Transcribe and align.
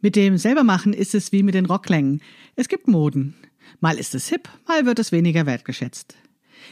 Mit 0.00 0.14
dem 0.14 0.38
Selbermachen 0.38 0.92
ist 0.92 1.16
es 1.16 1.32
wie 1.32 1.42
mit 1.42 1.56
den 1.56 1.66
Rocklängen. 1.66 2.20
Es 2.54 2.68
gibt 2.68 2.86
Moden. 2.86 3.34
Mal 3.80 3.98
ist 3.98 4.14
es 4.14 4.28
hip, 4.28 4.48
mal 4.68 4.86
wird 4.86 5.00
es 5.00 5.10
weniger 5.10 5.44
wertgeschätzt. 5.44 6.14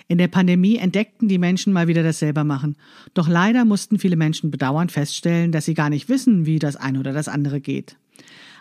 In 0.07 0.19
der 0.19 0.29
Pandemie 0.29 0.77
entdeckten 0.77 1.27
die 1.27 1.39
Menschen 1.39 1.73
mal 1.73 1.89
wieder 1.89 2.05
das 2.05 2.21
Selbermachen. 2.21 2.77
Doch 3.15 3.27
leider 3.27 3.65
mussten 3.65 3.99
viele 3.99 4.15
Menschen 4.15 4.53
bedauernd 4.53 4.93
feststellen, 4.93 5.51
dass 5.51 5.65
sie 5.65 5.75
gar 5.75 5.91
nicht 5.91 6.09
wissen, 6.09 6.47
wie 6.47 6.61
das 6.61 6.77
eine 6.77 7.01
oder 7.01 7.13
das 7.13 7.27
andere 7.27 7.61
geht. 7.61 7.97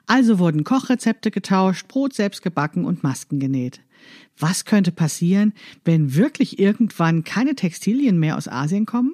Also 0.08 0.40
wurden 0.40 0.63
Kochrezepte 0.63 1.29
getauscht, 1.29 1.88
Brot 1.88 2.16
selbst 2.16 2.42
gebacken 2.42 2.86
und 2.86 3.04
Masken 3.04 3.40
genäht. 3.40 3.82
Was 4.40 4.66
könnte 4.66 4.92
passieren, 4.92 5.54
wenn 5.84 6.16
wirklich 6.16 6.58
irgendwann 6.58 7.24
keine 7.24 7.54
Textilien 7.54 8.20
mehr 8.20 8.36
aus 8.36 8.47
Asien 8.47 8.88
kommen? 8.88 9.13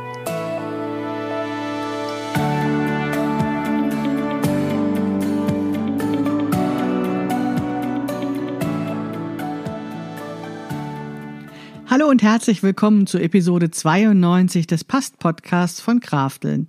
Und 12.11 12.23
herzlich 12.23 12.61
willkommen 12.61 13.07
zu 13.07 13.19
Episode 13.19 13.71
92 13.71 14.67
des 14.67 14.83
Past-Podcasts 14.83 15.79
von 15.79 16.01
Krafteln. 16.01 16.67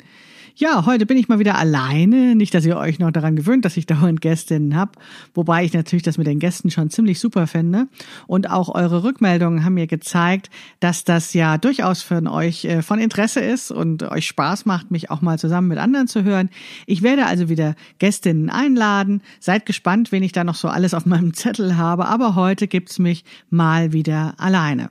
Ja, 0.55 0.87
heute 0.87 1.05
bin 1.05 1.17
ich 1.17 1.27
mal 1.27 1.41
wieder 1.41 1.59
alleine. 1.59 2.37
Nicht, 2.37 2.55
dass 2.55 2.65
ihr 2.65 2.77
euch 2.77 3.01
noch 3.01 3.11
daran 3.11 3.35
gewöhnt, 3.35 3.65
dass 3.65 3.77
ich 3.77 3.87
dauernd 3.87 4.21
Gästinnen 4.21 4.77
habe. 4.77 4.93
Wobei 5.35 5.65
ich 5.65 5.73
natürlich 5.73 6.05
das 6.05 6.17
mit 6.17 6.29
den 6.29 6.39
Gästen 6.39 6.71
schon 6.71 6.91
ziemlich 6.91 7.19
super 7.19 7.49
finde. 7.49 7.89
Und 8.29 8.51
auch 8.51 8.73
eure 8.73 9.03
Rückmeldungen 9.03 9.65
haben 9.65 9.75
mir 9.75 9.89
gezeigt, 9.89 10.49
dass 10.79 11.03
das 11.03 11.35
ja 11.35 11.59
durchaus 11.59 12.03
für 12.03 12.23
euch 12.31 12.65
äh, 12.65 12.81
von 12.81 13.01
Interesse 13.01 13.41
ist 13.41 13.73
und 13.73 14.05
euch 14.05 14.29
Spaß 14.29 14.65
macht, 14.65 14.93
mich 14.93 15.11
auch 15.11 15.23
mal 15.23 15.41
zusammen 15.41 15.67
mit 15.67 15.79
anderen 15.79 16.07
zu 16.07 16.23
hören. 16.23 16.51
Ich 16.87 17.03
werde 17.03 17.27
also 17.27 17.49
wieder 17.49 17.75
Gästinnen 17.99 18.49
einladen. 18.49 19.23
Seid 19.41 19.67
gespannt, 19.67 20.13
wen 20.13 20.23
ich 20.23 20.31
da 20.31 20.45
noch 20.45 20.55
so 20.55 20.69
alles 20.69 20.95
auf 20.95 21.05
meinem 21.05 21.35
Zettel 21.35 21.77
habe. 21.77 22.07
Aber 22.07 22.37
heute 22.37 22.69
gibt's 22.69 23.01
mich 23.01 23.25
mal 23.51 23.93
wieder 23.93 24.35
alleine. 24.39 24.89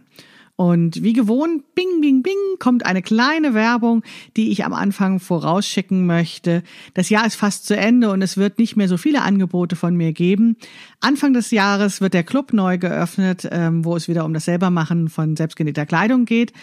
Und 0.61 1.01
wie 1.01 1.13
gewohnt, 1.13 1.73
bing, 1.73 2.01
bing, 2.01 2.21
bing, 2.21 2.35
kommt 2.59 2.85
eine 2.85 3.01
kleine 3.01 3.55
Werbung, 3.55 4.03
die 4.37 4.51
ich 4.51 4.63
am 4.63 4.73
Anfang 4.73 5.19
vorausschicken 5.19 6.05
möchte. 6.05 6.61
Das 6.93 7.09
Jahr 7.09 7.25
ist 7.25 7.33
fast 7.33 7.65
zu 7.65 7.75
Ende 7.75 8.11
und 8.11 8.21
es 8.21 8.37
wird 8.37 8.59
nicht 8.59 8.77
mehr 8.77 8.87
so 8.87 8.97
viele 8.97 9.23
Angebote 9.23 9.75
von 9.75 9.95
mir 9.95 10.13
geben. 10.13 10.57
Anfang 10.99 11.33
des 11.33 11.49
Jahres 11.49 11.99
wird 11.99 12.13
der 12.13 12.21
Club 12.21 12.53
neu 12.53 12.77
geöffnet, 12.77 13.49
ähm, 13.51 13.83
wo 13.83 13.95
es 13.95 14.07
wieder 14.07 14.23
um 14.23 14.35
das 14.35 14.45
Selbermachen 14.45 15.09
von 15.09 15.35
selbstgenähter 15.35 15.87
Kleidung 15.87 16.25
geht. 16.25 16.53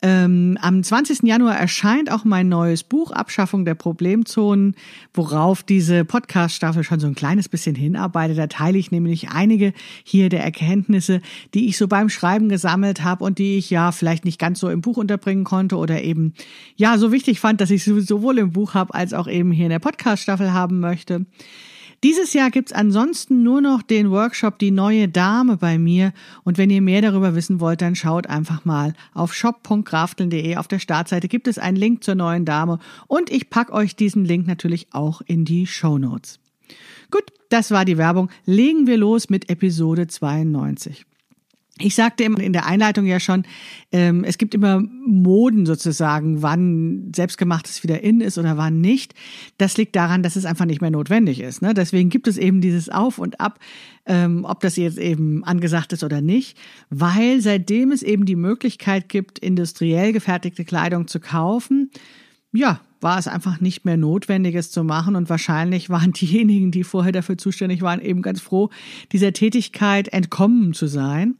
Ähm, 0.00 0.56
am 0.60 0.84
20. 0.84 1.24
Januar 1.24 1.56
erscheint 1.58 2.12
auch 2.12 2.24
mein 2.24 2.48
neues 2.48 2.84
Buch 2.84 3.10
Abschaffung 3.10 3.64
der 3.64 3.74
Problemzonen, 3.74 4.76
worauf 5.12 5.64
diese 5.64 6.04
Podcast-Staffel 6.04 6.84
schon 6.84 7.00
so 7.00 7.08
ein 7.08 7.16
kleines 7.16 7.48
bisschen 7.48 7.74
hinarbeitet. 7.74 8.38
Da 8.38 8.46
teile 8.46 8.78
ich 8.78 8.92
nämlich 8.92 9.30
einige 9.30 9.72
hier 10.04 10.28
der 10.28 10.44
Erkenntnisse, 10.44 11.20
die 11.52 11.68
ich 11.68 11.76
so 11.76 11.88
beim 11.88 12.10
Schreiben 12.10 12.48
gesammelt 12.48 13.02
habe 13.02 13.24
und 13.24 13.38
die 13.38 13.58
ich 13.58 13.70
ja 13.70 13.90
vielleicht 13.90 14.24
nicht 14.24 14.38
ganz 14.38 14.60
so 14.60 14.68
im 14.68 14.82
Buch 14.82 14.98
unterbringen 14.98 15.42
konnte 15.42 15.76
oder 15.76 16.00
eben 16.00 16.32
ja 16.76 16.96
so 16.96 17.10
wichtig 17.10 17.40
fand, 17.40 17.60
dass 17.60 17.70
ich 17.70 17.82
sie 17.82 18.00
sowohl 18.00 18.38
im 18.38 18.52
Buch 18.52 18.74
habe 18.74 18.94
als 18.94 19.12
auch 19.12 19.26
eben 19.26 19.50
hier 19.50 19.66
in 19.66 19.70
der 19.70 19.80
Podcast-Staffel 19.80 20.52
haben 20.52 20.78
möchte. 20.78 21.26
Dieses 22.04 22.32
Jahr 22.32 22.50
gibt's 22.50 22.72
ansonsten 22.72 23.42
nur 23.42 23.60
noch 23.60 23.82
den 23.82 24.12
Workshop 24.12 24.58
Die 24.60 24.70
neue 24.70 25.08
Dame 25.08 25.56
bei 25.56 25.78
mir. 25.78 26.12
Und 26.44 26.56
wenn 26.56 26.70
ihr 26.70 26.80
mehr 26.80 27.02
darüber 27.02 27.34
wissen 27.34 27.58
wollt, 27.58 27.82
dann 27.82 27.96
schaut 27.96 28.28
einfach 28.28 28.64
mal 28.64 28.94
auf 29.14 29.34
shop.krafteln.de. 29.34 30.56
Auf 30.56 30.68
der 30.68 30.78
Startseite 30.78 31.26
gibt 31.26 31.48
es 31.48 31.58
einen 31.58 31.76
Link 31.76 32.04
zur 32.04 32.14
neuen 32.14 32.44
Dame. 32.44 32.78
Und 33.08 33.30
ich 33.30 33.50
pack 33.50 33.72
euch 33.72 33.96
diesen 33.96 34.24
Link 34.24 34.46
natürlich 34.46 34.86
auch 34.92 35.22
in 35.22 35.44
die 35.44 35.66
Show 35.66 35.98
Notes. 35.98 36.38
Gut, 37.10 37.24
das 37.48 37.72
war 37.72 37.84
die 37.84 37.98
Werbung. 37.98 38.30
Legen 38.44 38.86
wir 38.86 38.96
los 38.96 39.28
mit 39.28 39.50
Episode 39.50 40.06
92. 40.06 41.04
Ich 41.80 41.94
sagte 41.94 42.24
in 42.24 42.52
der 42.52 42.66
Einleitung 42.66 43.06
ja 43.06 43.20
schon, 43.20 43.44
ähm, 43.92 44.24
es 44.24 44.38
gibt 44.38 44.54
immer 44.54 44.80
Moden 44.80 45.66
sozusagen, 45.66 46.42
wann 46.42 47.12
selbstgemachtes 47.14 47.82
wieder 47.82 48.02
in 48.02 48.20
ist 48.20 48.38
oder 48.38 48.56
wann 48.56 48.80
nicht. 48.80 49.14
Das 49.58 49.76
liegt 49.76 49.96
daran, 49.96 50.22
dass 50.22 50.36
es 50.36 50.44
einfach 50.44 50.64
nicht 50.64 50.80
mehr 50.80 50.90
notwendig 50.90 51.40
ist. 51.40 51.62
Ne? 51.62 51.74
Deswegen 51.74 52.10
gibt 52.10 52.28
es 52.28 52.36
eben 52.36 52.60
dieses 52.60 52.88
Auf 52.88 53.18
und 53.18 53.40
Ab, 53.40 53.58
ähm, 54.06 54.44
ob 54.44 54.60
das 54.60 54.76
jetzt 54.76 54.98
eben 54.98 55.44
angesagt 55.44 55.92
ist 55.92 56.04
oder 56.04 56.20
nicht, 56.20 56.58
weil 56.90 57.40
seitdem 57.40 57.92
es 57.92 58.02
eben 58.02 58.24
die 58.24 58.36
Möglichkeit 58.36 59.08
gibt, 59.08 59.38
industriell 59.38 60.12
gefertigte 60.12 60.64
Kleidung 60.64 61.06
zu 61.06 61.20
kaufen, 61.20 61.90
ja, 62.52 62.80
war 63.00 63.18
es 63.18 63.28
einfach 63.28 63.60
nicht 63.60 63.84
mehr 63.84 63.96
notwendig, 63.96 64.54
es 64.54 64.70
zu 64.70 64.84
machen. 64.84 65.16
Und 65.16 65.28
wahrscheinlich 65.28 65.90
waren 65.90 66.12
diejenigen, 66.20 66.70
die 66.70 66.84
vorher 66.84 67.12
dafür 67.12 67.38
zuständig 67.38 67.82
waren, 67.82 68.00
eben 68.00 68.22
ganz 68.22 68.40
froh, 68.40 68.70
dieser 69.12 69.32
Tätigkeit 69.32 70.08
entkommen 70.08 70.74
zu 70.74 70.86
sein. 70.86 71.36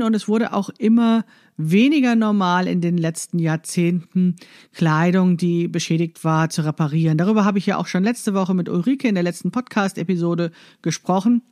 Und 0.00 0.14
es 0.14 0.28
wurde 0.28 0.52
auch 0.52 0.70
immer 0.78 1.24
weniger 1.56 2.14
normal 2.14 2.66
in 2.66 2.80
den 2.80 2.96
letzten 2.96 3.38
Jahrzehnten, 3.38 4.36
Kleidung, 4.72 5.36
die 5.36 5.68
beschädigt 5.68 6.24
war, 6.24 6.48
zu 6.48 6.64
reparieren. 6.64 7.18
Darüber 7.18 7.44
habe 7.44 7.58
ich 7.58 7.66
ja 7.66 7.76
auch 7.76 7.86
schon 7.86 8.04
letzte 8.04 8.32
Woche 8.32 8.54
mit 8.54 8.68
Ulrike 8.68 9.08
in 9.08 9.14
der 9.14 9.24
letzten 9.24 9.50
Podcast-Episode 9.50 10.52
gesprochen. 10.80 11.42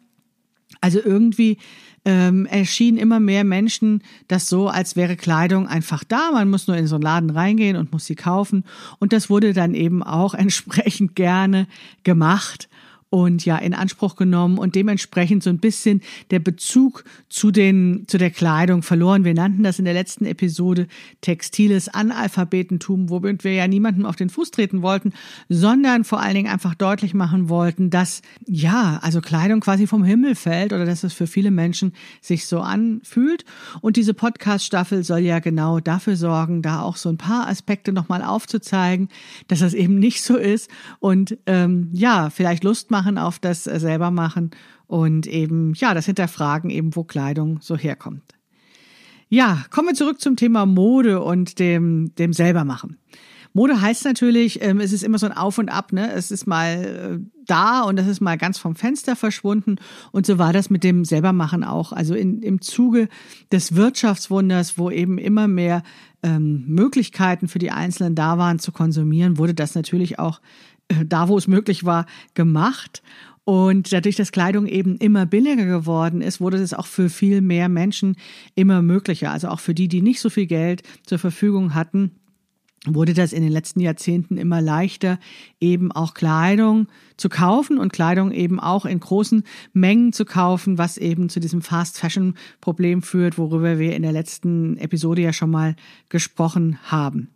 Also 0.81 1.01
irgendwie 1.05 1.59
ähm, 2.05 2.47
erschienen 2.47 2.97
immer 2.97 3.21
mehr 3.21 3.45
Menschen 3.45 4.03
das 4.28 4.49
so, 4.49 4.69
als 4.69 4.97
wäre 4.97 5.17
Kleidung 5.17 5.67
einfach 5.67 6.05
da. 6.05 6.31
Man 6.33 6.49
muss 6.49 6.69
nur 6.69 6.77
in 6.77 6.87
so 6.87 6.95
einen 6.95 7.03
Laden 7.03 7.31
reingehen 7.31 7.77
und 7.77 7.93
muss 7.93 8.07
sie 8.07 8.15
kaufen. 8.15 8.65
Und 8.99 9.12
das 9.12 9.28
wurde 9.28 9.53
dann 9.53 9.75
eben 9.75 10.03
auch 10.03 10.33
entsprechend 10.45 11.15
gerne 11.17 11.67
gemacht 12.05 12.69
und 13.10 13.44
ja 13.44 13.59
in 13.59 13.75
Anspruch 13.75 14.15
genommen 14.15 14.56
und 14.56 14.76
dementsprechend 14.76 15.43
so 15.43 15.50
ein 15.50 15.59
bisschen 15.59 16.00
der 16.31 16.38
Bezug 16.38 17.04
zu 17.28 17.50
den 17.50 18.04
zu 18.06 18.19
der 18.19 18.31
Kleidung 18.31 18.82
verloren. 18.82 19.25
Wir 19.25 19.34
nannten 19.34 19.65
das 19.65 19.81
in 19.81 19.84
der 19.84 19.94
letzten 19.94 20.25
Episode 20.25 20.87
textiles 21.21 21.88
Analphabetentum, 21.88 23.10
womit 23.10 23.43
wir 23.43 23.53
ja 23.53 23.66
niemandem 23.66 24.06
auf 24.06 24.15
den 24.15 24.31
Fuß 24.31 24.53
treten 24.53 24.82
wollten, 24.82 25.12
sondern 25.48 26.04
vor 26.04 26.21
allen 26.21 26.34
Dingen 26.34 26.53
einfach 26.53 26.76
deutlich 26.76 27.12
machen 27.12 27.48
wollten, 27.48 27.91
dass 27.91 28.22
ja, 28.47 29.00
also 29.03 29.21
Kleidung 29.21 29.60
quasi 29.60 29.88
vom 29.88 30.04
Himmel 30.04 30.37
fällt 30.37 30.72
oder 30.72 30.87
dass 30.87 31.03
es 31.03 31.12
für 31.12 31.27
viele 31.27 31.50
Menschen 31.50 31.92
sich 32.21 32.47
so 32.47 32.60
anfühlt 32.60 33.44
und 33.81 33.97
diese 33.97 34.15
Podcast 34.15 34.65
Staffel 34.65 35.03
soll 35.03 35.21
ja 35.21 35.41
genau 35.41 35.81
dafür 35.81 36.15
sorgen, 36.15 36.62
da 36.62 36.82
auch 36.82 36.97
so 36.97 37.09
ein 37.09 37.19
paar 37.19 37.48
Aspekte 37.48 37.92
nochmal 37.92 38.22
aufzuzeigen, 38.22 39.09
dass 39.48 39.59
das 39.59 39.75
eben 39.75 39.98
nicht 39.98 40.22
so 40.22 40.37
ist 40.37 40.71
und 41.00 41.37
ähm, 41.47 41.88
ja, 41.92 42.31
vielleicht 42.31 42.62
Lust 42.62 42.92
machen 42.92 43.00
machen 43.00 43.16
auf 43.16 43.38
das 43.38 43.66
äh, 43.66 43.81
selber 43.81 44.11
machen 44.11 44.50
und 44.87 45.27
eben, 45.27 45.72
ja, 45.75 45.94
das 45.94 46.05
Hinterfragen 46.05 46.69
eben, 46.69 46.94
wo 46.94 47.03
Kleidung 47.03 47.59
so 47.62 47.75
herkommt. 47.75 48.34
Ja, 49.31 49.65
kommen 49.71 49.88
wir 49.88 49.94
zurück 49.94 50.21
zum 50.21 50.37
Thema 50.37 50.66
Mode 50.66 51.22
und 51.22 51.59
dem, 51.59 52.15
dem 52.16 52.34
selbermachen. 52.34 52.98
Mode 53.53 53.80
heißt 53.80 54.04
natürlich, 54.04 54.63
ähm, 54.63 54.80
es 54.80 54.92
ist 54.92 55.03
immer 55.03 55.19
so 55.19 55.27
ein 55.27 55.36
Auf 55.36 55.59
und 55.59 55.71
Ab, 55.71 55.92
ne? 55.92 56.13
Es 56.13 56.30
ist 56.30 56.47
mal 56.47 56.84
äh, 56.84 57.42
da 57.47 57.83
und 57.83 57.98
es 57.98 58.07
ist 58.07 58.21
mal 58.21 58.36
ganz 58.36 58.59
vom 58.59 58.77
Fenster 58.77 59.16
verschwunden. 59.16 59.77
Und 60.13 60.27
so 60.27 60.39
war 60.39 60.53
das 60.53 60.71
mit 60.71 60.84
dem 60.84 61.04
Selbermachen 61.04 61.65
auch. 61.65 61.92
Also 61.92 62.15
in, 62.15 62.42
im 62.42 62.60
Zuge 62.60 63.09
des 63.51 63.74
Wirtschaftswunders, 63.74 64.78
wo 64.78 64.91
eben 64.91 65.19
immer 65.19 65.48
mehr 65.48 65.83
ähm, 66.22 66.65
Möglichkeiten 66.66 67.48
für 67.48 67.59
die 67.59 67.72
Einzelnen 67.72 68.15
da 68.15 68.39
waren 68.39 68.59
zu 68.60 68.71
konsumieren, 68.71 69.39
wurde 69.39 69.54
das 69.54 69.74
natürlich 69.74 70.19
auch 70.19 70.41
da, 71.07 71.28
wo 71.28 71.39
es 71.39 71.48
möglich 71.48 71.84
war, 71.84 72.07
gemacht. 72.34 73.03
Und 73.45 73.92
dadurch, 73.92 74.16
dass 74.16 74.33
Kleidung 74.33 74.66
eben 74.66 74.97
immer 74.98 75.27
billiger 75.27 75.65
geworden 75.65 76.21
ist, 76.21 76.41
wurde 76.41 76.59
es 76.59 76.75
auch 76.75 76.87
für 76.87 77.09
viel 77.09 77.41
mehr 77.41 77.69
Menschen 77.69 78.16
immer 78.54 78.83
möglicher. 78.83 79.31
Also 79.31 79.48
auch 79.48 79.60
für 79.60 79.75
die, 79.75 79.89
die 79.89 80.03
nicht 80.03 80.21
so 80.21 80.31
viel 80.31 80.47
Geld 80.47 80.83
zur 81.04 81.19
Verfügung 81.19 81.75
hatten, 81.75 82.13
wurde 82.87 83.13
das 83.13 83.33
in 83.33 83.42
den 83.42 83.53
letzten 83.53 83.81
Jahrzehnten 83.81 84.39
immer 84.39 84.63
leichter, 84.63 85.19
eben 85.60 85.92
auch 85.92 86.15
Kleidung 86.15 86.87
zu 87.16 87.28
kaufen 87.28 87.78
und 87.78 87.93
Kleidung 87.93 88.33
eben 88.33 88.59
auch 88.59 88.86
in 88.86 89.01
großen 89.01 89.43
Mengen 89.72 90.13
zu 90.13 90.25
kaufen, 90.25 90.78
was 90.78 90.97
eben 90.97 91.28
zu 91.28 91.41
diesem 91.41 91.60
Fast 91.60 91.98
Fashion 91.98 92.34
Problem 92.60 93.03
führt, 93.03 93.36
worüber 93.36 93.78
wir 93.78 93.95
in 93.95 94.03
der 94.03 94.13
letzten 94.13 94.78
Episode 94.78 95.22
ja 95.22 95.33
schon 95.33 95.51
mal 95.51 95.77
gesprochen 96.09 96.78
haben. 96.84 97.28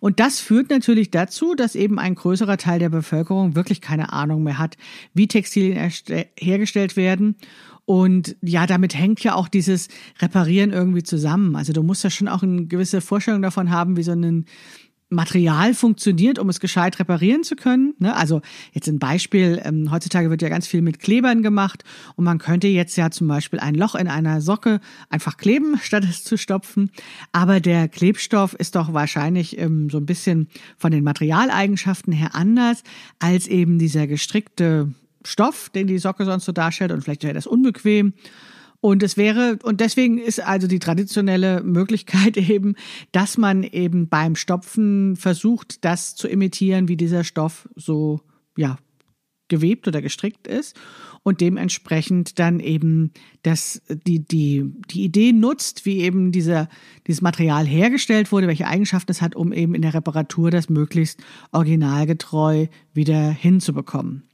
Und 0.00 0.20
das 0.20 0.40
führt 0.40 0.70
natürlich 0.70 1.10
dazu, 1.10 1.54
dass 1.54 1.74
eben 1.74 1.98
ein 1.98 2.14
größerer 2.14 2.56
Teil 2.56 2.78
der 2.78 2.90
Bevölkerung 2.90 3.54
wirklich 3.54 3.80
keine 3.80 4.12
Ahnung 4.12 4.42
mehr 4.42 4.58
hat, 4.58 4.76
wie 5.14 5.28
Textilien 5.28 5.90
hergestellt 6.38 6.96
werden 6.96 7.36
und 7.84 8.36
ja, 8.42 8.66
damit 8.66 8.94
hängt 8.94 9.22
ja 9.24 9.34
auch 9.34 9.48
dieses 9.48 9.88
Reparieren 10.20 10.70
irgendwie 10.70 11.02
zusammen. 11.02 11.56
Also 11.56 11.72
du 11.72 11.82
musst 11.82 12.04
ja 12.04 12.10
schon 12.10 12.28
auch 12.28 12.42
eine 12.42 12.66
gewisse 12.66 13.00
Vorstellung 13.00 13.42
davon 13.42 13.70
haben, 13.70 13.96
wie 13.96 14.02
so 14.02 14.12
ein 14.12 14.46
Material 15.12 15.74
funktioniert, 15.74 16.38
um 16.38 16.48
es 16.48 16.60
gescheit 16.60 16.98
reparieren 16.98 17.44
zu 17.44 17.56
können. 17.56 17.94
Ne? 17.98 18.14
Also 18.16 18.40
jetzt 18.72 18.88
ein 18.88 18.98
Beispiel, 18.98 19.60
ähm, 19.64 19.90
heutzutage 19.90 20.30
wird 20.30 20.42
ja 20.42 20.48
ganz 20.48 20.66
viel 20.66 20.82
mit 20.82 20.98
Klebern 20.98 21.42
gemacht 21.42 21.84
und 22.16 22.24
man 22.24 22.38
könnte 22.38 22.68
jetzt 22.68 22.96
ja 22.96 23.10
zum 23.10 23.28
Beispiel 23.28 23.60
ein 23.60 23.74
Loch 23.74 23.94
in 23.94 24.08
einer 24.08 24.40
Socke 24.40 24.80
einfach 25.10 25.36
kleben, 25.36 25.78
statt 25.82 26.04
es 26.08 26.24
zu 26.24 26.36
stopfen. 26.36 26.90
Aber 27.32 27.60
der 27.60 27.88
Klebstoff 27.88 28.54
ist 28.54 28.74
doch 28.74 28.92
wahrscheinlich 28.92 29.58
ähm, 29.58 29.90
so 29.90 29.98
ein 29.98 30.06
bisschen 30.06 30.48
von 30.76 30.90
den 30.90 31.04
Materialeigenschaften 31.04 32.12
her 32.12 32.34
anders 32.34 32.82
als 33.18 33.46
eben 33.46 33.78
dieser 33.78 34.06
gestrickte 34.06 34.92
Stoff, 35.24 35.70
den 35.70 35.86
die 35.86 35.98
Socke 35.98 36.24
sonst 36.24 36.44
so 36.44 36.52
darstellt 36.52 36.90
und 36.92 37.02
vielleicht 37.02 37.22
wäre 37.22 37.34
das 37.34 37.46
unbequem. 37.46 38.14
Und 38.82 39.04
es 39.04 39.16
wäre, 39.16 39.60
und 39.62 39.80
deswegen 39.80 40.18
ist 40.18 40.40
also 40.40 40.66
die 40.66 40.80
traditionelle 40.80 41.62
Möglichkeit 41.62 42.36
eben, 42.50 42.74
dass 43.12 43.38
man 43.38 43.62
eben 43.62 44.08
beim 44.08 44.34
Stopfen 44.34 45.14
versucht, 45.14 45.84
das 45.84 46.16
zu 46.16 46.26
imitieren, 46.26 46.88
wie 46.88 46.96
dieser 46.96 47.22
Stoff 47.22 47.68
so, 47.76 48.20
ja, 48.56 48.76
gewebt 49.46 49.86
oder 49.86 50.02
gestrickt 50.02 50.48
ist 50.48 50.74
und 51.22 51.40
dementsprechend 51.40 52.40
dann 52.40 52.58
eben 52.58 53.12
das, 53.42 53.82
die, 53.88 54.26
die, 54.26 54.64
die 54.90 55.04
Idee 55.04 55.32
nutzt, 55.32 55.86
wie 55.86 56.00
eben 56.00 56.32
dieser, 56.32 56.68
dieses 57.06 57.22
Material 57.22 57.66
hergestellt 57.66 58.32
wurde, 58.32 58.48
welche 58.48 58.66
Eigenschaften 58.66 59.12
es 59.12 59.22
hat, 59.22 59.36
um 59.36 59.52
eben 59.52 59.76
in 59.76 59.82
der 59.82 59.94
Reparatur 59.94 60.50
das 60.50 60.68
möglichst 60.68 61.22
originalgetreu 61.52 62.66
wieder 62.94 63.30
hinzubekommen. 63.30 64.24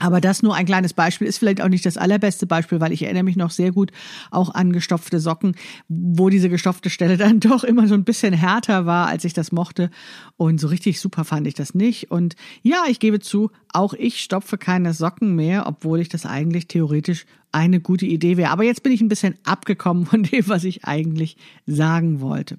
Aber 0.00 0.20
das 0.20 0.42
nur 0.42 0.54
ein 0.54 0.66
kleines 0.66 0.94
Beispiel 0.94 1.28
ist 1.28 1.38
vielleicht 1.38 1.60
auch 1.60 1.68
nicht 1.68 1.86
das 1.86 1.96
allerbeste 1.96 2.46
Beispiel, 2.46 2.80
weil 2.80 2.92
ich 2.92 3.02
erinnere 3.02 3.22
mich 3.22 3.36
noch 3.36 3.50
sehr 3.50 3.70
gut 3.70 3.92
auch 4.30 4.54
an 4.54 4.72
gestopfte 4.72 5.20
Socken, 5.20 5.54
wo 5.88 6.30
diese 6.30 6.48
gestopfte 6.48 6.90
Stelle 6.90 7.16
dann 7.18 7.38
doch 7.38 7.62
immer 7.62 7.86
so 7.86 7.94
ein 7.94 8.04
bisschen 8.04 8.32
härter 8.32 8.86
war, 8.86 9.06
als 9.06 9.24
ich 9.24 9.34
das 9.34 9.52
mochte. 9.52 9.90
Und 10.36 10.58
so 10.58 10.68
richtig 10.68 11.00
super 11.00 11.24
fand 11.24 11.46
ich 11.46 11.54
das 11.54 11.74
nicht. 11.74 12.10
Und 12.10 12.34
ja, 12.62 12.84
ich 12.88 12.98
gebe 12.98 13.20
zu, 13.20 13.50
auch 13.72 13.92
ich 13.92 14.20
stopfe 14.20 14.58
keine 14.58 14.94
Socken 14.94 15.36
mehr, 15.36 15.66
obwohl 15.66 16.00
ich 16.00 16.08
das 16.08 16.26
eigentlich 16.26 16.66
theoretisch 16.66 17.26
eine 17.52 17.80
gute 17.80 18.06
Idee 18.06 18.36
wäre. 18.36 18.50
Aber 18.50 18.64
jetzt 18.64 18.82
bin 18.82 18.92
ich 18.92 19.00
ein 19.00 19.08
bisschen 19.08 19.34
abgekommen 19.44 20.06
von 20.06 20.22
dem, 20.22 20.48
was 20.48 20.64
ich 20.64 20.84
eigentlich 20.84 21.36
sagen 21.66 22.20
wollte. 22.20 22.56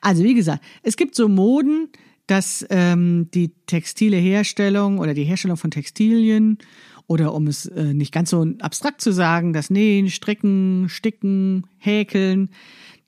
Also 0.00 0.24
wie 0.24 0.34
gesagt, 0.34 0.62
es 0.82 0.96
gibt 0.96 1.14
so 1.14 1.28
Moden, 1.28 1.88
dass 2.32 2.64
ähm, 2.70 3.28
die 3.34 3.50
textile 3.66 4.16
Herstellung 4.16 5.00
oder 5.00 5.12
die 5.12 5.24
Herstellung 5.24 5.58
von 5.58 5.70
Textilien 5.70 6.56
oder 7.06 7.34
um 7.34 7.46
es 7.46 7.66
äh, 7.66 7.92
nicht 7.92 8.10
ganz 8.10 8.30
so 8.30 8.46
abstrakt 8.60 9.02
zu 9.02 9.12
sagen, 9.12 9.52
das 9.52 9.68
Nähen, 9.68 10.08
Stricken, 10.08 10.86
Sticken, 10.88 11.66
Häkeln, 11.76 12.48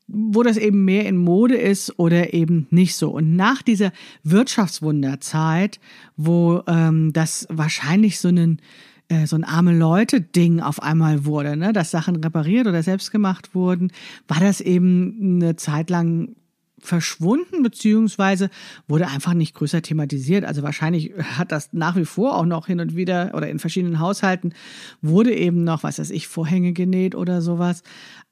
wo 0.09 0.43
das 0.43 0.59
eben 0.59 0.85
mehr 0.85 1.07
in 1.07 1.17
Mode 1.17 1.57
ist 1.57 1.99
oder 1.99 2.35
eben 2.35 2.67
nicht 2.69 2.97
so. 2.97 3.13
Und 3.13 3.35
nach 3.35 3.63
dieser 3.63 3.93
Wirtschaftswunderzeit, 4.25 5.81
wo 6.19 6.61
ähm, 6.67 7.15
das 7.15 7.47
wahrscheinlich 7.49 8.21
so 8.21 8.29
ein 8.29 8.61
äh, 9.09 9.27
so 9.27 9.37
ein 9.37 9.45
arme 9.45 9.75
Leute 9.75 10.21
Ding 10.21 10.61
auf 10.61 10.83
einmal 10.83 11.25
wurde, 11.25 11.57
ne, 11.57 11.73
dass 11.73 11.91
Sachen 11.91 12.17
repariert 12.17 12.67
oder 12.67 12.83
selbst 12.83 13.11
gemacht 13.11 13.55
wurden, 13.55 13.91
war 14.29 14.41
das 14.41 14.61
eben 14.61 15.41
eine 15.41 15.57
Zeit 15.57 15.89
lang 15.89 16.37
verschwunden, 16.85 17.63
beziehungsweise 17.63 18.51
wurde 18.87 19.09
einfach 19.09 19.35
nicht 19.35 19.55
größer 19.55 19.83
thematisiert. 19.83 20.45
Also 20.45 20.63
wahrscheinlich 20.63 21.13
hat 21.19 21.53
das 21.53 21.73
nach 21.73 21.97
wie 21.97 22.05
vor 22.05 22.37
auch 22.37 22.45
noch 22.45 22.67
hin 22.67 22.81
und 22.81 22.95
wieder 22.95 23.33
oder 23.35 23.49
in 23.49 23.59
verschiedenen 23.59 23.99
Haushalten 23.99 24.53
wurde 25.03 25.35
eben 25.35 25.65
noch, 25.65 25.83
was 25.83 25.99
weiß 25.99 26.11
ich, 26.11 26.29
Vorhänge 26.29 26.73
genäht 26.73 27.15
oder 27.15 27.41
sowas. 27.43 27.83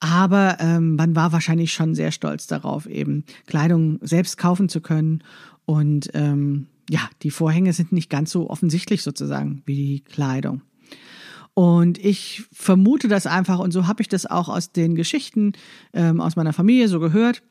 Aber 0.00 0.58
ähm, 0.60 0.96
man 0.96 1.16
war 1.16 1.32
wahrscheinlich 1.32 1.72
schon 1.72 1.94
sehr 1.94 2.12
stolz 2.12 2.46
darauf, 2.46 2.86
eben 2.86 3.24
Kleidung 3.46 3.98
selbst 4.02 4.36
kaufen 4.38 4.68
zu 4.68 4.80
können. 4.80 5.22
Und 5.64 6.10
ähm, 6.14 6.66
ja, 6.90 7.00
die 7.22 7.30
Vorhänge 7.30 7.72
sind 7.72 7.92
nicht 7.92 8.10
ganz 8.10 8.30
so 8.30 8.50
offensichtlich 8.50 9.02
sozusagen 9.02 9.62
wie 9.64 9.76
die 9.76 10.00
Kleidung. 10.00 10.62
Und 11.54 11.98
ich 11.98 12.44
vermute 12.52 13.08
das 13.08 13.26
einfach, 13.26 13.58
und 13.58 13.72
so 13.72 13.86
habe 13.86 14.00
ich 14.00 14.08
das 14.08 14.24
auch 14.26 14.48
aus 14.48 14.72
den 14.72 14.94
Geschichten 14.94 15.52
ähm, 15.92 16.20
aus 16.20 16.34
meiner 16.34 16.54
Familie 16.54 16.88
so 16.88 16.98
gehört, 16.98 17.42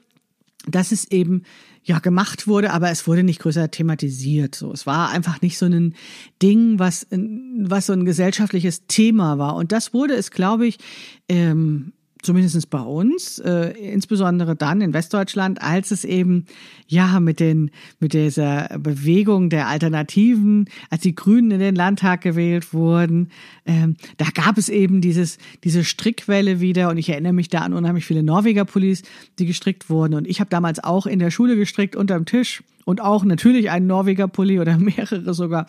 dass 0.68 0.92
es 0.92 1.10
eben 1.10 1.44
ja 1.84 2.00
gemacht 2.00 2.48
wurde, 2.48 2.72
aber 2.72 2.92
es 2.92 3.08
wurde 3.08 3.24
nicht 3.24 3.40
größer 3.40 3.72
thematisiert. 3.72 4.54
So, 4.54 4.72
es 4.72 4.86
war 4.86 5.10
einfach 5.10 5.42
nicht 5.42 5.58
so 5.58 5.66
ein 5.66 5.96
Ding, 6.42 6.78
was 6.78 7.08
was 7.10 7.88
so 7.88 7.94
ein 7.94 8.06
gesellschaftliches 8.06 8.86
Thema 8.88 9.38
war. 9.38 9.56
Und 9.56 9.72
das 9.72 9.94
wurde 9.94 10.14
es, 10.14 10.32
glaube 10.32 10.68
ich, 10.68 10.78
ähm, 11.28 11.94
zumindest 12.22 12.70
bei 12.70 12.82
uns, 12.82 13.40
äh, 13.40 13.72
insbesondere 13.72 14.56
dann 14.56 14.82
in 14.82 14.94
Westdeutschland, 14.94 15.62
als 15.62 15.92
es 15.92 16.04
eben 16.04 16.46
ja 16.88 17.20
mit 17.20 17.40
den 17.40 17.72
mit 18.00 18.14
dieser 18.14 18.78
Bewegung 18.80 19.50
der 19.50 19.68
Alternativen, 19.68 20.70
als 20.90 21.02
die 21.02 21.16
Grünen 21.16 21.52
in 21.52 21.60
den 21.60 21.76
Landtag 21.76 22.22
gewählt 22.22 22.74
wurden, 22.74 23.30
ähm, 23.66 23.96
da 24.18 24.26
gab 24.34 24.58
es 24.58 24.70
eben 24.70 25.02
dieses 25.02 25.38
diese 25.64 25.84
Strickwelle 25.84 26.60
wieder. 26.60 26.90
Und 26.90 26.98
ich 26.98 27.10
erinnere 27.10 27.34
mich 27.34 27.50
da 27.50 27.60
an 27.60 27.74
unheimlich 27.74 28.06
viele 28.06 28.24
Norweger 28.24 28.66
Pullis, 28.66 29.04
die 29.40 29.46
gestrickt 29.46 29.90
wurden. 29.90 30.16
Und 30.16 30.28
ich 30.28 30.40
habe 30.40 30.50
damals 30.50 30.84
auch 30.84 31.06
in 31.06 31.20
der 31.20 31.32
Schule 31.32 31.56
gestrickt 31.56 31.96
unterm 31.96 32.26
Tisch. 32.26 32.64
Und 32.84 33.00
auch 33.00 33.24
natürlich 33.24 33.70
einen 33.70 33.88
Norweger 33.88 34.28
Pulli 34.28 34.60
oder 34.60 34.78
mehrere 34.80 35.34
sogar. 35.34 35.68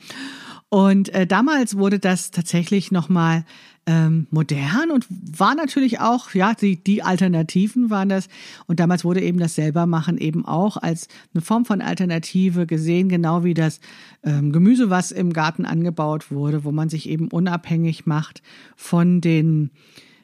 Und 0.72 1.10
äh, 1.10 1.26
damals 1.26 1.76
wurde 1.76 1.98
das 1.98 2.30
tatsächlich 2.30 2.90
nochmal 2.90 3.44
ähm, 3.84 4.26
modern 4.30 4.90
und 4.90 5.06
war 5.10 5.54
natürlich 5.54 6.00
auch, 6.00 6.32
ja, 6.32 6.54
die, 6.54 6.82
die 6.82 7.02
Alternativen 7.02 7.90
waren 7.90 8.08
das. 8.08 8.28
Und 8.68 8.80
damals 8.80 9.04
wurde 9.04 9.20
eben 9.20 9.38
das 9.38 9.54
Selbermachen 9.54 10.16
eben 10.16 10.46
auch 10.46 10.78
als 10.78 11.08
eine 11.34 11.42
Form 11.42 11.66
von 11.66 11.82
Alternative 11.82 12.66
gesehen, 12.66 13.10
genau 13.10 13.44
wie 13.44 13.52
das 13.52 13.80
ähm, 14.22 14.50
Gemüse, 14.50 14.88
was 14.88 15.12
im 15.12 15.34
Garten 15.34 15.66
angebaut 15.66 16.30
wurde, 16.30 16.64
wo 16.64 16.72
man 16.72 16.88
sich 16.88 17.06
eben 17.06 17.28
unabhängig 17.28 18.06
macht 18.06 18.40
von 18.74 19.20
den, 19.20 19.72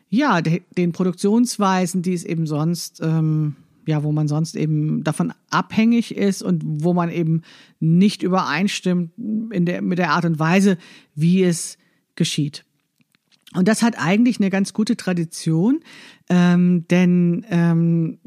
ja, 0.08 0.40
de, 0.40 0.62
den 0.78 0.92
Produktionsweisen, 0.92 2.00
die 2.00 2.14
es 2.14 2.24
eben 2.24 2.46
sonst, 2.46 3.02
ähm, 3.02 3.56
ja, 3.88 4.02
wo 4.02 4.12
man 4.12 4.28
sonst 4.28 4.54
eben 4.54 5.02
davon 5.02 5.32
abhängig 5.48 6.14
ist 6.14 6.42
und 6.42 6.62
wo 6.62 6.92
man 6.92 7.10
eben 7.10 7.40
nicht 7.80 8.22
übereinstimmt 8.22 9.12
in 9.16 9.64
der, 9.64 9.80
mit 9.80 9.98
der 9.98 10.10
Art 10.10 10.26
und 10.26 10.38
Weise, 10.38 10.76
wie 11.14 11.42
es 11.42 11.78
geschieht. 12.14 12.66
Und 13.54 13.66
das 13.66 13.82
hat 13.82 13.98
eigentlich 13.98 14.40
eine 14.40 14.50
ganz 14.50 14.74
gute 14.74 14.94
Tradition, 14.94 15.80
ähm, 16.28 16.86
denn 16.88 17.46
ähm, 17.48 18.18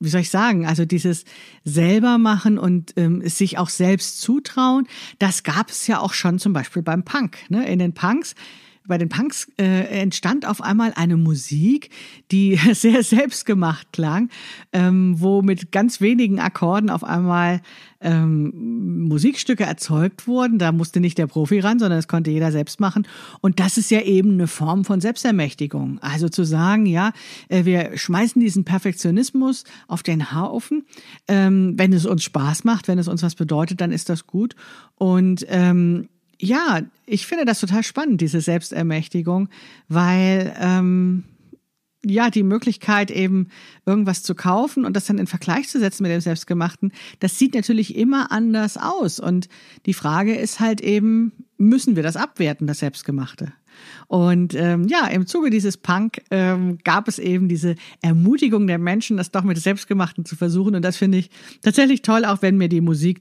wie 0.00 0.08
soll 0.08 0.22
ich 0.22 0.30
sagen, 0.30 0.64
also 0.64 0.86
dieses 0.86 1.26
selber 1.62 2.16
machen 2.16 2.58
und 2.58 2.94
ähm, 2.96 3.20
sich 3.28 3.58
auch 3.58 3.68
selbst 3.68 4.22
zutrauen, 4.22 4.86
das 5.18 5.42
gab 5.42 5.68
es 5.68 5.86
ja 5.86 6.00
auch 6.00 6.14
schon 6.14 6.38
zum 6.38 6.54
Beispiel 6.54 6.80
beim 6.80 7.04
Punk. 7.04 7.36
Ne? 7.50 7.68
In 7.68 7.80
den 7.80 7.92
Punks 7.92 8.34
bei 8.88 8.98
den 8.98 9.08
Punks 9.08 9.48
äh, 9.58 10.00
entstand 10.00 10.46
auf 10.46 10.60
einmal 10.60 10.92
eine 10.96 11.16
Musik, 11.16 11.90
die 12.30 12.56
sehr 12.72 13.02
selbstgemacht 13.02 13.92
klang, 13.92 14.30
ähm, 14.72 15.16
wo 15.18 15.42
mit 15.42 15.72
ganz 15.72 16.00
wenigen 16.00 16.40
Akkorden 16.40 16.90
auf 16.90 17.04
einmal 17.04 17.60
ähm, 18.00 19.06
Musikstücke 19.08 19.64
erzeugt 19.64 20.26
wurden. 20.26 20.58
Da 20.58 20.72
musste 20.72 21.00
nicht 21.00 21.18
der 21.18 21.26
Profi 21.26 21.60
ran, 21.60 21.78
sondern 21.78 21.98
es 21.98 22.08
konnte 22.08 22.30
jeder 22.30 22.52
selbst 22.52 22.80
machen. 22.80 23.06
Und 23.40 23.60
das 23.60 23.78
ist 23.78 23.90
ja 23.90 24.00
eben 24.02 24.32
eine 24.32 24.46
Form 24.46 24.84
von 24.84 25.00
Selbstermächtigung. 25.00 25.98
Also 26.00 26.28
zu 26.28 26.44
sagen, 26.44 26.86
ja, 26.86 27.12
äh, 27.48 27.64
wir 27.64 27.96
schmeißen 27.96 28.40
diesen 28.40 28.64
Perfektionismus 28.64 29.64
auf 29.88 30.02
den 30.02 30.32
Haufen. 30.32 30.84
Ähm, 31.28 31.74
wenn 31.76 31.92
es 31.92 32.06
uns 32.06 32.22
Spaß 32.24 32.64
macht, 32.64 32.88
wenn 32.88 32.98
es 32.98 33.08
uns 33.08 33.22
was 33.22 33.34
bedeutet, 33.34 33.80
dann 33.80 33.92
ist 33.92 34.08
das 34.08 34.26
gut. 34.26 34.54
Und 34.96 35.44
ähm, 35.48 36.08
ja, 36.40 36.82
ich 37.06 37.26
finde 37.26 37.44
das 37.44 37.60
total 37.60 37.82
spannend, 37.82 38.20
diese 38.20 38.40
Selbstermächtigung, 38.40 39.48
weil 39.88 40.54
ähm, 40.60 41.24
ja 42.04 42.30
die 42.30 42.42
Möglichkeit 42.42 43.10
eben 43.10 43.48
irgendwas 43.84 44.22
zu 44.22 44.34
kaufen 44.34 44.84
und 44.84 44.94
das 44.94 45.06
dann 45.06 45.18
in 45.18 45.26
Vergleich 45.26 45.68
zu 45.68 45.78
setzen 45.78 46.02
mit 46.02 46.12
dem 46.12 46.20
selbstgemachten, 46.20 46.92
das 47.20 47.38
sieht 47.38 47.54
natürlich 47.54 47.96
immer 47.96 48.30
anders 48.32 48.76
aus 48.76 49.18
und 49.18 49.48
die 49.86 49.94
Frage 49.94 50.34
ist 50.34 50.60
halt 50.60 50.80
eben, 50.80 51.32
müssen 51.58 51.96
wir 51.96 52.02
das 52.02 52.16
abwerten, 52.16 52.66
das 52.66 52.80
selbstgemachte? 52.80 53.52
Und 54.08 54.54
ähm, 54.54 54.86
ja, 54.88 55.06
im 55.08 55.26
Zuge 55.26 55.50
dieses 55.50 55.76
Punk 55.76 56.22
ähm, 56.30 56.78
gab 56.82 57.08
es 57.08 57.18
eben 57.18 57.48
diese 57.48 57.74
Ermutigung 58.00 58.66
der 58.66 58.78
Menschen, 58.78 59.18
das 59.18 59.30
doch 59.30 59.42
mit 59.42 59.58
Selbstgemachten 59.58 60.24
zu 60.24 60.34
versuchen. 60.34 60.74
Und 60.74 60.82
das 60.82 60.96
finde 60.96 61.18
ich 61.18 61.30
tatsächlich 61.60 62.00
toll, 62.00 62.24
auch 62.24 62.40
wenn 62.40 62.56
mir 62.56 62.70
die 62.70 62.80
Musik 62.80 63.20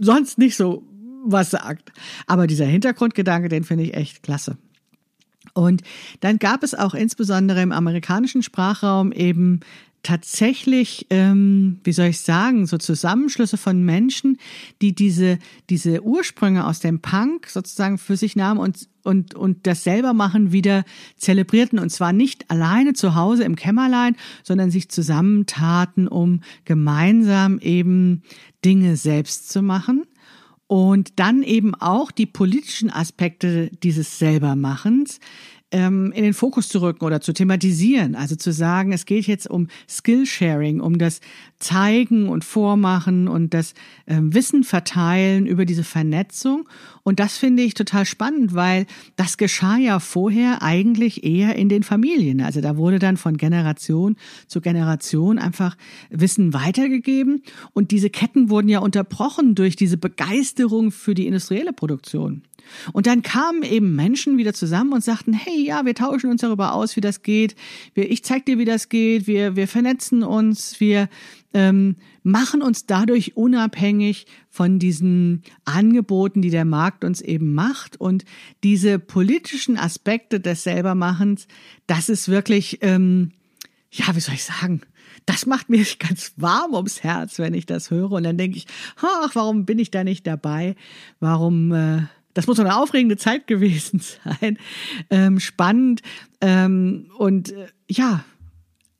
sonst 0.00 0.38
nicht 0.38 0.56
so 0.56 0.82
was 1.24 1.50
sagt. 1.50 1.92
Aber 2.26 2.46
dieser 2.46 2.66
Hintergrundgedanke, 2.66 3.48
den 3.48 3.64
finde 3.64 3.84
ich 3.84 3.94
echt 3.94 4.22
klasse. 4.22 4.56
Und 5.54 5.82
dann 6.20 6.38
gab 6.38 6.62
es 6.62 6.74
auch 6.74 6.94
insbesondere 6.94 7.62
im 7.62 7.72
amerikanischen 7.72 8.42
Sprachraum 8.42 9.12
eben 9.12 9.60
tatsächlich, 10.02 11.06
ähm, 11.10 11.78
wie 11.84 11.92
soll 11.92 12.06
ich 12.06 12.20
sagen, 12.20 12.66
so 12.66 12.76
Zusammenschlüsse 12.76 13.56
von 13.56 13.84
Menschen, 13.84 14.38
die 14.80 14.94
diese, 14.94 15.38
diese 15.70 16.02
Ursprünge 16.02 16.66
aus 16.66 16.80
dem 16.80 17.00
Punk 17.00 17.46
sozusagen 17.48 17.98
für 17.98 18.16
sich 18.16 18.34
nahmen 18.34 18.58
und, 18.58 18.88
und, 19.04 19.34
und 19.34 19.66
das 19.66 19.84
selber 19.84 20.12
machen 20.12 20.50
wieder 20.50 20.84
zelebrierten. 21.16 21.78
Und 21.78 21.90
zwar 21.90 22.12
nicht 22.12 22.50
alleine 22.50 22.94
zu 22.94 23.14
Hause 23.14 23.44
im 23.44 23.54
Kämmerlein, 23.54 24.16
sondern 24.42 24.72
sich 24.72 24.88
zusammentaten, 24.88 26.08
um 26.08 26.40
gemeinsam 26.64 27.60
eben 27.60 28.22
Dinge 28.64 28.96
selbst 28.96 29.50
zu 29.50 29.62
machen 29.62 30.04
und 30.66 31.18
dann 31.18 31.42
eben 31.42 31.74
auch 31.74 32.10
die 32.10 32.26
politischen 32.26 32.90
Aspekte 32.90 33.70
dieses 33.82 34.18
Selbermachens 34.18 35.20
ähm, 35.72 36.12
in 36.12 36.22
den 36.22 36.34
Fokus 36.34 36.68
zu 36.68 36.80
rücken 36.80 37.04
oder 37.04 37.20
zu 37.20 37.32
thematisieren. 37.32 38.14
Also 38.14 38.36
zu 38.36 38.52
sagen, 38.52 38.92
es 38.92 39.06
geht 39.06 39.26
jetzt 39.26 39.50
um 39.50 39.68
Skillsharing, 39.88 40.80
um 40.80 40.98
das 40.98 41.20
Zeigen 41.58 42.28
und 42.28 42.44
Vormachen 42.44 43.26
und 43.26 43.54
das 43.54 43.74
ähm, 44.06 44.34
Wissen 44.34 44.64
verteilen 44.64 45.46
über 45.46 45.64
diese 45.64 45.84
Vernetzung. 45.84 46.68
Und 47.02 47.18
das 47.18 47.36
finde 47.36 47.62
ich 47.62 47.74
total 47.74 48.04
spannend, 48.04 48.54
weil 48.54 48.86
das 49.16 49.36
geschah 49.38 49.76
ja 49.76 49.98
vorher 49.98 50.62
eigentlich 50.62 51.24
eher 51.24 51.56
in 51.56 51.68
den 51.68 51.82
Familien. 51.82 52.40
Also 52.40 52.60
da 52.60 52.76
wurde 52.76 52.98
dann 52.98 53.16
von 53.16 53.36
Generation 53.36 54.16
zu 54.46 54.60
Generation 54.60 55.38
einfach 55.38 55.76
Wissen 56.10 56.52
weitergegeben. 56.52 57.42
Und 57.72 57.90
diese 57.90 58.10
Ketten 58.10 58.50
wurden 58.50 58.68
ja 58.68 58.80
unterbrochen 58.80 59.54
durch 59.54 59.74
diese 59.74 59.96
Begeisterung 59.96 60.92
für 60.92 61.14
die 61.14 61.26
industrielle 61.26 61.72
Produktion. 61.72 62.42
Und 62.92 63.06
dann 63.06 63.22
kamen 63.22 63.62
eben 63.62 63.94
Menschen 63.94 64.38
wieder 64.38 64.52
zusammen 64.54 64.92
und 64.92 65.04
sagten, 65.04 65.32
hey, 65.32 65.64
ja, 65.64 65.84
wir 65.84 65.94
tauschen 65.94 66.30
uns 66.30 66.40
darüber 66.40 66.74
aus, 66.74 66.96
wie 66.96 67.00
das 67.00 67.22
geht. 67.22 67.54
Wir, 67.94 68.10
ich 68.10 68.24
zeig 68.24 68.46
dir, 68.46 68.58
wie 68.58 68.64
das 68.64 68.88
geht. 68.88 69.26
Wir, 69.26 69.56
wir 69.56 69.68
vernetzen 69.68 70.22
uns. 70.22 70.80
Wir 70.80 71.08
ähm, 71.54 71.96
machen 72.22 72.62
uns 72.62 72.86
dadurch 72.86 73.36
unabhängig 73.36 74.26
von 74.48 74.78
diesen 74.78 75.42
Angeboten, 75.64 76.42
die 76.42 76.50
der 76.50 76.64
Markt 76.64 77.04
uns 77.04 77.20
eben 77.20 77.54
macht. 77.54 78.00
Und 78.00 78.24
diese 78.62 78.98
politischen 78.98 79.76
Aspekte 79.78 80.40
des 80.40 80.64
Selbermachens, 80.64 81.46
das 81.86 82.08
ist 82.08 82.28
wirklich, 82.28 82.78
ähm, 82.82 83.32
ja, 83.90 84.14
wie 84.14 84.20
soll 84.20 84.34
ich 84.34 84.44
sagen? 84.44 84.82
Das 85.26 85.46
macht 85.46 85.68
mir 85.68 85.84
ganz 85.98 86.32
warm 86.36 86.74
ums 86.74 87.02
Herz, 87.02 87.38
wenn 87.38 87.54
ich 87.54 87.66
das 87.66 87.90
höre. 87.90 88.12
Und 88.12 88.24
dann 88.24 88.38
denke 88.38 88.56
ich, 88.56 88.66
ach, 89.00 89.34
warum 89.34 89.66
bin 89.66 89.78
ich 89.78 89.90
da 89.90 90.04
nicht 90.04 90.26
dabei? 90.26 90.74
Warum 91.20 91.72
äh, 91.72 92.02
das 92.34 92.46
muss 92.46 92.58
eine 92.58 92.76
aufregende 92.76 93.16
Zeit 93.16 93.46
gewesen 93.46 94.00
sein. 94.40 94.58
Ähm, 95.10 95.40
spannend 95.40 96.02
ähm, 96.40 97.10
und 97.18 97.52
äh, 97.52 97.68
ja, 97.88 98.24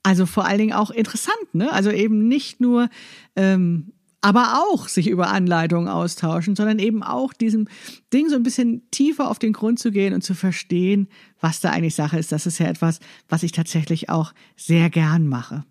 also 0.02 0.26
vor 0.26 0.46
allen 0.46 0.58
Dingen 0.58 0.72
auch 0.72 0.90
interessant, 0.90 1.54
ne? 1.54 1.72
Also 1.72 1.90
eben 1.90 2.26
nicht 2.26 2.60
nur, 2.60 2.88
ähm, 3.36 3.92
aber 4.20 4.62
auch 4.62 4.88
sich 4.88 5.08
über 5.08 5.28
Anleitungen 5.28 5.88
austauschen, 5.88 6.56
sondern 6.56 6.78
eben 6.78 7.02
auch 7.02 7.32
diesem 7.32 7.68
Ding 8.12 8.28
so 8.28 8.36
ein 8.36 8.42
bisschen 8.42 8.88
tiefer 8.90 9.28
auf 9.28 9.38
den 9.38 9.52
Grund 9.52 9.78
zu 9.78 9.90
gehen 9.90 10.14
und 10.14 10.22
zu 10.22 10.34
verstehen, 10.34 11.08
was 11.40 11.60
da 11.60 11.70
eigentlich 11.70 11.94
Sache 11.94 12.18
ist. 12.18 12.32
Das 12.32 12.46
ist 12.46 12.58
ja 12.58 12.66
etwas, 12.66 13.00
was 13.28 13.42
ich 13.42 13.52
tatsächlich 13.52 14.10
auch 14.10 14.32
sehr 14.56 14.90
gern 14.90 15.26
mache. 15.26 15.64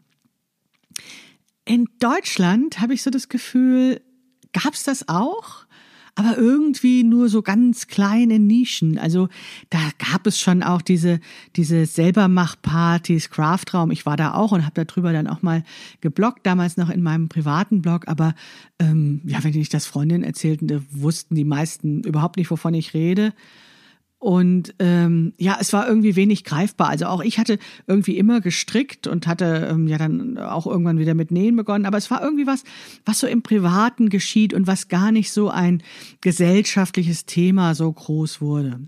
In 1.66 1.88
Deutschland 2.00 2.82
habe 2.82 2.94
ich 2.94 3.04
so 3.04 3.10
das 3.10 3.30
Gefühl, 3.30 4.02
gab 4.52 4.74
es 4.74 4.84
das 4.84 5.08
auch? 5.08 5.66
Aber 6.16 6.38
irgendwie 6.38 7.04
nur 7.04 7.30
so 7.30 7.42
ganz 7.42 7.88
kleine 7.88 8.40
Nischen. 8.40 8.98
Also 8.98 9.30
da 9.70 9.80
gab 9.98 10.28
es 10.28 10.40
schon 10.40 10.64
auch 10.64 10.82
diese 10.82 11.20
diese 11.56 11.86
Selbermachpartys, 11.86 13.30
Craftraum. 13.30 13.92
Ich 13.92 14.06
war 14.06 14.18
da 14.18 14.34
auch 14.34 14.52
und 14.52 14.66
habe 14.66 14.86
darüber 14.86 15.14
dann 15.14 15.28
auch 15.28 15.42
mal 15.42 15.64
gebloggt, 16.02 16.46
damals 16.46 16.78
noch 16.78 16.90
in 16.90 17.02
meinem 17.02 17.30
privaten 17.30 17.82
Blog. 17.82 18.08
Aber 18.08 18.36
ähm, 18.80 19.22
ja, 19.26 19.44
wenn 19.44 19.56
ich 19.56 19.70
das 19.70 19.86
Freundinnen 19.86 20.24
erzählten, 20.24 20.68
da 20.68 20.82
wussten 20.92 21.36
die 21.36 21.46
meisten 21.46 22.04
überhaupt 22.04 22.38
nicht, 22.38 22.52
wovon 22.52 22.74
ich 22.74 22.94
rede. 22.94 23.34
Und 24.22 24.76
ähm, 24.78 25.34
ja, 25.40 25.58
es 25.60 25.74
war 25.74 25.88
irgendwie 25.88 26.16
wenig 26.16 26.44
greifbar. 26.44 26.90
Also 26.90 27.08
auch 27.08 27.22
ich 27.22 27.40
hatte 27.40 27.58
irgendwie 27.88 28.20
immer 28.20 28.40
gestrickt 28.40 29.08
und 29.08 29.26
hatte 29.26 29.68
ähm, 29.72 29.88
ja 29.88 29.98
dann 29.98 30.38
auch 30.38 30.68
irgendwann 30.68 31.00
wieder 31.00 31.16
mit 31.16 31.32
Nähen 31.32 31.56
begonnen. 31.56 31.88
Aber 31.88 31.98
es 31.98 32.12
war 32.12 32.22
irgendwie 32.22 32.46
was, 32.46 32.64
was 33.04 33.20
so 33.20 33.26
im 33.26 33.42
Privaten 33.42 34.10
geschieht 34.10 34.54
und 34.54 34.68
was 34.68 34.90
gar 34.90 35.12
nicht 35.12 35.32
so 35.32 35.50
ein 35.50 35.82
gesellschaftliches 36.22 37.26
Thema 37.26 37.74
so 37.74 37.92
groß 37.92 38.42
wurde. 38.42 38.82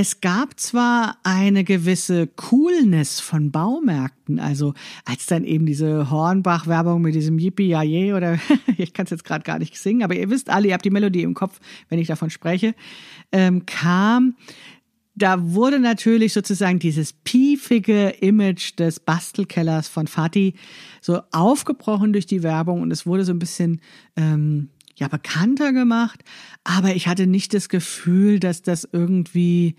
Es 0.00 0.20
gab 0.20 0.60
zwar 0.60 1.16
eine 1.24 1.64
gewisse 1.64 2.28
Coolness 2.28 3.18
von 3.18 3.50
Baumärkten, 3.50 4.38
also 4.38 4.74
als 5.04 5.26
dann 5.26 5.42
eben 5.42 5.66
diese 5.66 6.10
Hornbach-Werbung 6.10 7.02
mit 7.02 7.16
diesem 7.16 7.40
Yippie 7.40 7.70
Yaye 7.70 8.14
oder 8.14 8.38
ich 8.76 8.92
kann 8.92 9.06
es 9.06 9.10
jetzt 9.10 9.24
gerade 9.24 9.42
gar 9.42 9.58
nicht 9.58 9.76
singen, 9.76 10.04
aber 10.04 10.14
ihr 10.14 10.30
wisst 10.30 10.50
alle, 10.50 10.68
ihr 10.68 10.74
habt 10.74 10.84
die 10.84 10.90
Melodie 10.90 11.22
im 11.22 11.34
Kopf, 11.34 11.58
wenn 11.88 11.98
ich 11.98 12.06
davon 12.06 12.30
spreche, 12.30 12.76
ähm, 13.32 13.66
kam. 13.66 14.36
Da 15.14 15.52
wurde 15.52 15.80
natürlich 15.80 16.32
sozusagen 16.32 16.78
dieses 16.78 17.12
piefige 17.12 18.10
Image 18.20 18.78
des 18.78 19.00
Bastelkellers 19.00 19.88
von 19.88 20.06
Fatih 20.06 20.54
so 21.00 21.20
aufgebrochen 21.32 22.12
durch 22.12 22.26
die 22.26 22.44
Werbung 22.44 22.82
und 22.82 22.92
es 22.92 23.04
wurde 23.04 23.24
so 23.24 23.32
ein 23.32 23.40
bisschen 23.40 23.80
ähm, 24.14 24.70
ja 24.96 25.08
bekannter 25.08 25.72
gemacht, 25.72 26.22
aber 26.62 26.94
ich 26.94 27.08
hatte 27.08 27.26
nicht 27.26 27.54
das 27.54 27.68
Gefühl, 27.68 28.38
dass 28.38 28.62
das 28.62 28.88
irgendwie, 28.90 29.76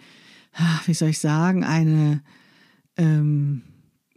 ah, 0.53 0.79
wie 0.85 0.93
soll 0.93 1.09
ich 1.09 1.19
sagen, 1.19 1.63
eine 1.63 2.21
ähm, 2.97 3.63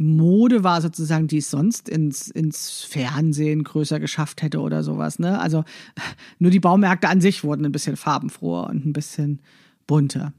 Mode 0.03 0.65
war 0.65 0.81
sozusagen, 0.81 1.29
die 1.29 1.39
es 1.39 1.51
sonst 1.51 1.89
ins, 1.89 2.29
ins 2.29 2.83
Fernsehen 2.83 3.63
größer 3.63 4.01
geschafft 4.01 4.43
hätte 4.43 4.61
oder 4.61 4.83
sowas. 4.83 5.19
Ne? 5.19 5.39
Also 5.41 5.65
nur 6.39 6.51
die 6.51 6.61
Baumärkte 6.61 7.09
an 7.09 7.21
sich 7.21 7.45
wurden 7.45 7.65
ein 7.65 7.73
bisschen 7.73 7.97
farbenfroher 7.97 8.69
und 8.69 8.85
ein 8.85 8.93
bisschen 8.93 9.41
bunter. 9.87 10.33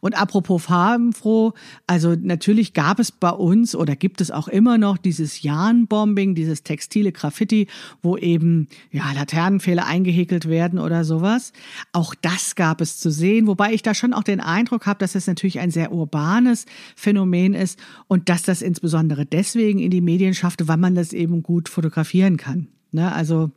Und 0.00 0.16
apropos 0.16 0.64
farbenfroh, 0.64 1.52
also 1.86 2.14
natürlich 2.20 2.74
gab 2.74 2.98
es 2.98 3.12
bei 3.12 3.30
uns 3.30 3.74
oder 3.74 3.96
gibt 3.96 4.20
es 4.20 4.30
auch 4.30 4.48
immer 4.48 4.78
noch 4.78 4.98
dieses 4.98 5.42
Jahn-Bombing, 5.42 6.34
dieses 6.34 6.62
textile 6.62 7.12
Graffiti, 7.12 7.68
wo 8.02 8.16
eben 8.16 8.68
ja 8.90 9.10
Laternenpfähle 9.12 9.84
eingehäkelt 9.84 10.48
werden 10.48 10.78
oder 10.78 11.04
sowas. 11.04 11.52
Auch 11.92 12.14
das 12.14 12.54
gab 12.54 12.80
es 12.80 12.98
zu 12.98 13.10
sehen, 13.10 13.46
wobei 13.46 13.72
ich 13.72 13.82
da 13.82 13.94
schon 13.94 14.12
auch 14.12 14.22
den 14.24 14.40
Eindruck 14.40 14.86
habe, 14.86 14.98
dass 14.98 15.14
es 15.14 15.26
natürlich 15.26 15.60
ein 15.60 15.70
sehr 15.70 15.92
urbanes 15.92 16.66
Phänomen 16.96 17.54
ist 17.54 17.78
und 18.08 18.28
dass 18.28 18.42
das 18.42 18.62
insbesondere 18.62 19.26
deswegen 19.26 19.78
in 19.78 19.90
die 19.90 20.00
Medien 20.00 20.34
schaffte, 20.34 20.68
weil 20.68 20.76
man 20.76 20.94
das 20.94 21.12
eben 21.12 21.42
gut 21.42 21.68
fotografieren 21.68 22.36
kann. 22.36 22.68
Ne? 22.92 23.12
Also 23.12 23.50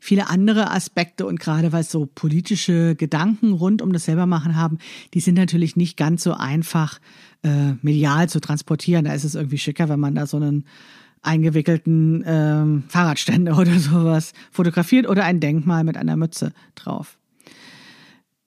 viele 0.00 0.28
andere 0.28 0.70
Aspekte 0.70 1.26
und 1.26 1.40
gerade 1.40 1.72
was 1.72 1.90
so 1.90 2.06
politische 2.06 2.94
Gedanken 2.94 3.52
rund 3.52 3.82
um 3.82 3.92
das 3.92 4.04
Selbermachen 4.04 4.56
haben, 4.56 4.78
die 5.14 5.20
sind 5.20 5.34
natürlich 5.34 5.76
nicht 5.76 5.96
ganz 5.96 6.22
so 6.22 6.34
einfach 6.34 6.98
äh, 7.42 7.72
medial 7.82 8.28
zu 8.28 8.40
transportieren. 8.40 9.04
Da 9.04 9.14
ist 9.14 9.24
es 9.24 9.34
irgendwie 9.34 9.58
schicker, 9.58 9.88
wenn 9.88 10.00
man 10.00 10.14
da 10.14 10.26
so 10.26 10.36
einen 10.36 10.64
eingewickelten 11.22 12.24
ähm, 12.26 12.84
Fahrradständer 12.88 13.58
oder 13.58 13.78
sowas 13.78 14.32
fotografiert 14.50 15.08
oder 15.08 15.24
ein 15.24 15.40
Denkmal 15.40 15.84
mit 15.84 15.96
einer 15.96 16.16
Mütze 16.16 16.52
drauf. 16.74 17.18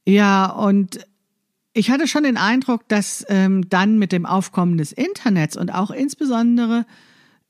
Ja, 0.05 0.47
und 0.47 0.99
ich 1.73 1.89
hatte 1.89 2.07
schon 2.07 2.23
den 2.23 2.37
Eindruck, 2.37 2.87
dass 2.87 3.25
ähm, 3.29 3.69
dann 3.69 3.97
mit 3.97 4.11
dem 4.11 4.25
Aufkommen 4.25 4.77
des 4.77 4.91
Internets 4.91 5.55
und 5.55 5.73
auch 5.73 5.91
insbesondere 5.91 6.85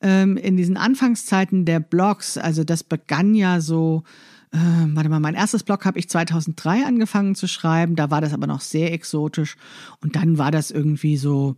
ähm, 0.01 0.37
in 0.37 0.57
diesen 0.57 0.77
Anfangszeiten 0.77 1.65
der 1.65 1.79
Blogs, 1.79 2.37
also 2.37 2.63
das 2.63 2.83
begann 2.83 3.35
ja 3.35 3.61
so, 3.61 4.03
äh, 4.51 4.57
warte 4.57 5.09
mal, 5.09 5.19
mein 5.19 5.35
erstes 5.35 5.63
Blog 5.63 5.85
habe 5.85 5.99
ich 5.99 6.09
2003 6.09 6.85
angefangen 6.85 7.35
zu 7.35 7.47
schreiben, 7.47 7.95
da 7.95 8.11
war 8.11 8.21
das 8.21 8.33
aber 8.33 8.47
noch 8.47 8.61
sehr 8.61 8.91
exotisch 8.93 9.55
und 10.01 10.15
dann 10.15 10.37
war 10.37 10.51
das 10.51 10.71
irgendwie 10.71 11.17
so, 11.17 11.55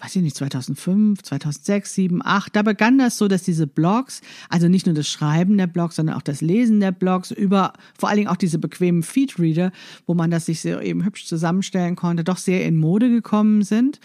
weiß 0.00 0.16
ich 0.16 0.22
nicht, 0.22 0.36
2005, 0.36 1.22
2006, 1.22 1.94
7, 1.94 2.20
8, 2.24 2.54
da 2.54 2.62
begann 2.62 2.98
das 2.98 3.16
so, 3.16 3.28
dass 3.28 3.42
diese 3.42 3.66
Blogs, 3.66 4.20
also 4.50 4.68
nicht 4.68 4.86
nur 4.86 4.94
das 4.94 5.08
Schreiben 5.08 5.56
der 5.56 5.66
Blogs, 5.66 5.96
sondern 5.96 6.16
auch 6.16 6.22
das 6.22 6.40
Lesen 6.40 6.80
der 6.80 6.92
Blogs, 6.92 7.30
über 7.30 7.72
vor 7.98 8.08
allen 8.08 8.18
Dingen 8.18 8.28
auch 8.28 8.36
diese 8.36 8.58
bequemen 8.58 9.02
Feedreader, 9.02 9.72
wo 10.06 10.14
man 10.14 10.30
das 10.30 10.46
sich 10.46 10.60
sehr 10.60 10.82
eben 10.82 11.04
hübsch 11.04 11.26
zusammenstellen 11.26 11.96
konnte, 11.96 12.24
doch 12.24 12.38
sehr 12.38 12.66
in 12.66 12.76
Mode 12.76 13.08
gekommen 13.08 13.62
sind. 13.62 14.00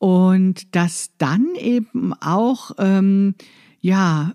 Und 0.00 0.74
dass 0.74 1.10
dann 1.18 1.46
eben 1.56 2.14
auch, 2.14 2.70
ähm, 2.78 3.34
ja, 3.82 4.32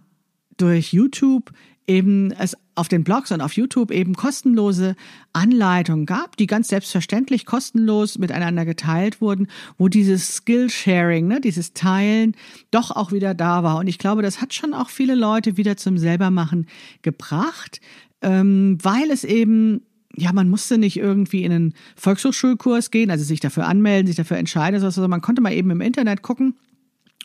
durch 0.57 0.93
YouTube 0.93 1.51
eben 1.88 2.31
es 2.34 2.55
auf 2.75 2.88
den 2.88 3.03
Blogs 3.03 3.31
und 3.31 3.41
auf 3.41 3.53
YouTube 3.53 3.89
eben 3.89 4.13
kostenlose 4.13 4.95
Anleitungen 5.34 6.05
gab, 6.05 6.38
die 6.38 6.45
ganz 6.45 6.67
selbstverständlich 6.67 7.48
kostenlos 7.48 8.19
miteinander 8.19 8.63
geteilt 8.63 9.22
wurden, 9.22 9.48
wo 9.79 9.88
dieses 9.88 10.36
Skillsharing, 10.36 11.27
ne, 11.27 11.41
dieses 11.41 11.74
Teilen 11.74 12.36
doch 12.69 12.91
auch 12.91 13.12
wieder 13.12 13.34
da 13.34 13.63
war. 13.63 13.77
Und 13.77 13.88
ich 13.88 13.98
glaube, 13.98 14.22
das 14.22 14.41
hat 14.41 14.53
schon 14.53 14.75
auch 14.75 14.89
viele 14.89 15.15
Leute 15.15 15.57
wieder 15.57 15.77
zum 15.77 15.98
Selbermachen 15.98 16.67
gebracht, 17.01 17.81
ähm, 18.22 18.77
weil 18.84 19.10
es 19.10 19.24
eben 19.24 19.81
ja, 20.17 20.31
man 20.34 20.50
musste 20.50 20.77
nicht 20.77 20.98
irgendwie 20.98 21.43
in 21.43 21.51
einen 21.51 21.74
Volkshochschulkurs 21.95 22.91
gehen, 22.91 23.12
also 23.12 23.24
sich 23.24 23.39
dafür 23.39 23.67
anmelden, 23.67 24.07
sich 24.07 24.15
dafür 24.15 24.38
entscheiden, 24.38 24.79
sondern 24.79 25.10
man 25.10 25.22
konnte 25.22 25.41
mal 25.41 25.53
eben 25.53 25.72
im 25.72 25.81
Internet 25.81 26.22
gucken 26.22 26.55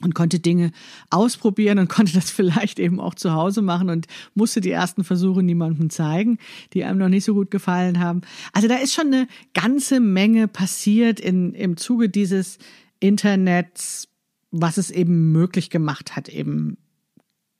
und 0.02 0.14
konnte 0.14 0.40
Dinge 0.40 0.72
ausprobieren 1.10 1.78
und 1.78 1.88
konnte 1.90 2.12
das 2.12 2.30
vielleicht 2.30 2.78
eben 2.78 3.00
auch 3.00 3.14
zu 3.14 3.32
Hause 3.32 3.62
machen 3.62 3.90
und 3.90 4.06
musste 4.34 4.60
die 4.60 4.70
ersten 4.70 5.04
Versuche 5.04 5.42
niemandem 5.42 5.90
zeigen, 5.90 6.38
die 6.72 6.84
einem 6.84 6.98
noch 6.98 7.08
nicht 7.08 7.24
so 7.24 7.34
gut 7.34 7.50
gefallen 7.50 8.00
haben. 8.00 8.22
Also 8.52 8.68
da 8.68 8.76
ist 8.76 8.94
schon 8.94 9.08
eine 9.08 9.28
ganze 9.54 10.00
Menge 10.00 10.48
passiert 10.48 11.20
in, 11.20 11.54
im 11.54 11.76
Zuge 11.76 12.08
dieses 12.08 12.58
Internets, 12.98 14.08
was 14.50 14.78
es 14.78 14.90
eben 14.90 15.32
möglich 15.32 15.70
gemacht 15.70 16.16
hat, 16.16 16.28
eben 16.28 16.76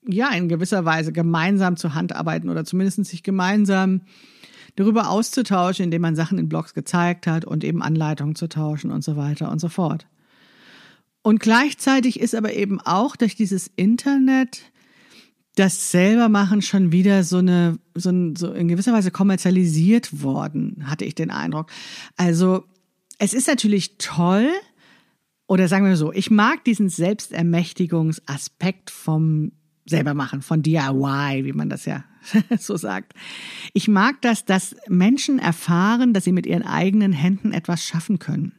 ja 0.07 0.31
in 0.31 0.49
gewisser 0.49 0.85
Weise 0.85 1.13
gemeinsam 1.13 1.77
zu 1.77 1.95
handarbeiten 1.95 2.51
oder 2.51 2.65
zumindest 2.65 3.05
sich 3.05 3.23
gemeinsam 3.23 4.01
darüber 4.77 5.11
auszutauschen, 5.11 5.85
indem 5.85 6.03
man 6.03 6.17
Sachen 6.17 6.39
in 6.39 6.49
Blogs 6.49 6.75
gezeigt 6.75 7.27
hat 7.27 7.45
und 7.45 7.65
eben 7.65 7.83
Anleitungen 7.83 8.35
zu 8.35 8.49
tauschen 8.49 8.91
und 8.91 9.03
so 9.03 9.17
weiter 9.17 9.51
und 9.51 9.61
so 9.61 9.69
fort. 9.69 10.07
Und 11.23 11.41
gleichzeitig 11.41 12.21
ist 12.21 12.35
aber 12.35 12.55
eben 12.55 12.81
auch 12.81 13.17
durch 13.17 13.35
dieses 13.35 13.71
Internet 13.77 14.63
das 15.57 15.91
Selbermachen 15.91 16.63
schon 16.63 16.93
wieder 16.93 17.25
so 17.25 17.39
eine, 17.39 17.79
so, 17.95 18.11
ein, 18.11 18.37
so 18.37 18.53
in 18.53 18.69
gewisser 18.69 18.93
Weise 18.93 19.11
kommerzialisiert 19.11 20.23
worden, 20.23 20.85
hatte 20.87 21.05
ich 21.05 21.15
den 21.15 21.31
Eindruck. 21.31 21.71
Also 22.17 22.65
es 23.19 23.35
ist 23.35 23.49
natürlich 23.49 23.99
toll, 23.99 24.49
oder 25.47 25.69
sagen 25.69 25.85
wir 25.85 25.97
so, 25.97 26.13
ich 26.13 26.31
mag 26.31 26.65
diesen 26.65 26.89
Selbstermächtigungsaspekt 26.89 28.91
vom 28.91 29.53
Selbermachen, 29.85 30.43
von 30.43 30.63
DIY, 30.63 31.45
wie 31.45 31.53
man 31.53 31.69
das 31.69 31.85
ja 31.85 32.05
so 32.59 32.77
sagt. 32.77 33.13
Ich 33.73 33.89
mag 33.89 34.21
das, 34.23 34.45
dass 34.45 34.77
Menschen 34.89 35.39
erfahren, 35.39 36.13
dass 36.13 36.25
sie 36.25 36.33
mit 36.33 36.47
ihren 36.47 36.63
eigenen 36.63 37.13
Händen 37.13 37.53
etwas 37.53 37.85
schaffen 37.85 38.19
können. 38.19 38.53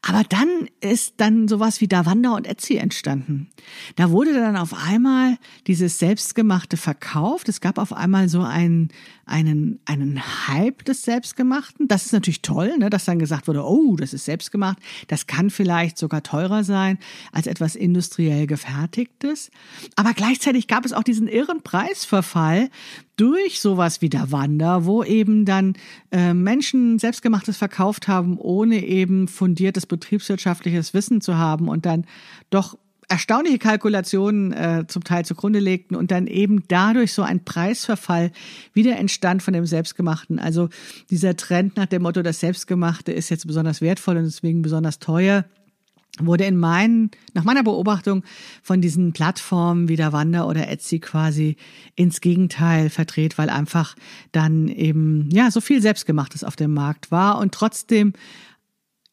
Aber 0.00 0.22
dann 0.22 0.68
ist 0.80 1.14
dann 1.16 1.48
sowas 1.48 1.80
wie 1.80 1.88
Davanda 1.88 2.30
und 2.30 2.46
Etsy 2.46 2.76
entstanden. 2.76 3.50
Da 3.96 4.10
wurde 4.10 4.32
dann 4.32 4.56
auf 4.56 4.72
einmal 4.72 5.38
dieses 5.66 5.98
selbstgemachte 5.98 6.76
verkauft. 6.76 7.48
Es 7.48 7.60
gab 7.60 7.78
auf 7.78 7.92
einmal 7.92 8.28
so 8.28 8.42
einen, 8.42 8.90
einen, 9.26 9.80
einen 9.86 10.22
Hype 10.46 10.84
des 10.84 11.02
Selbstgemachten. 11.02 11.88
Das 11.88 12.06
ist 12.06 12.12
natürlich 12.12 12.42
toll, 12.42 12.78
ne, 12.78 12.90
dass 12.90 13.06
dann 13.06 13.18
gesagt 13.18 13.48
wurde, 13.48 13.64
oh, 13.64 13.96
das 13.96 14.14
ist 14.14 14.24
selbstgemacht. 14.24 14.78
Das 15.08 15.26
kann 15.26 15.50
vielleicht 15.50 15.98
sogar 15.98 16.22
teurer 16.22 16.62
sein 16.62 16.98
als 17.32 17.48
etwas 17.48 17.74
industriell 17.74 18.46
gefertigtes. 18.46 19.50
Aber 19.96 20.14
gleichzeitig 20.14 20.68
gab 20.68 20.84
es 20.84 20.92
auch 20.92 21.02
diesen 21.02 21.26
irren 21.26 21.62
Preisverfall, 21.62 22.70
durch 23.18 23.60
sowas 23.60 24.00
wie 24.00 24.08
der 24.08 24.32
Wander, 24.32 24.86
wo 24.86 25.04
eben 25.04 25.44
dann 25.44 25.74
äh, 26.10 26.32
Menschen 26.32 26.98
selbstgemachtes 26.98 27.58
verkauft 27.58 28.08
haben, 28.08 28.38
ohne 28.38 28.84
eben 28.84 29.28
fundiertes 29.28 29.84
betriebswirtschaftliches 29.84 30.94
Wissen 30.94 31.20
zu 31.20 31.36
haben 31.36 31.68
und 31.68 31.84
dann 31.84 32.06
doch 32.48 32.78
erstaunliche 33.08 33.58
Kalkulationen 33.58 34.52
äh, 34.52 34.84
zum 34.86 35.02
Teil 35.02 35.24
zugrunde 35.24 35.58
legten 35.58 35.96
und 35.96 36.10
dann 36.10 36.26
eben 36.26 36.64
dadurch 36.68 37.12
so 37.12 37.22
ein 37.22 37.44
Preisverfall 37.44 38.30
wieder 38.74 38.96
entstand 38.96 39.42
von 39.42 39.54
dem 39.54 39.66
Selbstgemachten. 39.66 40.38
Also 40.38 40.68
dieser 41.10 41.34
Trend 41.36 41.76
nach 41.76 41.86
dem 41.86 42.02
Motto, 42.02 42.22
das 42.22 42.40
Selbstgemachte 42.40 43.12
ist 43.12 43.30
jetzt 43.30 43.46
besonders 43.46 43.80
wertvoll 43.80 44.18
und 44.18 44.24
deswegen 44.24 44.62
besonders 44.62 44.98
teuer 44.98 45.44
wurde 46.20 46.44
in 46.44 46.56
meinen, 46.56 47.10
nach 47.34 47.44
meiner 47.44 47.62
Beobachtung 47.62 48.24
von 48.62 48.80
diesen 48.80 49.12
Plattformen 49.12 49.88
wie 49.88 49.96
der 49.96 50.12
Wander 50.12 50.46
oder 50.48 50.68
Etsy 50.68 50.98
quasi 50.98 51.56
ins 51.94 52.20
Gegenteil 52.20 52.90
verdreht, 52.90 53.38
weil 53.38 53.50
einfach 53.50 53.96
dann 54.32 54.68
eben, 54.68 55.28
ja, 55.30 55.50
so 55.50 55.60
viel 55.60 55.82
Selbstgemachtes 55.82 56.44
auf 56.44 56.56
dem 56.56 56.74
Markt 56.74 57.10
war. 57.10 57.38
Und 57.38 57.52
trotzdem 57.52 58.12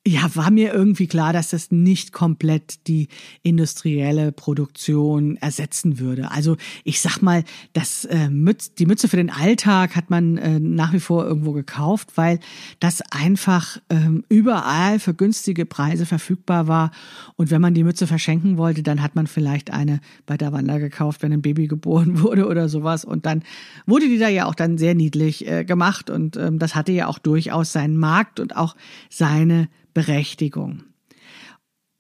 ja, 0.08 0.30
war 0.36 0.52
mir 0.52 0.72
irgendwie 0.72 1.08
klar, 1.08 1.34
dass 1.34 1.50
das 1.50 1.72
nicht 1.72 2.12
komplett 2.12 2.86
die 2.88 3.08
industrielle 3.42 4.32
Produktion 4.32 5.36
ersetzen 5.38 5.98
würde. 5.98 6.30
Also 6.30 6.58
ich 6.84 7.02
sag 7.02 7.24
mal, 7.24 7.44
das 7.74 8.06
äh, 8.06 8.30
Mütz, 8.30 8.76
die 8.76 8.86
Mütze 8.86 9.08
für 9.08 9.18
den 9.18 9.32
Alltag 9.32 9.96
hat 9.96 10.12
man 10.12 10.38
äh, 10.38 10.60
nach 10.60 10.94
wie 10.94 11.00
vor 11.00 11.26
irgendwo 11.26 11.54
gekauft, 11.54 12.10
weil 12.16 12.40
das 12.80 13.02
einfach 13.10 13.80
ähm, 13.90 14.24
überall 14.30 15.00
für 15.00 15.16
günstige 15.16 15.66
Preise 15.66 16.06
verfügbar 16.06 16.68
war. 16.68 16.92
Und 17.36 17.50
wenn 17.50 17.62
man 17.62 17.74
die 17.74 17.84
Mütze 17.84 18.06
verschenken 18.06 18.60
wollte, 18.60 18.84
dann 18.84 19.02
hat 19.02 19.16
man 19.16 19.26
vielleicht 19.26 19.72
eine 19.72 20.02
bei 20.28 20.38
der 20.38 20.54
Wander 20.54 20.80
gekauft, 20.80 21.24
wenn 21.24 21.34
ein 21.34 21.42
Baby 21.42 21.66
geboren 21.66 22.22
wurde 22.22 22.48
oder 22.48 22.70
sowas. 22.70 23.06
Und 23.06 23.26
dann 23.26 23.42
wurde 23.88 24.08
die 24.08 24.20
da 24.20 24.30
ja 24.30 24.46
auch 24.46 24.56
dann 24.56 24.78
sehr 24.78 24.94
niedlich 24.94 25.48
äh, 25.48 25.66
gemacht. 25.66 26.12
Und 26.12 26.38
ähm, 26.38 26.60
das 26.60 26.76
hatte 26.76 26.92
ja 26.92 27.08
auch 27.08 27.18
durchaus 27.18 27.74
seinen 27.74 27.98
Markt 27.98 28.40
und 28.40 28.56
auch 28.56 28.76
seine 29.10 29.68
Berechtigung. 29.96 30.84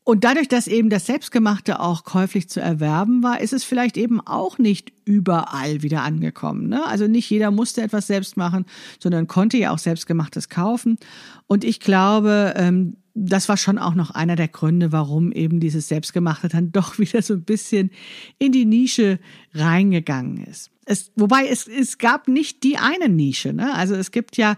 Und 0.03 0.23
dadurch, 0.23 0.47
dass 0.47 0.67
eben 0.67 0.91
das 0.91 1.07
Selbstgemachte 1.07 1.79
auch 1.79 2.03
käuflich 2.03 2.47
zu 2.47 2.61
erwerben 2.61 3.23
war, 3.23 3.41
ist 3.41 3.53
es 3.53 3.63
vielleicht 3.63 3.97
eben 3.97 4.21
auch 4.21 4.59
nicht 4.59 4.93
überall 5.03 5.81
wieder 5.81 6.03
angekommen. 6.03 6.69
Ne? 6.69 6.85
Also 6.85 7.07
nicht 7.07 7.27
jeder 7.27 7.49
musste 7.49 7.81
etwas 7.81 8.05
selbst 8.05 8.37
machen, 8.37 8.65
sondern 8.99 9.25
konnte 9.25 9.57
ja 9.57 9.71
auch 9.71 9.79
Selbstgemachtes 9.79 10.49
kaufen. 10.49 10.99
Und 11.47 11.63
ich 11.63 11.79
glaube, 11.79 12.53
ähm, 12.55 12.97
das 13.15 13.47
war 13.47 13.55
schon 13.55 13.77
auch 13.77 13.95
noch 13.95 14.11
einer 14.11 14.35
der 14.35 14.49
Gründe, 14.49 14.91
warum 14.91 15.31
eben 15.31 15.61
dieses 15.61 15.87
Selbstgemachte 15.87 16.49
dann 16.49 16.71
doch 16.73 16.99
wieder 16.99 17.21
so 17.21 17.33
ein 17.33 17.43
bisschen 17.43 17.89
in 18.37 18.51
die 18.51 18.65
Nische 18.65 19.19
reingegangen 19.53 20.37
ist. 20.45 20.69
Es, 20.87 21.11
wobei 21.15 21.47
es, 21.47 21.67
es 21.67 21.97
gab 21.97 22.27
nicht 22.27 22.61
die 22.63 22.77
eine 22.77 23.09
Nische. 23.09 23.53
Ne? 23.53 23.73
Also 23.73 23.95
es 23.95 24.11
gibt 24.11 24.37
ja 24.37 24.55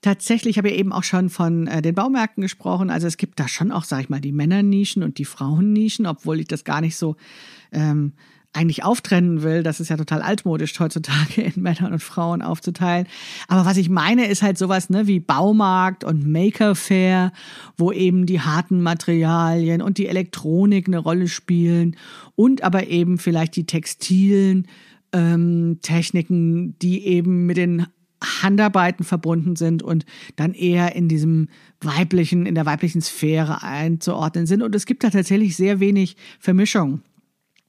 tatsächlich, 0.00 0.54
ich 0.54 0.58
habe 0.58 0.70
ja 0.70 0.76
eben 0.76 0.92
auch 0.92 1.04
schon 1.04 1.28
von 1.30 1.68
äh, 1.68 1.82
den 1.82 1.94
Baumärkten 1.94 2.40
gesprochen, 2.40 2.90
also 2.90 3.06
es 3.06 3.16
gibt 3.16 3.38
da 3.38 3.46
schon 3.46 3.70
auch, 3.70 3.84
sag 3.84 4.00
ich 4.00 4.08
mal, 4.08 4.20
die 4.20 4.32
Männernischen 4.32 5.04
und 5.04 5.18
die 5.18 5.24
Frauennischen, 5.24 6.06
obwohl 6.06 6.40
ich 6.40 6.48
das 6.48 6.64
gar 6.64 6.80
nicht 6.80 6.96
so 6.96 7.14
ähm, 7.70 8.14
eigentlich 8.52 8.84
auftrennen 8.84 9.42
will. 9.42 9.62
Das 9.62 9.78
ist 9.78 9.88
ja 9.88 9.96
total 9.96 10.22
altmodisch 10.22 10.78
heutzutage 10.80 11.42
in 11.42 11.62
Männern 11.62 11.92
und 11.92 12.02
Frauen 12.02 12.42
aufzuteilen. 12.42 13.06
Aber 13.46 13.64
was 13.64 13.76
ich 13.76 13.88
meine, 13.88 14.26
ist 14.26 14.42
halt 14.42 14.58
sowas 14.58 14.90
ne, 14.90 15.06
wie 15.06 15.20
Baumarkt 15.20 16.04
und 16.04 16.26
Maker 16.26 16.74
Fair, 16.74 17.32
wo 17.76 17.92
eben 17.92 18.26
die 18.26 18.40
harten 18.40 18.82
Materialien 18.82 19.82
und 19.82 19.98
die 19.98 20.06
Elektronik 20.06 20.88
eine 20.88 20.98
Rolle 20.98 21.28
spielen 21.28 21.96
und 22.34 22.62
aber 22.64 22.88
eben 22.88 23.18
vielleicht 23.18 23.54
die 23.56 23.66
textilen 23.66 24.66
ähm, 25.12 25.78
Techniken, 25.82 26.78
die 26.78 27.06
eben 27.06 27.46
mit 27.46 27.56
den 27.56 27.86
Handarbeiten 28.22 29.04
verbunden 29.04 29.54
sind 29.56 29.82
und 29.82 30.04
dann 30.36 30.52
eher 30.52 30.96
in 30.96 31.08
diesem 31.08 31.48
weiblichen, 31.80 32.46
in 32.46 32.54
der 32.54 32.66
weiblichen 32.66 33.00
Sphäre 33.00 33.62
einzuordnen 33.62 34.46
sind. 34.46 34.62
Und 34.62 34.74
es 34.74 34.86
gibt 34.86 35.04
da 35.04 35.10
tatsächlich 35.10 35.56
sehr 35.56 35.78
wenig 35.78 36.16
Vermischung. 36.40 37.02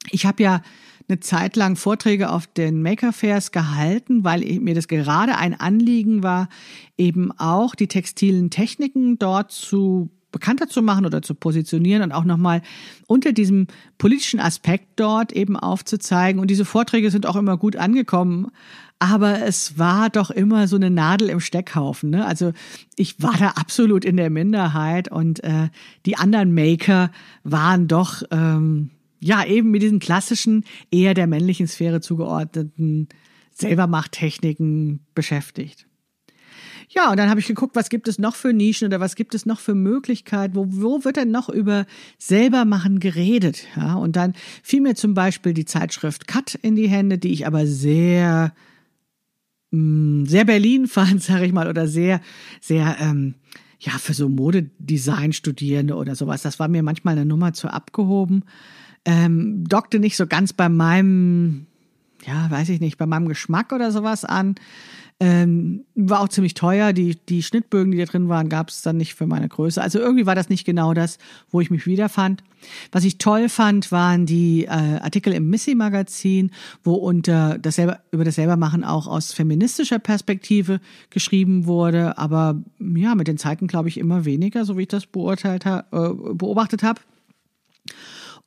Ich 0.10 0.26
habe 0.26 0.44
ja 0.44 0.62
eine 1.08 1.20
Zeit 1.20 1.56
lang 1.56 1.76
Vorträge 1.76 2.30
auf 2.30 2.48
den 2.48 2.82
Maker 2.82 3.12
Fairs 3.14 3.52
gehalten, 3.52 4.24
weil 4.24 4.42
mir 4.60 4.76
das 4.76 4.88
gerade 4.88 5.38
ein 5.38 5.60
Anliegen 5.60 6.22
war, 6.24 6.50
eben 6.98 7.32
auch 7.38 7.74
die 7.76 7.88
textilen 7.88 8.50
Techniken 8.50 9.18
dort 9.18 9.52
zu 9.52 10.10
bekannter 10.32 10.68
zu 10.68 10.84
machen 10.84 11.08
oder 11.08 11.24
zu 11.24 11.34
positionieren 11.34 12.04
und 12.04 12.12
auch 12.12 12.24
nochmal 12.24 12.62
unter 13.08 13.34
diesem 13.34 13.66
politischen 13.98 14.40
Aspekt 14.40 14.88
dort 14.96 15.32
eben 15.32 15.58
aufzuzeigen. 15.58 16.40
Und 16.40 16.52
diese 16.52 16.66
Vorträge 16.66 17.10
sind 17.10 17.26
auch 17.26 17.36
immer 17.36 17.58
gut 17.58 17.76
angekommen. 17.76 18.52
Aber 19.00 19.42
es 19.42 19.80
war 19.80 20.10
doch 20.10 20.30
immer 20.30 20.68
so 20.68 20.76
eine 20.76 20.90
Nadel 20.90 21.30
im 21.30 21.40
Steckhaufen. 21.40 22.10
Ne? 22.10 22.26
Also 22.26 22.52
ich 22.98 23.22
war 23.22 23.36
da 23.38 23.50
absolut 23.52 24.04
in 24.04 24.18
der 24.18 24.30
Minderheit 24.30 25.10
und 25.10 25.42
äh, 25.44 25.70
die 26.06 26.18
anderen 26.18 26.54
Maker 26.54 27.10
waren 27.44 27.88
doch 27.88 28.24
ähm, 28.30 28.92
ja 29.20 29.46
eben 29.46 29.72
mit 29.72 29.82
diesen 29.82 30.00
klassischen, 30.00 30.64
eher 30.92 31.14
der 31.14 31.28
männlichen 31.28 31.68
Sphäre 31.68 32.02
zugeordneten 32.02 33.10
Selbermachttechniken 33.52 35.02
beschäftigt. 35.14 35.90
Ja, 36.92 37.12
und 37.12 37.18
dann 37.18 37.30
habe 37.30 37.40
ich 37.40 37.46
geguckt, 37.46 37.76
was 37.76 37.90
gibt 37.90 38.08
es 38.08 38.18
noch 38.18 38.36
für 38.36 38.52
Nischen 38.52 38.88
oder 38.88 39.00
was 39.00 39.16
gibt 39.16 39.36
es 39.36 39.46
noch 39.46 39.60
für 39.60 39.76
Möglichkeiten, 39.76 40.56
wo, 40.56 40.66
wo 40.70 41.06
wird 41.06 41.18
denn 41.18 41.30
noch 41.30 41.48
über 41.48 41.86
selbermachen 42.18 43.00
geredet? 43.00 43.68
Ja, 43.76 43.94
und 43.94 44.16
dann 44.16 44.34
fiel 44.64 44.82
mir 44.82 44.96
zum 44.96 45.14
Beispiel 45.14 45.54
die 45.54 45.66
Zeitschrift 45.66 46.28
Cut 46.28 46.56
in 46.56 46.76
die 46.76 46.90
Hände, 46.90 47.20
die 47.20 47.32
ich 47.32 47.46
aber 47.46 47.68
sehr, 47.68 48.56
mh, 49.70 50.24
mm, 50.24 50.26
sehr 50.26 50.46
Berlin 50.46 50.88
fand, 50.88 51.22
sage 51.24 51.46
ich 51.46 51.54
mal, 51.54 51.68
oder 51.68 51.88
sehr, 51.88 52.22
sehr, 52.60 52.98
ähm, 53.00 53.36
ja, 53.80 53.92
für 53.92 54.14
so 54.14 54.28
Modedesign-Studierende 54.28 55.96
oder 55.96 56.16
sowas. 56.16 56.42
Das 56.42 56.58
war 56.58 56.68
mir 56.68 56.82
manchmal 56.82 57.14
eine 57.14 57.26
Nummer 57.26 57.54
zu 57.54 57.68
abgehoben. 57.68 58.44
Ähm, 59.10 59.64
dockte 59.68 60.00
nicht 60.00 60.18
so 60.18 60.28
ganz 60.28 60.54
bei 60.54 60.70
meinem 60.70 61.66
ja, 62.26 62.50
weiß 62.50 62.70
ich 62.70 62.80
nicht, 62.80 62.98
bei 62.98 63.06
meinem 63.06 63.28
Geschmack 63.28 63.72
oder 63.72 63.92
sowas 63.92 64.26
an. 64.26 64.56
Ähm, 65.22 65.84
war 65.96 66.22
auch 66.22 66.30
ziemlich 66.30 66.54
teuer. 66.54 66.94
Die, 66.94 67.18
die 67.18 67.44
Schnittbögen, 67.44 67.92
die 67.92 67.98
da 67.98 68.06
drin 68.06 68.30
waren, 68.30 68.48
gab 68.48 68.70
es 68.70 68.82
dann 68.82 68.96
nicht 68.96 69.16
für 69.16 69.28
meine 69.28 69.50
Größe. 69.50 69.82
Also 69.82 70.00
irgendwie 70.00 70.26
war 70.26 70.36
das 70.36 70.48
nicht 70.48 70.64
genau 70.64 70.94
das, 70.94 71.18
wo 71.50 71.60
ich 71.60 71.70
mich 71.70 71.86
wiederfand. 71.86 72.42
Was 72.94 73.04
ich 73.04 73.18
toll 73.18 73.50
fand, 73.50 73.92
waren 73.92 74.26
die 74.26 74.64
äh, 74.64 74.70
Artikel 74.70 75.34
im 75.34 75.50
Missy-Magazin, 75.50 76.52
wo 76.84 76.94
unter 76.94 77.58
das 77.58 77.78
über 77.78 78.24
das 78.24 78.36
Selbermachen 78.36 78.86
auch 78.86 79.08
aus 79.08 79.34
feministischer 79.34 80.00
Perspektive 80.00 80.80
geschrieben 81.10 81.66
wurde, 81.66 82.18
aber 82.18 82.62
ja, 82.80 83.16
mit 83.16 83.28
den 83.28 83.38
Zeiten 83.38 83.68
glaube 83.68 83.90
ich 83.90 83.98
immer 83.98 84.24
weniger, 84.24 84.64
so 84.64 84.78
wie 84.78 84.84
ich 84.84 84.88
das 84.88 85.06
beurteilt 85.06 85.66
ha 85.66 85.86
äh, 85.92 86.14
beobachtet 86.34 86.84
habe. 86.84 87.02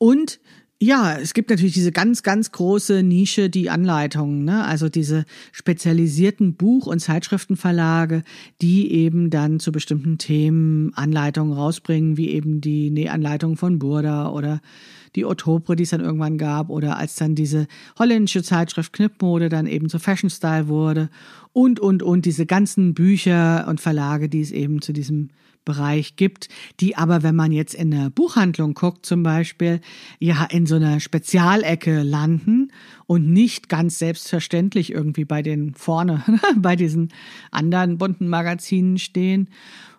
Und 0.02 0.40
ja, 0.80 1.16
es 1.16 1.32
gibt 1.32 1.48
natürlich 1.48 1.74
diese 1.74 1.92
ganz, 1.92 2.24
ganz 2.24 2.50
große 2.50 3.04
Nische, 3.04 3.48
die 3.48 3.70
Anleitungen, 3.70 4.44
ne? 4.44 4.64
also 4.64 4.88
diese 4.88 5.26
spezialisierten 5.52 6.56
Buch- 6.56 6.88
und 6.88 6.98
Zeitschriftenverlage, 6.98 8.24
die 8.60 8.90
eben 8.90 9.30
dann 9.30 9.60
zu 9.60 9.70
bestimmten 9.70 10.18
Themen 10.18 10.92
Anleitungen 10.94 11.52
rausbringen, 11.52 12.16
wie 12.16 12.30
eben 12.30 12.60
die 12.60 12.90
Nähanleitung 12.90 13.56
von 13.56 13.78
Burda 13.78 14.30
oder 14.30 14.60
die 15.14 15.24
Otopre, 15.24 15.76
die 15.76 15.84
es 15.84 15.90
dann 15.90 16.00
irgendwann 16.00 16.36
gab, 16.36 16.68
oder 16.68 16.96
als 16.96 17.14
dann 17.14 17.36
diese 17.36 17.68
holländische 17.96 18.42
Zeitschrift 18.42 18.92
Knippmode 18.92 19.50
dann 19.50 19.68
eben 19.68 19.88
zu 19.88 20.00
Fashion 20.00 20.30
Style 20.30 20.66
wurde 20.66 21.10
und, 21.52 21.78
und, 21.78 22.02
und 22.02 22.26
diese 22.26 22.44
ganzen 22.44 22.94
Bücher 22.94 23.68
und 23.68 23.80
Verlage, 23.80 24.28
die 24.28 24.40
es 24.40 24.50
eben 24.50 24.82
zu 24.82 24.92
diesem 24.92 25.28
Bereich 25.64 26.16
gibt, 26.16 26.48
die 26.80 26.96
aber, 26.96 27.22
wenn 27.22 27.36
man 27.36 27.52
jetzt 27.52 27.74
in 27.74 27.90
der 27.90 28.10
Buchhandlung 28.10 28.74
guckt 28.74 29.06
zum 29.06 29.22
Beispiel, 29.22 29.80
ja 30.18 30.44
in 30.50 30.66
so 30.66 30.76
einer 30.76 31.00
Spezialecke 31.00 32.02
landen 32.02 32.72
und 33.06 33.32
nicht 33.32 33.68
ganz 33.68 33.98
selbstverständlich 33.98 34.92
irgendwie 34.92 35.24
bei 35.24 35.42
den 35.42 35.74
vorne, 35.74 36.24
bei 36.56 36.76
diesen 36.76 37.12
anderen 37.50 37.98
bunten 37.98 38.28
Magazinen 38.28 38.98
stehen 38.98 39.48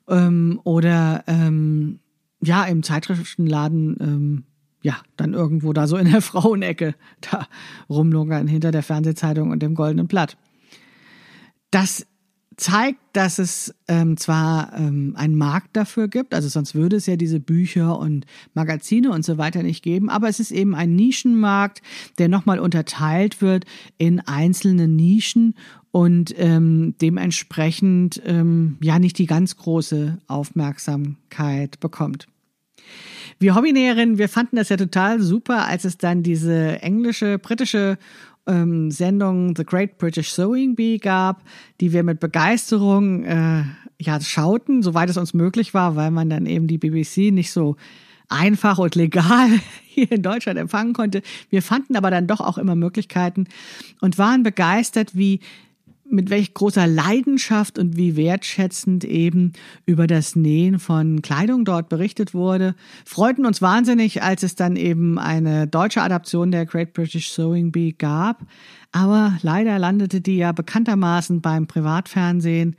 ähm, 0.07 0.59
oder 0.63 1.23
ähm, 1.27 1.99
ja 2.43 2.65
im 2.65 2.83
Zeitschriftenladen 2.83 3.97
ähm, 3.99 4.43
ja, 4.83 4.97
dann 5.15 5.33
irgendwo 5.33 5.73
da 5.73 5.87
so 5.87 5.97
in 5.97 6.11
der 6.11 6.21
Frauenecke 6.21 6.93
da 7.21 7.47
rumlungern 7.89 8.47
hinter 8.47 8.71
der 8.71 8.83
Fernsehzeitung 8.83 9.49
und 9.49 9.63
dem 9.63 9.73
goldenen 9.73 10.07
Blatt. 10.07 10.37
Das 11.71 12.05
zeigt, 12.57 12.99
dass 13.13 13.39
es 13.39 13.73
ähm, 13.87 14.17
zwar 14.17 14.73
ähm, 14.77 15.13
einen 15.17 15.35
Markt 15.35 15.75
dafür 15.75 16.07
gibt, 16.07 16.33
also 16.33 16.49
sonst 16.49 16.75
würde 16.75 16.97
es 16.97 17.05
ja 17.05 17.15
diese 17.15 17.39
Bücher 17.39 17.97
und 17.99 18.25
Magazine 18.53 19.11
und 19.11 19.25
so 19.25 19.37
weiter 19.37 19.63
nicht 19.63 19.83
geben, 19.83 20.09
aber 20.09 20.29
es 20.29 20.39
ist 20.39 20.51
eben 20.51 20.75
ein 20.75 20.95
Nischenmarkt, 20.95 21.81
der 22.17 22.29
nochmal 22.29 22.59
unterteilt 22.59 23.41
wird 23.41 23.65
in 23.97 24.19
einzelne 24.19 24.87
Nischen 24.87 25.55
und 25.91 26.33
ähm, 26.37 26.95
dementsprechend 27.01 28.21
ähm, 28.25 28.77
ja 28.81 28.97
nicht 28.99 29.17
die 29.17 29.27
ganz 29.27 29.57
große 29.57 30.17
Aufmerksamkeit 30.27 31.79
bekommt. 31.79 32.27
Wir 33.39 33.55
Hobbynäherinnen, 33.55 34.17
wir 34.17 34.29
fanden 34.29 34.55
das 34.55 34.69
ja 34.69 34.77
total 34.77 35.21
super, 35.21 35.67
als 35.67 35.85
es 35.85 35.97
dann 35.97 36.23
diese 36.23 36.81
englische, 36.81 37.39
britische 37.39 37.97
ähm, 38.47 38.91
Sendung 38.91 39.55
The 39.55 39.63
Great 39.63 39.97
British 39.97 40.31
Sewing 40.31 40.75
Bee 40.75 40.97
gab, 40.97 41.43
die 41.79 41.93
wir 41.93 42.03
mit 42.03 42.19
Begeisterung 42.19 43.23
äh, 43.23 43.63
ja 43.99 44.19
schauten, 44.21 44.83
soweit 44.83 45.09
es 45.09 45.17
uns 45.17 45.33
möglich 45.33 45.73
war, 45.73 45.95
weil 45.95 46.11
man 46.11 46.29
dann 46.29 46.45
eben 46.45 46.67
die 46.67 46.77
BBC 46.77 47.31
nicht 47.31 47.51
so 47.51 47.75
einfach 48.29 48.79
und 48.79 48.95
legal 48.95 49.49
hier 49.85 50.11
in 50.11 50.21
Deutschland 50.21 50.59
empfangen 50.59 50.93
konnte. 50.93 51.21
Wir 51.49 51.61
fanden 51.61 51.95
aber 51.95 52.11
dann 52.11 52.27
doch 52.27 52.41
auch 52.41 52.57
immer 52.57 52.75
Möglichkeiten 52.75 53.47
und 54.01 54.17
waren 54.17 54.43
begeistert, 54.43 55.15
wie 55.15 55.39
mit 56.13 56.29
welch 56.29 56.53
großer 56.53 56.87
Leidenschaft 56.87 57.77
und 57.77 57.97
wie 57.97 58.15
wertschätzend 58.15 59.03
eben 59.03 59.53
über 59.85 60.07
das 60.07 60.35
Nähen 60.35 60.79
von 60.79 61.21
Kleidung 61.21 61.65
dort 61.65 61.89
berichtet 61.89 62.33
wurde. 62.33 62.75
Freuten 63.05 63.45
uns 63.45 63.61
wahnsinnig, 63.61 64.23
als 64.23 64.43
es 64.43 64.55
dann 64.55 64.75
eben 64.75 65.19
eine 65.19 65.67
deutsche 65.67 66.01
Adaption 66.01 66.51
der 66.51 66.65
Great 66.65 66.93
British 66.93 67.31
Sewing 67.31 67.71
Bee 67.71 67.91
gab. 67.91 68.43
Aber 68.91 69.37
leider 69.41 69.79
landete 69.79 70.21
die 70.21 70.37
ja 70.37 70.51
bekanntermaßen 70.51 71.41
beim 71.41 71.67
Privatfernsehen. 71.67 72.75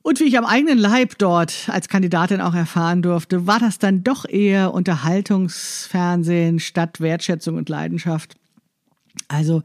Und 0.00 0.18
wie 0.18 0.24
ich 0.24 0.36
am 0.36 0.44
eigenen 0.44 0.78
Leib 0.78 1.16
dort 1.18 1.68
als 1.68 1.88
Kandidatin 1.88 2.40
auch 2.40 2.54
erfahren 2.54 3.02
durfte, 3.02 3.46
war 3.46 3.60
das 3.60 3.78
dann 3.78 4.02
doch 4.02 4.28
eher 4.28 4.74
Unterhaltungsfernsehen 4.74 6.58
statt 6.58 7.00
Wertschätzung 7.00 7.56
und 7.56 7.68
Leidenschaft. 7.68 8.34
Also 9.32 9.62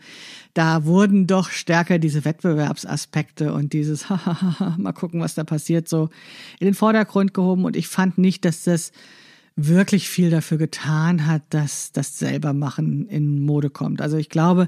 da 0.54 0.86
wurden 0.86 1.28
doch 1.28 1.50
stärker 1.50 2.00
diese 2.00 2.26
Wettbewerbsaspekte 2.26 3.54
und 3.54 3.74
dieses 3.74 4.06
mal 4.78 4.94
gucken, 4.94 5.20
was 5.22 5.36
da 5.36 5.44
passiert, 5.44 5.88
so 5.88 6.10
in 6.60 6.66
den 6.66 6.74
Vordergrund 6.74 7.34
gehoben. 7.34 7.66
Und 7.66 7.76
ich 7.76 7.88
fand 7.88 8.18
nicht, 8.18 8.46
dass 8.46 8.64
das 8.64 8.92
wirklich 9.58 10.08
viel 10.08 10.30
dafür 10.30 10.60
getan 10.60 11.26
hat, 11.26 11.42
dass 11.50 11.92
das 11.92 12.20
Selbermachen 12.20 13.08
in 13.08 13.44
Mode 13.44 13.72
kommt. 13.72 14.02
Also 14.02 14.16
ich 14.16 14.30
glaube, 14.30 14.68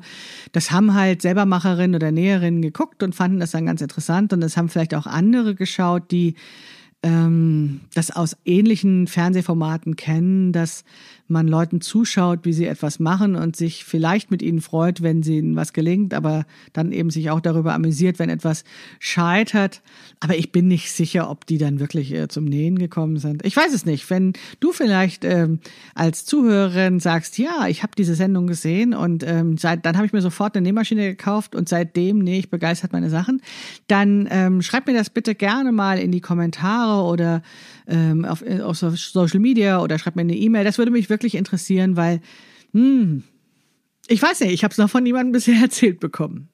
das 0.52 0.72
haben 0.72 0.96
halt 0.96 1.22
Selbermacherinnen 1.22 1.96
oder 1.96 2.12
Näherinnen 2.12 2.64
geguckt 2.64 3.04
und 3.04 3.14
fanden 3.14 3.40
das 3.40 3.52
dann 3.52 3.68
ganz 3.68 3.82
interessant 3.82 4.34
und 4.34 4.42
das 4.42 4.58
haben 4.58 4.68
vielleicht 4.68 4.96
auch 4.96 5.06
andere 5.06 5.54
geschaut, 5.54 6.10
die 6.10 6.34
ähm, 7.02 7.82
das 7.94 8.12
aus 8.12 8.36
ähnlichen 8.44 9.08
Fernsehformaten 9.08 9.96
kennen, 9.96 10.52
dass 10.52 10.84
man 11.30 11.48
Leuten 11.48 11.80
zuschaut, 11.80 12.40
wie 12.44 12.54
sie 12.54 12.66
etwas 12.66 13.00
machen 13.00 13.36
und 13.36 13.56
sich 13.56 13.86
vielleicht 13.86 14.32
mit 14.32 14.42
ihnen 14.42 14.62
freut, 14.62 15.02
wenn 15.02 15.22
ihnen 15.22 15.56
was 15.56 15.74
gelingt, 15.74 16.14
aber 16.14 16.46
dann 16.74 16.92
eben 16.92 17.12
sich 17.12 17.30
auch 17.30 17.40
darüber 17.40 17.74
amüsiert, 17.74 18.20
wenn 18.20 18.30
etwas 18.30 18.64
scheitert. 19.00 19.82
Aber 20.20 20.36
ich 20.36 20.52
bin 20.52 20.68
nicht 20.68 20.92
sicher, 20.92 21.30
ob 21.30 21.46
die 21.46 21.60
dann 21.60 21.80
wirklich 21.80 22.14
äh, 22.14 22.28
zum 22.28 22.46
Nähen 22.46 22.80
gekommen 22.80 23.18
sind. 23.18 23.46
Ich 23.46 23.56
weiß 23.56 23.74
es 23.74 23.86
nicht. 23.86 24.10
Wenn 24.10 24.34
du 24.60 24.72
vielleicht 24.74 25.24
ähm, 25.24 25.60
als 25.94 26.26
Zuhörerin 26.26 27.00
sagst, 27.00 27.38
ja, 27.38 27.68
ich 27.68 27.84
habe 27.84 27.94
diese 27.98 28.16
Sendung 28.16 28.48
gesehen 28.48 28.94
und 28.94 29.24
ähm, 29.24 29.58
seit, 29.58 29.86
dann 29.86 29.96
habe 29.96 30.08
ich 30.08 30.14
mir 30.14 30.22
sofort 30.22 30.56
eine 30.56 30.64
Nähmaschine 30.64 31.08
gekauft 31.10 31.56
und 31.56 31.70
seitdem 31.70 32.20
nähe 32.20 32.40
ich 32.40 32.50
begeistert 32.50 32.92
meine 32.92 33.10
Sachen, 33.10 33.42
dann 33.88 34.28
ähm, 34.32 34.62
schreib 34.64 34.88
mir 34.88 34.94
das 34.94 35.12
bitte 35.12 35.36
gerne 35.36 35.72
mal 35.72 36.00
in 36.00 36.12
die 36.12 36.22
Kommentare 36.22 36.89
oder 36.90 37.42
ähm, 37.88 38.26
auf, 38.26 38.42
äh, 38.42 38.62
auf 38.62 38.78
Social 38.78 39.40
Media 39.40 39.82
oder 39.82 40.00
schreib 40.00 40.16
mir 40.16 40.22
eine 40.22 40.36
E-Mail. 40.36 40.64
Das 40.64 40.78
würde 40.78 40.92
mich 40.92 41.10
wirklich 41.10 41.36
interessieren, 41.36 41.96
weil, 41.96 42.22
hm, 42.74 43.24
ich 44.08 44.22
weiß 44.22 44.42
nicht, 44.42 44.52
ich 44.52 44.64
habe 44.64 44.72
es 44.72 44.78
noch 44.78 44.90
von 44.90 45.04
niemandem 45.04 45.32
bisher 45.34 45.62
erzählt 45.62 46.00
bekommen. 46.00 46.50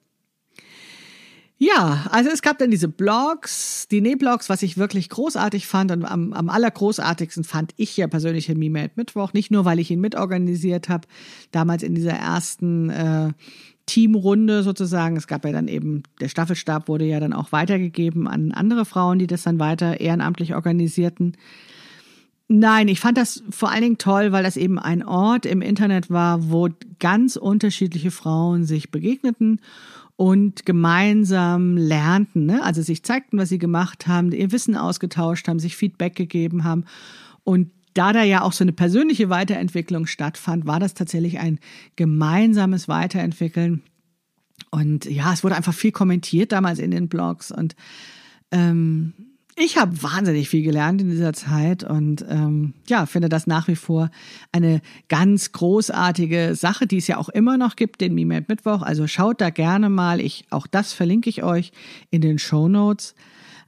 Ja, 1.57 2.07
also 2.11 2.29
es 2.29 2.41
gab 2.41 2.57
dann 2.57 2.69
diese 2.69 2.89
Blogs, 2.89 3.87
die 3.89 4.01
Nähblogs, 4.01 4.49
was 4.49 4.61
ich 4.61 4.77
wirklich 4.77 5.07
großartig 5.09 5.67
fand 5.67 5.89
und 5.91 6.03
am, 6.03 6.33
am 6.33 6.49
allergroßartigsten 6.49 7.45
fand 7.45 7.71
ich 7.77 7.95
ja 7.95 8.07
persönlich 8.07 8.47
den 8.47 8.59
Me 8.59 8.89
Mittwoch, 8.95 9.31
nicht 9.31 9.51
nur, 9.51 9.63
weil 9.63 9.79
ich 9.79 9.89
ihn 9.89 10.01
mitorganisiert 10.01 10.89
habe, 10.89 11.07
damals 11.51 11.81
in 11.81 11.95
dieser 11.95 12.11
ersten 12.11 12.89
äh, 12.89 13.31
Teamrunde 13.85 14.63
sozusagen. 14.63 15.15
Es 15.15 15.27
gab 15.27 15.45
ja 15.45 15.51
dann 15.51 15.67
eben, 15.67 16.03
der 16.19 16.29
Staffelstab 16.29 16.87
wurde 16.87 17.05
ja 17.05 17.19
dann 17.19 17.33
auch 17.33 17.51
weitergegeben 17.51 18.27
an 18.27 18.51
andere 18.51 18.85
Frauen, 18.85 19.19
die 19.19 19.27
das 19.27 19.43
dann 19.43 19.59
weiter 19.59 19.99
ehrenamtlich 19.99 20.55
organisierten. 20.55 21.37
Nein, 22.47 22.87
ich 22.87 22.99
fand 22.99 23.17
das 23.17 23.43
vor 23.49 23.71
allen 23.71 23.81
Dingen 23.81 23.97
toll, 23.97 24.31
weil 24.31 24.43
das 24.43 24.57
eben 24.57 24.77
ein 24.77 25.03
Ort 25.03 25.45
im 25.45 25.61
Internet 25.61 26.11
war, 26.11 26.51
wo 26.51 26.69
ganz 26.99 27.35
unterschiedliche 27.35 28.11
Frauen 28.11 28.65
sich 28.65 28.91
begegneten 28.91 29.61
und 30.15 30.65
gemeinsam 30.65 31.75
lernten, 31.75 32.45
ne? 32.45 32.63
also 32.63 32.81
sich 32.81 33.03
zeigten, 33.03 33.37
was 33.37 33.49
sie 33.49 33.57
gemacht 33.57 34.07
haben, 34.07 34.31
ihr 34.31 34.51
Wissen 34.51 34.77
ausgetauscht 34.77 35.47
haben, 35.47 35.59
sich 35.59 35.75
Feedback 35.75 36.15
gegeben 36.15 36.63
haben. 36.63 36.85
Und 37.43 37.71
da 37.95 38.13
da 38.13 38.23
ja 38.23 38.41
auch 38.41 38.53
so 38.53 38.63
eine 38.63 38.73
persönliche 38.73 39.29
Weiterentwicklung 39.29 40.05
stattfand, 40.05 40.67
war 40.67 40.79
das 40.79 40.93
tatsächlich 40.93 41.39
ein 41.39 41.59
gemeinsames 41.95 42.87
Weiterentwickeln. 42.87 43.81
Und 44.69 45.05
ja, 45.05 45.33
es 45.33 45.43
wurde 45.43 45.55
einfach 45.55 45.73
viel 45.73 45.91
kommentiert 45.91 46.51
damals 46.51 46.79
in 46.79 46.91
den 46.91 47.09
Blogs 47.09 47.51
und 47.51 47.75
ähm, 48.51 49.13
ich 49.57 49.77
habe 49.77 50.03
wahnsinnig 50.03 50.49
viel 50.49 50.63
gelernt 50.63 51.01
in 51.01 51.09
dieser 51.09 51.31
Zeit 51.31 51.85
und 51.85 52.25
ähm, 52.29 52.73
ja, 52.89 53.05
finde 53.05 53.29
das 53.29 53.47
nach 53.47 53.69
wie 53.69 53.77
vor 53.77 54.11
eine 54.51 54.81
ganz 55.07 55.53
großartige 55.53 56.55
Sache, 56.55 56.87
die 56.87 56.97
es 56.97 57.07
ja 57.07 57.15
auch 57.17 57.29
immer 57.29 57.57
noch 57.57 57.77
gibt, 57.77 58.01
den 58.01 58.13
Mimate 58.13 58.47
Mittwoch. 58.49 58.81
Also 58.81 59.07
schaut 59.07 59.39
da 59.39 59.51
gerne 59.51 59.89
mal. 59.89 60.19
Ich, 60.19 60.45
auch 60.49 60.67
das 60.67 60.91
verlinke 60.91 61.29
ich 61.29 61.43
euch 61.43 61.71
in 62.11 62.19
den 62.19 62.37
Show 62.37 62.67
Notes. 62.67 63.15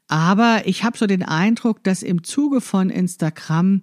Aber 0.10 0.64
ich 0.66 0.84
habe 0.84 0.98
so 0.98 1.08
den 1.08 1.24
Eindruck, 1.24 1.84
dass 1.86 2.04
im 2.04 2.24
Zuge 2.24 2.60
von 2.60 2.90
Instagram 2.90 3.82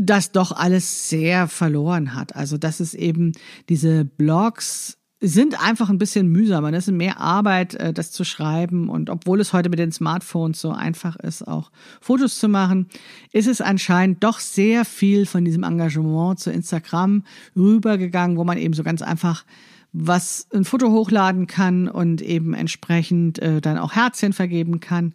das 0.00 0.32
doch 0.32 0.52
alles 0.52 1.08
sehr 1.08 1.46
verloren 1.46 2.14
hat. 2.14 2.34
Also 2.34 2.56
dass 2.56 2.80
es 2.80 2.94
eben 2.94 3.32
diese 3.68 4.04
Blogs 4.04 4.96
sind 5.22 5.62
einfach 5.62 5.90
ein 5.90 5.98
bisschen 5.98 6.28
mühsamer. 6.28 6.72
Das 6.72 6.88
ist 6.88 6.94
mehr 6.94 7.20
Arbeit, 7.20 7.74
äh, 7.74 7.92
das 7.92 8.10
zu 8.10 8.24
schreiben. 8.24 8.88
Und 8.88 9.10
obwohl 9.10 9.38
es 9.40 9.52
heute 9.52 9.68
mit 9.68 9.78
den 9.78 9.92
Smartphones 9.92 10.60
so 10.60 10.70
einfach 10.70 11.16
ist, 11.16 11.46
auch 11.46 11.70
Fotos 12.00 12.38
zu 12.38 12.48
machen, 12.48 12.88
ist 13.32 13.46
es 13.46 13.60
anscheinend 13.60 14.24
doch 14.24 14.38
sehr 14.38 14.86
viel 14.86 15.26
von 15.26 15.44
diesem 15.44 15.62
Engagement 15.62 16.40
zu 16.40 16.50
Instagram 16.50 17.24
rübergegangen, 17.54 18.38
wo 18.38 18.44
man 18.44 18.56
eben 18.56 18.72
so 18.72 18.82
ganz 18.82 19.02
einfach 19.02 19.44
was 19.92 20.46
ein 20.54 20.64
Foto 20.64 20.90
hochladen 20.90 21.46
kann 21.46 21.88
und 21.88 22.22
eben 22.22 22.54
entsprechend 22.54 23.40
äh, 23.40 23.60
dann 23.60 23.76
auch 23.76 23.92
Herzchen 23.92 24.32
vergeben 24.32 24.80
kann. 24.80 25.14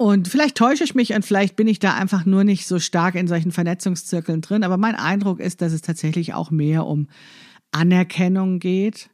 Und 0.00 0.28
vielleicht 0.28 0.56
täusche 0.56 0.82
ich 0.82 0.94
mich 0.94 1.12
und 1.12 1.26
vielleicht 1.26 1.56
bin 1.56 1.66
ich 1.66 1.78
da 1.78 1.92
einfach 1.92 2.24
nur 2.24 2.42
nicht 2.42 2.66
so 2.66 2.78
stark 2.78 3.16
in 3.16 3.28
solchen 3.28 3.52
Vernetzungszirkeln 3.52 4.40
drin. 4.40 4.64
Aber 4.64 4.78
mein 4.78 4.94
Eindruck 4.94 5.40
ist, 5.40 5.60
dass 5.60 5.74
es 5.74 5.82
tatsächlich 5.82 6.32
auch 6.32 6.50
mehr 6.50 6.86
um 6.86 7.08
Anerkennung 7.70 8.60
geht, 8.60 9.10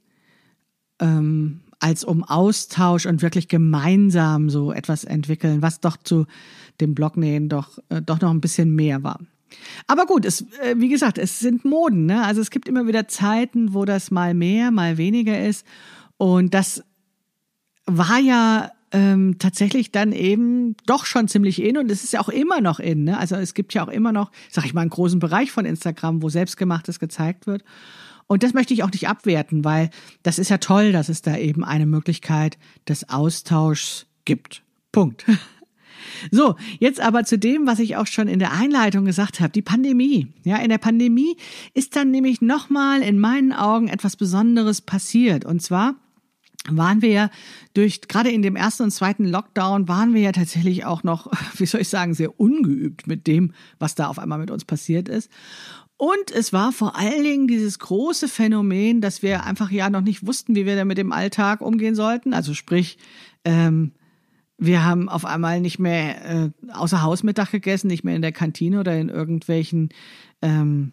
ähm, 1.00 1.62
als 1.80 2.04
um 2.04 2.22
Austausch 2.22 3.04
und 3.04 3.20
wirklich 3.20 3.48
gemeinsam 3.48 4.48
so 4.48 4.70
etwas 4.70 5.02
entwickeln, 5.02 5.60
was 5.60 5.80
doch 5.80 5.96
zu 5.96 6.26
dem 6.80 6.94
Blognähen 6.94 7.48
doch, 7.48 7.80
äh, 7.88 8.00
doch 8.00 8.20
noch 8.20 8.30
ein 8.30 8.40
bisschen 8.40 8.72
mehr 8.72 9.02
war. 9.02 9.18
Aber 9.88 10.06
gut, 10.06 10.24
es, 10.24 10.42
äh, 10.62 10.76
wie 10.76 10.88
gesagt, 10.88 11.18
es 11.18 11.40
sind 11.40 11.64
Moden. 11.64 12.06
Ne? 12.06 12.22
Also 12.22 12.40
es 12.40 12.50
gibt 12.50 12.68
immer 12.68 12.86
wieder 12.86 13.08
Zeiten, 13.08 13.74
wo 13.74 13.86
das 13.86 14.12
mal 14.12 14.34
mehr, 14.34 14.70
mal 14.70 14.98
weniger 14.98 15.44
ist. 15.44 15.66
Und 16.16 16.54
das 16.54 16.84
war 17.86 18.20
ja 18.20 18.70
ähm, 18.92 19.36
tatsächlich 19.38 19.90
dann 19.90 20.12
eben 20.12 20.76
doch 20.86 21.06
schon 21.06 21.28
ziemlich 21.28 21.62
in 21.62 21.76
und 21.76 21.90
es 21.90 22.04
ist 22.04 22.12
ja 22.12 22.20
auch 22.20 22.28
immer 22.28 22.60
noch 22.60 22.80
in. 22.80 23.04
Ne? 23.04 23.18
Also 23.18 23.36
es 23.36 23.54
gibt 23.54 23.74
ja 23.74 23.84
auch 23.84 23.90
immer 23.90 24.12
noch, 24.12 24.30
sag 24.50 24.64
ich 24.64 24.74
mal, 24.74 24.82
einen 24.82 24.90
großen 24.90 25.18
Bereich 25.18 25.50
von 25.50 25.64
Instagram, 25.64 26.22
wo 26.22 26.28
selbstgemachtes 26.28 27.00
gezeigt 27.00 27.46
wird. 27.46 27.64
Und 28.28 28.42
das 28.42 28.54
möchte 28.54 28.74
ich 28.74 28.82
auch 28.82 28.90
nicht 28.90 29.08
abwerten, 29.08 29.64
weil 29.64 29.90
das 30.22 30.38
ist 30.38 30.50
ja 30.50 30.58
toll, 30.58 30.92
dass 30.92 31.08
es 31.08 31.22
da 31.22 31.36
eben 31.36 31.64
eine 31.64 31.86
Möglichkeit 31.86 32.58
des 32.88 33.08
Austauschs 33.08 34.06
gibt. 34.24 34.62
Punkt. 34.92 35.24
So, 36.30 36.54
jetzt 36.78 37.00
aber 37.00 37.24
zu 37.24 37.38
dem, 37.38 37.66
was 37.66 37.78
ich 37.78 37.96
auch 37.96 38.06
schon 38.06 38.28
in 38.28 38.38
der 38.38 38.52
Einleitung 38.52 39.04
gesagt 39.04 39.40
habe, 39.40 39.50
die 39.50 39.62
Pandemie. 39.62 40.28
Ja, 40.44 40.58
in 40.58 40.68
der 40.68 40.78
Pandemie 40.78 41.36
ist 41.74 41.96
dann 41.96 42.10
nämlich 42.10 42.40
nochmal 42.40 43.02
in 43.02 43.18
meinen 43.18 43.52
Augen 43.52 43.88
etwas 43.88 44.16
Besonderes 44.16 44.80
passiert. 44.80 45.44
Und 45.44 45.62
zwar 45.62 45.96
waren 46.70 47.02
wir 47.02 47.10
ja 47.10 47.30
durch, 47.74 48.00
gerade 48.02 48.30
in 48.30 48.42
dem 48.42 48.56
ersten 48.56 48.84
und 48.84 48.90
zweiten 48.90 49.26
Lockdown, 49.26 49.88
waren 49.88 50.14
wir 50.14 50.22
ja 50.22 50.32
tatsächlich 50.32 50.84
auch 50.84 51.02
noch, 51.02 51.30
wie 51.56 51.66
soll 51.66 51.82
ich 51.82 51.88
sagen, 51.88 52.14
sehr 52.14 52.38
ungeübt 52.40 53.06
mit 53.06 53.26
dem, 53.26 53.52
was 53.78 53.94
da 53.94 54.08
auf 54.08 54.18
einmal 54.18 54.38
mit 54.38 54.50
uns 54.50 54.64
passiert 54.64 55.08
ist. 55.08 55.30
Und 55.98 56.30
es 56.34 56.52
war 56.52 56.72
vor 56.72 56.96
allen 56.96 57.22
Dingen 57.22 57.48
dieses 57.48 57.78
große 57.78 58.28
Phänomen, 58.28 59.00
dass 59.00 59.22
wir 59.22 59.44
einfach 59.44 59.70
ja 59.70 59.88
noch 59.88 60.02
nicht 60.02 60.26
wussten, 60.26 60.54
wie 60.54 60.66
wir 60.66 60.76
da 60.76 60.84
mit 60.84 60.98
dem 60.98 61.12
Alltag 61.12 61.62
umgehen 61.62 61.94
sollten. 61.94 62.34
Also 62.34 62.52
sprich, 62.52 62.98
ähm, 63.44 63.92
wir 64.58 64.84
haben 64.84 65.08
auf 65.08 65.24
einmal 65.24 65.60
nicht 65.60 65.78
mehr 65.78 66.24
äh, 66.24 66.50
außer 66.72 67.02
Hausmittag 67.02 67.50
gegessen, 67.50 67.88
nicht 67.88 68.04
mehr 68.04 68.16
in 68.16 68.22
der 68.22 68.32
Kantine 68.32 68.80
oder 68.80 68.98
in 68.98 69.08
irgendwelchen 69.08 69.90
ähm, 70.42 70.92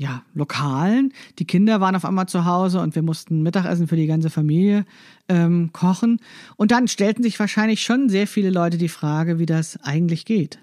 ja, 0.00 0.22
Lokalen. 0.32 1.12
Die 1.38 1.44
Kinder 1.44 1.82
waren 1.82 1.94
auf 1.94 2.06
einmal 2.06 2.26
zu 2.26 2.46
Hause 2.46 2.80
und 2.80 2.94
wir 2.94 3.02
mussten 3.02 3.42
Mittagessen 3.42 3.86
für 3.86 3.96
die 3.96 4.06
ganze 4.06 4.30
Familie 4.30 4.86
ähm, 5.28 5.74
kochen. 5.74 6.20
Und 6.56 6.70
dann 6.70 6.88
stellten 6.88 7.22
sich 7.22 7.38
wahrscheinlich 7.38 7.82
schon 7.82 8.08
sehr 8.08 8.26
viele 8.26 8.48
Leute 8.48 8.78
die 8.78 8.88
Frage, 8.88 9.38
wie 9.38 9.44
das 9.44 9.78
eigentlich 9.82 10.24
geht. 10.24 10.58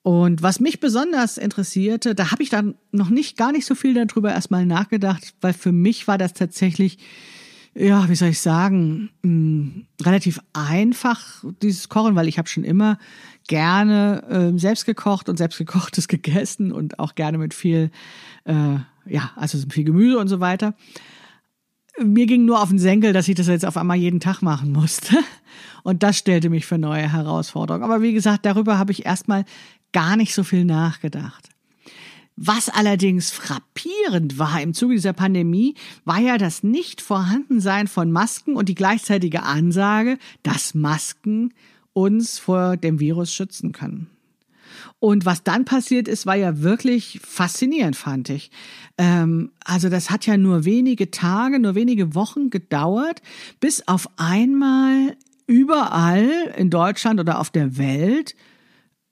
Und 0.00 0.42
was 0.42 0.58
mich 0.58 0.80
besonders 0.80 1.36
interessierte, 1.36 2.14
da 2.14 2.30
habe 2.30 2.42
ich 2.42 2.48
dann 2.48 2.76
noch 2.92 3.10
nicht 3.10 3.36
gar 3.36 3.52
nicht 3.52 3.66
so 3.66 3.74
viel 3.74 3.92
darüber 3.92 4.32
erstmal 4.32 4.64
nachgedacht, 4.64 5.34
weil 5.42 5.52
für 5.52 5.72
mich 5.72 6.08
war 6.08 6.16
das 6.16 6.32
tatsächlich 6.32 6.96
ja, 7.74 8.08
wie 8.08 8.16
soll 8.16 8.30
ich 8.30 8.40
sagen, 8.40 9.10
mh, 9.22 9.30
hm, 9.30 9.86
relativ 10.02 10.40
einfach, 10.52 11.44
dieses 11.62 11.88
Kochen, 11.88 12.16
weil 12.16 12.26
ich 12.26 12.38
habe 12.38 12.48
schon 12.48 12.64
immer 12.64 12.98
gerne 13.50 14.52
äh, 14.54 14.58
selbst 14.58 14.86
gekocht 14.86 15.28
und 15.28 15.36
selbst 15.36 15.58
gekochtes 15.58 16.06
gegessen 16.08 16.70
und 16.70 17.00
auch 17.00 17.16
gerne 17.16 17.36
mit 17.36 17.52
viel, 17.52 17.90
äh, 18.44 18.76
ja, 19.06 19.32
also 19.34 19.58
viel 19.68 19.84
Gemüse 19.84 20.18
und 20.18 20.28
so 20.28 20.38
weiter. 20.38 20.74
Mir 21.98 22.26
ging 22.26 22.44
nur 22.44 22.62
auf 22.62 22.68
den 22.68 22.78
Senkel, 22.78 23.12
dass 23.12 23.26
ich 23.26 23.34
das 23.34 23.48
jetzt 23.48 23.66
auf 23.66 23.76
einmal 23.76 23.96
jeden 23.96 24.20
Tag 24.20 24.40
machen 24.40 24.72
musste. 24.72 25.18
Und 25.82 26.02
das 26.02 26.16
stellte 26.16 26.48
mich 26.48 26.64
für 26.64 26.78
neue 26.78 27.12
Herausforderungen. 27.12 27.84
Aber 27.84 28.00
wie 28.00 28.12
gesagt, 28.12 28.46
darüber 28.46 28.78
habe 28.78 28.92
ich 28.92 29.04
erstmal 29.04 29.44
gar 29.92 30.16
nicht 30.16 30.34
so 30.34 30.44
viel 30.44 30.64
nachgedacht. 30.64 31.48
Was 32.36 32.68
allerdings 32.68 33.30
frappierend 33.30 34.38
war 34.38 34.60
im 34.62 34.72
Zuge 34.72 34.94
dieser 34.94 35.12
Pandemie, 35.12 35.74
war 36.04 36.20
ja 36.20 36.38
das 36.38 36.62
Nicht-Vorhandensein 36.62 37.88
von 37.88 38.12
Masken 38.12 38.56
und 38.56 38.68
die 38.68 38.74
gleichzeitige 38.74 39.42
Ansage, 39.42 40.18
dass 40.42 40.74
Masken 40.74 41.52
uns 41.92 42.38
vor 42.38 42.76
dem 42.76 43.00
Virus 43.00 43.32
schützen 43.32 43.72
können. 43.72 44.08
Und 44.98 45.24
was 45.24 45.42
dann 45.42 45.64
passiert 45.64 46.08
ist, 46.08 46.26
war 46.26 46.36
ja 46.36 46.60
wirklich 46.62 47.20
faszinierend, 47.24 47.96
fand 47.96 48.28
ich. 48.28 48.50
Ähm, 48.98 49.50
also 49.64 49.88
das 49.88 50.10
hat 50.10 50.26
ja 50.26 50.36
nur 50.36 50.64
wenige 50.64 51.10
Tage, 51.10 51.58
nur 51.58 51.74
wenige 51.74 52.14
Wochen 52.14 52.50
gedauert, 52.50 53.22
bis 53.60 53.86
auf 53.88 54.08
einmal 54.16 55.16
überall 55.46 56.54
in 56.56 56.70
Deutschland 56.70 57.18
oder 57.18 57.40
auf 57.40 57.50
der 57.50 57.76
Welt 57.78 58.36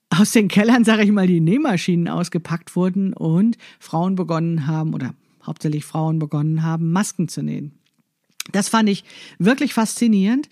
aus 0.09 0.31
den 0.31 0.47
Kellern, 0.47 0.83
sage 0.83 1.03
ich 1.03 1.11
mal, 1.11 1.27
die 1.27 1.41
Nähmaschinen 1.41 2.07
ausgepackt 2.07 2.75
wurden 2.75 3.13
und 3.13 3.57
Frauen 3.79 4.15
begonnen 4.15 4.65
haben 4.65 4.93
oder 4.93 5.13
hauptsächlich 5.45 5.85
Frauen 5.85 6.19
begonnen 6.19 6.63
haben, 6.63 6.91
Masken 6.91 7.27
zu 7.27 7.43
nähen. 7.43 7.73
Das 8.51 8.69
fand 8.69 8.89
ich 8.89 9.03
wirklich 9.37 9.73
faszinierend, 9.73 10.49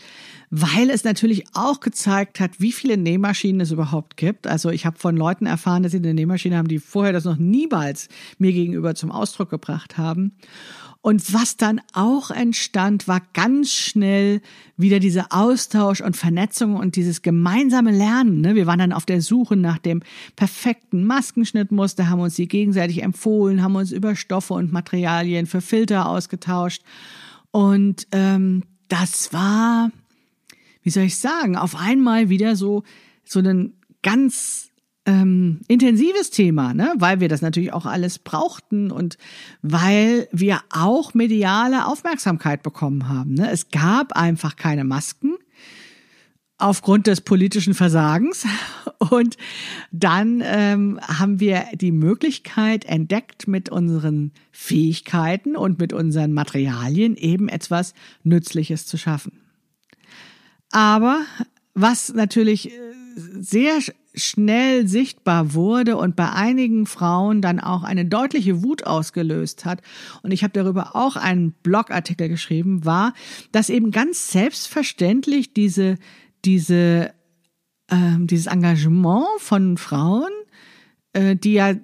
weil 0.50 0.90
es 0.90 1.04
natürlich 1.04 1.46
auch 1.54 1.80
gezeigt 1.80 2.40
hat, 2.40 2.60
wie 2.60 2.72
viele 2.72 2.98
Nähmaschinen 2.98 3.62
es 3.62 3.72
überhaupt 3.72 4.18
gibt. 4.18 4.48
Also 4.48 4.70
ich 4.70 4.86
habe 4.86 4.98
von 4.98 5.18
Leuten 5.18 5.46
erfahren, 5.46 5.84
dass 5.84 5.92
sie 5.92 5.98
eine 5.98 6.14
Nähmaschine 6.14 6.58
haben, 6.58 6.68
die 6.68 6.80
vorher 6.80 7.14
das 7.14 7.26
noch 7.26 7.38
niemals 7.38 8.08
mir 8.38 8.54
gegenüber 8.54 8.96
zum 8.96 9.12
Ausdruck 9.12 9.50
gebracht 9.50 9.98
haben. 9.98 10.34
Und 11.02 11.34
was 11.34 11.56
dann 11.58 11.80
auch 11.94 12.32
entstand, 12.32 13.08
war 13.08 13.22
ganz 13.34 13.72
schnell 13.72 14.42
wieder 14.76 15.00
dieser 15.00 15.28
Austausch 15.30 16.02
und 16.02 16.18
Vernetzung 16.18 16.76
und 16.76 16.96
dieses 16.96 17.22
gemeinsame 17.22 17.92
Lernen. 17.92 18.42
Ne? 18.42 18.56
Wir 18.56 18.68
waren 18.68 18.80
dann 18.80 18.94
auf 18.94 19.06
der 19.06 19.22
Suche 19.22 19.56
nach 19.56 19.78
dem 19.78 20.02
perfekten 20.36 21.06
Maskenschnittmuster, 21.06 22.10
haben 22.10 22.20
uns 22.20 22.36
die 22.36 22.48
gegenseitig 22.48 23.04
empfohlen, 23.04 23.64
haben 23.64 23.76
uns 23.76 23.92
über 23.92 24.16
Stoffe 24.16 24.54
und 24.56 24.74
Materialien 24.74 25.46
für 25.46 25.62
Filter 25.62 26.10
ausgetauscht. 26.10 26.82
Und 27.52 28.08
ähm, 28.12 28.64
das 28.90 29.32
war, 29.32 29.92
wie 30.88 30.92
soll 30.92 31.04
ich 31.04 31.18
sagen, 31.18 31.58
auf 31.58 31.76
einmal 31.76 32.30
wieder 32.30 32.56
so 32.56 32.84
so 33.26 33.40
ein 33.40 33.74
ganz 34.04 34.72
ähm, 35.06 35.60
intensives 35.68 36.30
Thema, 36.30 36.74
ne? 36.74 36.94
weil 36.98 37.20
wir 37.20 37.28
das 37.28 37.42
natürlich 37.42 37.74
auch 37.74 37.86
alles 37.86 38.20
brauchten 38.20 38.90
und 38.90 39.18
weil 39.62 40.30
wir 40.32 40.62
auch 40.70 41.14
mediale 41.14 41.88
Aufmerksamkeit 41.88 42.64
bekommen 42.64 43.10
haben. 43.10 43.34
Ne? 43.34 43.52
Es 43.52 43.70
gab 43.70 44.14
einfach 44.14 44.56
keine 44.56 44.86
Masken 44.86 45.36
aufgrund 46.58 47.08
des 47.08 47.20
politischen 47.20 47.74
Versagens. 47.74 48.46
Und 49.10 49.38
dann 49.92 50.42
ähm, 50.44 51.00
haben 51.02 51.40
wir 51.40 51.66
die 51.76 51.92
Möglichkeit 51.92 52.84
entdeckt, 52.86 53.48
mit 53.48 53.70
unseren 53.70 54.32
Fähigkeiten 54.52 55.56
und 55.56 55.78
mit 55.78 55.94
unseren 55.94 56.34
Materialien 56.34 57.16
eben 57.16 57.48
etwas 57.48 57.94
Nützliches 58.24 58.88
zu 58.88 58.98
schaffen. 58.98 59.47
Aber 60.72 61.22
was 61.74 62.14
natürlich 62.14 62.72
äh, 62.72 62.78
sehr 63.16 63.80
schnell 64.16 64.88
sichtbar 64.88 65.54
wurde 65.54 65.98
und 65.98 66.16
bei 66.16 66.32
einigen 66.32 66.88
Frauen 66.88 67.42
dann 67.42 67.60
auch 67.60 67.84
eine 67.84 68.06
deutliche 68.06 68.64
Wut 68.64 68.86
ausgelöst 68.86 69.66
hat, 69.66 69.82
und 70.24 70.32
ich 70.32 70.44
habe 70.44 70.54
darüber 70.54 70.96
auch 70.96 71.16
einen 71.16 71.52
Blogartikel 71.52 72.30
geschrieben, 72.30 72.84
war, 72.86 73.14
dass 73.52 73.70
eben 73.70 73.92
ganz 73.92 74.32
selbstverständlich 74.32 75.54
diese, 75.54 75.98
diese, 76.46 77.14
ähm, 77.90 78.28
dieses 78.28 78.48
Engagement 78.48 79.28
von 79.38 79.78
Frauen, 79.78 80.32
äh, 81.14 81.36
die 81.36 81.54
ja 81.54 81.76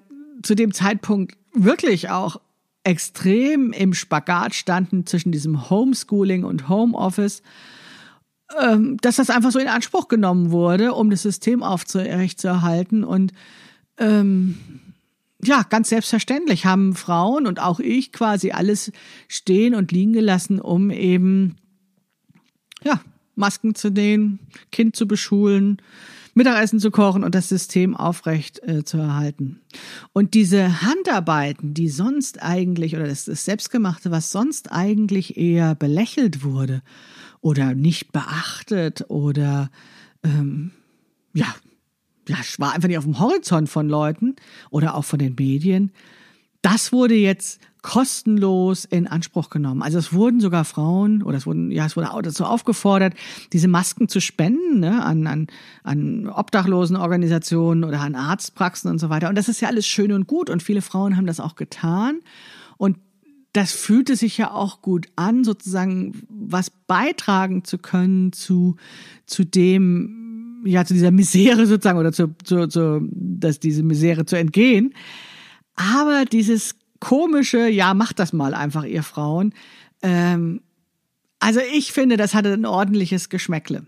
zu 0.41 0.55
dem 0.55 0.73
Zeitpunkt 0.73 1.37
wirklich 1.53 2.09
auch 2.09 2.41
extrem 2.83 3.71
im 3.71 3.93
Spagat 3.93 4.55
standen 4.55 5.05
zwischen 5.05 5.31
diesem 5.31 5.69
Homeschooling 5.69 6.43
und 6.43 6.67
Homeoffice, 6.67 7.41
ähm, 8.61 8.97
dass 9.01 9.17
das 9.17 9.29
einfach 9.29 9.51
so 9.51 9.59
in 9.59 9.67
Anspruch 9.67 10.07
genommen 10.07 10.51
wurde, 10.51 10.93
um 10.93 11.09
das 11.09 11.21
System 11.21 11.63
aufrechtzuerhalten. 11.63 13.03
Und 13.03 13.33
ähm, 13.97 14.57
ja, 15.43 15.63
ganz 15.63 15.89
selbstverständlich 15.89 16.65
haben 16.65 16.95
Frauen 16.95 17.47
und 17.47 17.59
auch 17.59 17.79
ich 17.79 18.11
quasi 18.11 18.51
alles 18.51 18.91
stehen 19.27 19.75
und 19.75 19.91
liegen 19.91 20.13
gelassen, 20.13 20.59
um 20.59 20.89
eben 20.89 21.55
ja, 22.83 23.01
Masken 23.35 23.75
zu 23.75 23.89
nähen, 23.89 24.39
Kind 24.71 24.95
zu 24.95 25.07
beschulen, 25.07 25.81
Mittagessen 26.35 26.79
zu 26.79 26.89
kochen 26.89 27.23
und 27.23 27.35
das 27.35 27.49
System 27.49 27.95
aufrecht 27.95 28.61
äh, 28.63 28.83
zu 28.83 28.97
erhalten. 28.97 29.61
Und 30.13 30.33
diese 30.33 30.81
Handarbeiten, 30.81 31.73
die 31.73 31.89
sonst 31.89 32.41
eigentlich, 32.41 32.95
oder 32.95 33.07
das, 33.07 33.25
das 33.25 33.45
Selbstgemachte, 33.45 34.09
was 34.09 34.31
sonst 34.31 34.71
eigentlich 34.71 35.37
eher 35.37 35.75
belächelt 35.75 36.43
wurde, 36.43 36.81
oder 37.43 37.75
nicht 37.75 38.13
beachtet 38.13 39.05
oder 39.09 39.69
ähm, 40.23 40.71
ja, 41.33 41.53
ja, 42.27 42.37
war 42.57 42.73
einfach 42.73 42.87
nicht 42.87 42.97
auf 42.97 43.03
dem 43.03 43.19
Horizont 43.19 43.69
von 43.69 43.89
Leuten 43.89 44.37
oder 44.69 44.95
auch 44.95 45.03
von 45.03 45.19
den 45.19 45.35
Medien. 45.35 45.91
Das 46.61 46.93
wurde 46.93 47.15
jetzt 47.15 47.59
kostenlos 47.81 48.85
in 48.85 49.07
Anspruch 49.07 49.49
genommen. 49.49 49.81
Also 49.81 49.99
es 49.99 50.13
wurden 50.13 50.39
sogar 50.39 50.63
Frauen 50.63 51.21
oder 51.21 51.35
es 51.35 51.45
wurden 51.45 51.69
ja 51.69 51.85
es 51.85 51.97
wurde 51.97 52.13
auch 52.13 52.21
dazu 52.21 52.45
aufgefordert, 52.45 53.13
diese 53.51 53.67
Masken 53.67 54.07
zu 54.07 54.21
spenden 54.21 54.79
ne, 54.79 55.03
an, 55.03 55.27
an, 55.27 55.47
an 55.83 56.29
Obdachlosenorganisationen 56.29 57.83
oder 57.83 57.99
an 57.99 58.15
Arztpraxen 58.15 58.89
und 58.89 58.99
so 58.99 59.09
weiter. 59.09 59.27
Und 59.27 59.37
das 59.37 59.49
ist 59.49 59.59
ja 59.59 59.67
alles 59.67 59.85
schön 59.85 60.13
und 60.13 60.27
gut 60.27 60.49
und 60.49 60.63
viele 60.63 60.81
Frauen 60.81 61.17
haben 61.17 61.27
das 61.27 61.41
auch 61.41 61.55
getan. 61.55 62.21
Und 62.77 62.97
das 63.53 63.71
fühlte 63.71 64.15
sich 64.15 64.37
ja 64.37 64.51
auch 64.51 64.81
gut 64.81 65.07
an, 65.15 65.43
sozusagen 65.43 66.23
was 66.27 66.71
beitragen 66.71 67.63
zu 67.63 67.77
können 67.77 68.33
zu, 68.33 68.75
zu 69.27 69.43
dem, 69.45 70.63
ja, 70.65 70.83
zu 70.85 70.95
dieser 70.95 71.11
Misere 71.11 71.67
sozusagen 71.67 71.99
oder 71.99 72.11
zu, 72.11 72.35
zu, 72.43 72.67
zu 72.67 73.07
dass 73.11 73.59
diese 73.59 73.83
Misere 73.83 74.25
zu 74.25 74.37
entgehen. 74.37 74.93
Aber 75.75 76.25
dieses 76.25 76.75
komische, 76.99 77.67
ja, 77.69 77.93
macht 77.93 78.17
das 78.17 78.33
mal 78.33 78.55
einfach, 78.55 78.85
ihr 78.85 79.03
Frauen. 79.03 79.53
Ähm, 80.01 80.61
also 81.39 81.59
ich 81.73 81.91
finde, 81.91 82.17
das 82.17 82.33
hatte 82.33 82.53
ein 82.53 82.65
ordentliches 82.65 83.29
Geschmäckle. 83.29 83.85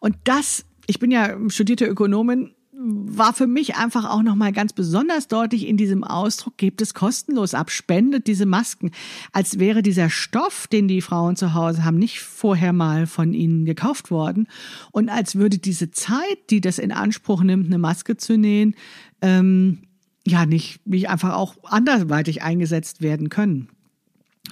Und 0.00 0.16
das, 0.24 0.66
ich 0.86 0.98
bin 0.98 1.10
ja 1.10 1.34
studierte 1.48 1.86
Ökonomin, 1.86 2.54
war 2.80 3.32
für 3.32 3.48
mich 3.48 3.76
einfach 3.76 4.08
auch 4.08 4.22
nochmal 4.22 4.52
ganz 4.52 4.72
besonders 4.72 5.26
deutlich 5.26 5.66
in 5.66 5.76
diesem 5.76 6.04
Ausdruck, 6.04 6.56
gebt 6.56 6.80
es 6.80 6.94
kostenlos 6.94 7.52
ab, 7.52 7.70
spendet 7.70 8.28
diese 8.28 8.46
Masken, 8.46 8.92
als 9.32 9.58
wäre 9.58 9.82
dieser 9.82 10.10
Stoff, 10.10 10.68
den 10.68 10.86
die 10.86 11.00
Frauen 11.00 11.34
zu 11.34 11.54
Hause 11.54 11.84
haben, 11.84 11.98
nicht 11.98 12.20
vorher 12.20 12.72
mal 12.72 13.06
von 13.06 13.34
ihnen 13.34 13.64
gekauft 13.64 14.12
worden 14.12 14.46
und 14.92 15.08
als 15.08 15.34
würde 15.34 15.58
diese 15.58 15.90
Zeit, 15.90 16.38
die 16.50 16.60
das 16.60 16.78
in 16.78 16.92
Anspruch 16.92 17.42
nimmt, 17.42 17.66
eine 17.66 17.78
Maske 17.78 18.16
zu 18.16 18.38
nähen, 18.38 18.76
ähm, 19.22 19.78
ja 20.24 20.46
nicht, 20.46 20.86
nicht 20.86 21.08
einfach 21.08 21.34
auch 21.34 21.56
anderweitig 21.64 22.42
eingesetzt 22.42 23.02
werden 23.02 23.28
können. 23.28 23.70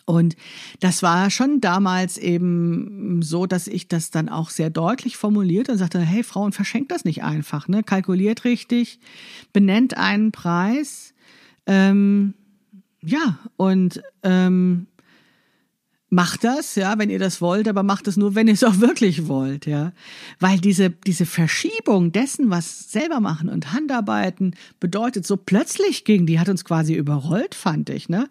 Und 0.07 0.37
das 0.79 1.03
war 1.03 1.31
schon 1.31 1.61
damals 1.61 2.17
eben 2.17 3.23
so, 3.23 3.47
dass 3.47 3.67
ich 3.67 3.89
das 3.89 4.13
dann 4.13 4.29
auch 4.29 4.51
sehr 4.51 4.71
deutlich 4.71 5.17
formuliert 5.17 5.69
und 5.69 5.79
sagte, 5.79 5.99
hey 5.99 6.23
Frauen, 6.23 6.53
verschenkt 6.53 6.93
das 6.93 7.05
nicht 7.05 7.25
einfach, 7.25 7.67
ne? 7.67 7.83
Kalkuliert 7.83 8.45
richtig, 8.45 9.01
benennt 9.53 9.97
einen 9.97 10.31
Preis. 10.31 11.13
Ähm, 11.67 12.35
ja, 13.03 13.41
und 13.57 14.01
ähm, 14.23 14.87
macht 16.09 16.45
das, 16.45 16.77
ja, 16.77 16.99
wenn 16.99 17.11
ihr 17.11 17.19
das 17.19 17.41
wollt, 17.41 17.67
aber 17.67 17.83
macht 17.83 18.07
es 18.07 18.17
nur, 18.17 18.37
wenn 18.37 18.47
ihr 18.47 18.55
es 18.55 18.63
auch 18.63 18.79
wirklich 18.79 19.27
wollt, 19.27 19.67
ja. 19.67 19.93
Weil 20.39 20.59
diese, 20.59 20.91
diese 20.91 21.27
Verschiebung 21.27 22.13
dessen, 22.13 22.49
was 22.49 22.93
selber 22.93 23.19
machen 23.19 23.49
und 23.49 23.73
Handarbeiten 23.73 24.55
bedeutet, 24.79 25.27
so 25.27 25.37
plötzlich 25.37 26.05
ging, 26.05 26.27
die 26.27 26.39
hat 26.39 26.49
uns 26.49 26.65
quasi 26.65 26.95
überrollt, 26.95 27.57
fand 27.57 27.91
ich, 27.91 28.09
ne. 28.09 28.29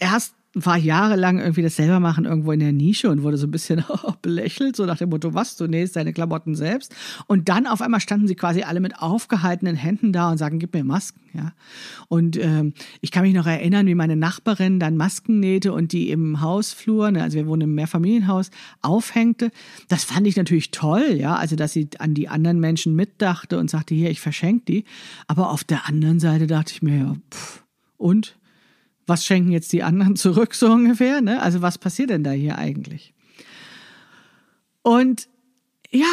Erst 0.00 0.34
war 0.54 0.76
jahrelang 0.76 1.40
irgendwie 1.40 1.62
das 1.62 1.76
selber 1.76 1.98
machen 2.00 2.24
irgendwo 2.24 2.52
in 2.52 2.60
der 2.60 2.72
Nische 2.72 3.10
und 3.10 3.22
wurde 3.22 3.36
so 3.36 3.46
ein 3.46 3.50
bisschen 3.50 3.84
belächelt, 4.22 4.76
so 4.76 4.86
nach 4.86 4.98
dem 4.98 5.10
Motto, 5.10 5.34
was, 5.34 5.56
du 5.56 5.66
nähst 5.66 5.96
deine 5.96 6.12
Klamotten 6.12 6.54
selbst. 6.54 6.94
Und 7.26 7.48
dann 7.48 7.66
auf 7.66 7.82
einmal 7.82 8.00
standen 8.00 8.28
sie 8.28 8.36
quasi 8.36 8.62
alle 8.62 8.80
mit 8.80 8.98
aufgehaltenen 8.98 9.74
Händen 9.74 10.12
da 10.12 10.30
und 10.30 10.38
sagen, 10.38 10.58
gib 10.58 10.72
mir 10.72 10.84
Masken, 10.84 11.20
ja. 11.32 11.52
Und 12.08 12.36
ähm, 12.36 12.74
ich 13.00 13.10
kann 13.10 13.24
mich 13.24 13.34
noch 13.34 13.46
erinnern, 13.46 13.86
wie 13.86 13.94
meine 13.94 14.16
Nachbarin 14.16 14.78
dann 14.78 14.96
Masken 14.96 15.40
nähte 15.40 15.72
und 15.72 15.92
die 15.92 16.10
im 16.10 16.40
Hausflur, 16.40 17.10
ne, 17.10 17.22
also 17.22 17.36
wir 17.36 17.46
wohnen 17.46 17.62
im 17.62 17.74
Mehrfamilienhaus, 17.74 18.50
aufhängte. 18.80 19.50
Das 19.88 20.04
fand 20.04 20.26
ich 20.26 20.36
natürlich 20.36 20.70
toll, 20.70 21.16
ja, 21.16 21.34
also 21.34 21.56
dass 21.56 21.72
sie 21.72 21.88
an 21.98 22.14
die 22.14 22.28
anderen 22.28 22.60
Menschen 22.60 22.94
mitdachte 22.94 23.58
und 23.58 23.70
sagte, 23.70 23.94
hier, 23.94 24.10
ich 24.10 24.20
verschenke 24.20 24.64
die. 24.66 24.84
Aber 25.26 25.50
auf 25.50 25.64
der 25.64 25.88
anderen 25.88 26.20
Seite 26.20 26.46
dachte 26.46 26.72
ich 26.72 26.82
mir, 26.82 26.96
ja, 26.96 27.16
pff, 27.32 27.64
und? 27.96 28.36
Was 29.06 29.24
schenken 29.24 29.50
jetzt 29.50 29.72
die 29.72 29.82
anderen 29.82 30.16
zurück, 30.16 30.54
so 30.54 30.70
ungefähr? 30.70 31.20
Ne? 31.20 31.40
Also 31.42 31.62
was 31.62 31.78
passiert 31.78 32.10
denn 32.10 32.24
da 32.24 32.30
hier 32.30 32.58
eigentlich? 32.58 33.14
Und 34.82 35.28
ja, 35.90 36.06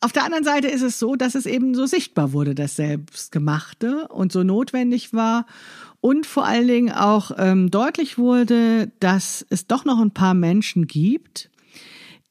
auf 0.00 0.12
der 0.12 0.24
anderen 0.24 0.44
Seite 0.44 0.68
ist 0.68 0.82
es 0.82 0.98
so, 0.98 1.14
dass 1.14 1.34
es 1.34 1.44
eben 1.44 1.74
so 1.74 1.84
sichtbar 1.86 2.32
wurde, 2.32 2.54
das 2.54 2.76
Selbstgemachte 2.76 4.08
und 4.08 4.32
so 4.32 4.42
notwendig 4.42 5.12
war 5.12 5.46
und 6.00 6.26
vor 6.26 6.46
allen 6.46 6.66
Dingen 6.66 6.92
auch 6.92 7.32
ähm, 7.36 7.70
deutlich 7.70 8.16
wurde, 8.16 8.90
dass 9.00 9.44
es 9.50 9.66
doch 9.66 9.84
noch 9.84 10.00
ein 10.00 10.12
paar 10.12 10.32
Menschen 10.32 10.86
gibt, 10.86 11.50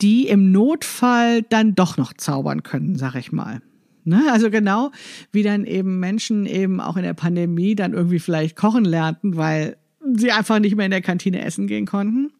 die 0.01 0.27
im 0.27 0.51
Notfall 0.51 1.43
dann 1.43 1.75
doch 1.75 1.97
noch 1.97 2.13
zaubern 2.13 2.63
können, 2.63 2.95
sag 2.95 3.15
ich 3.15 3.31
mal. 3.31 3.61
Ne? 4.03 4.23
Also 4.31 4.49
genau 4.49 4.91
wie 5.31 5.43
dann 5.43 5.65
eben 5.65 5.99
Menschen 5.99 6.45
eben 6.45 6.79
auch 6.79 6.97
in 6.97 7.03
der 7.03 7.13
Pandemie 7.13 7.75
dann 7.75 7.93
irgendwie 7.93 8.19
vielleicht 8.19 8.55
kochen 8.55 8.85
lernten, 8.85 9.37
weil 9.37 9.77
sie 10.15 10.31
einfach 10.31 10.59
nicht 10.59 10.75
mehr 10.75 10.85
in 10.85 10.91
der 10.91 11.01
Kantine 11.01 11.41
essen 11.41 11.67
gehen 11.67 11.85
konnten. 11.85 12.31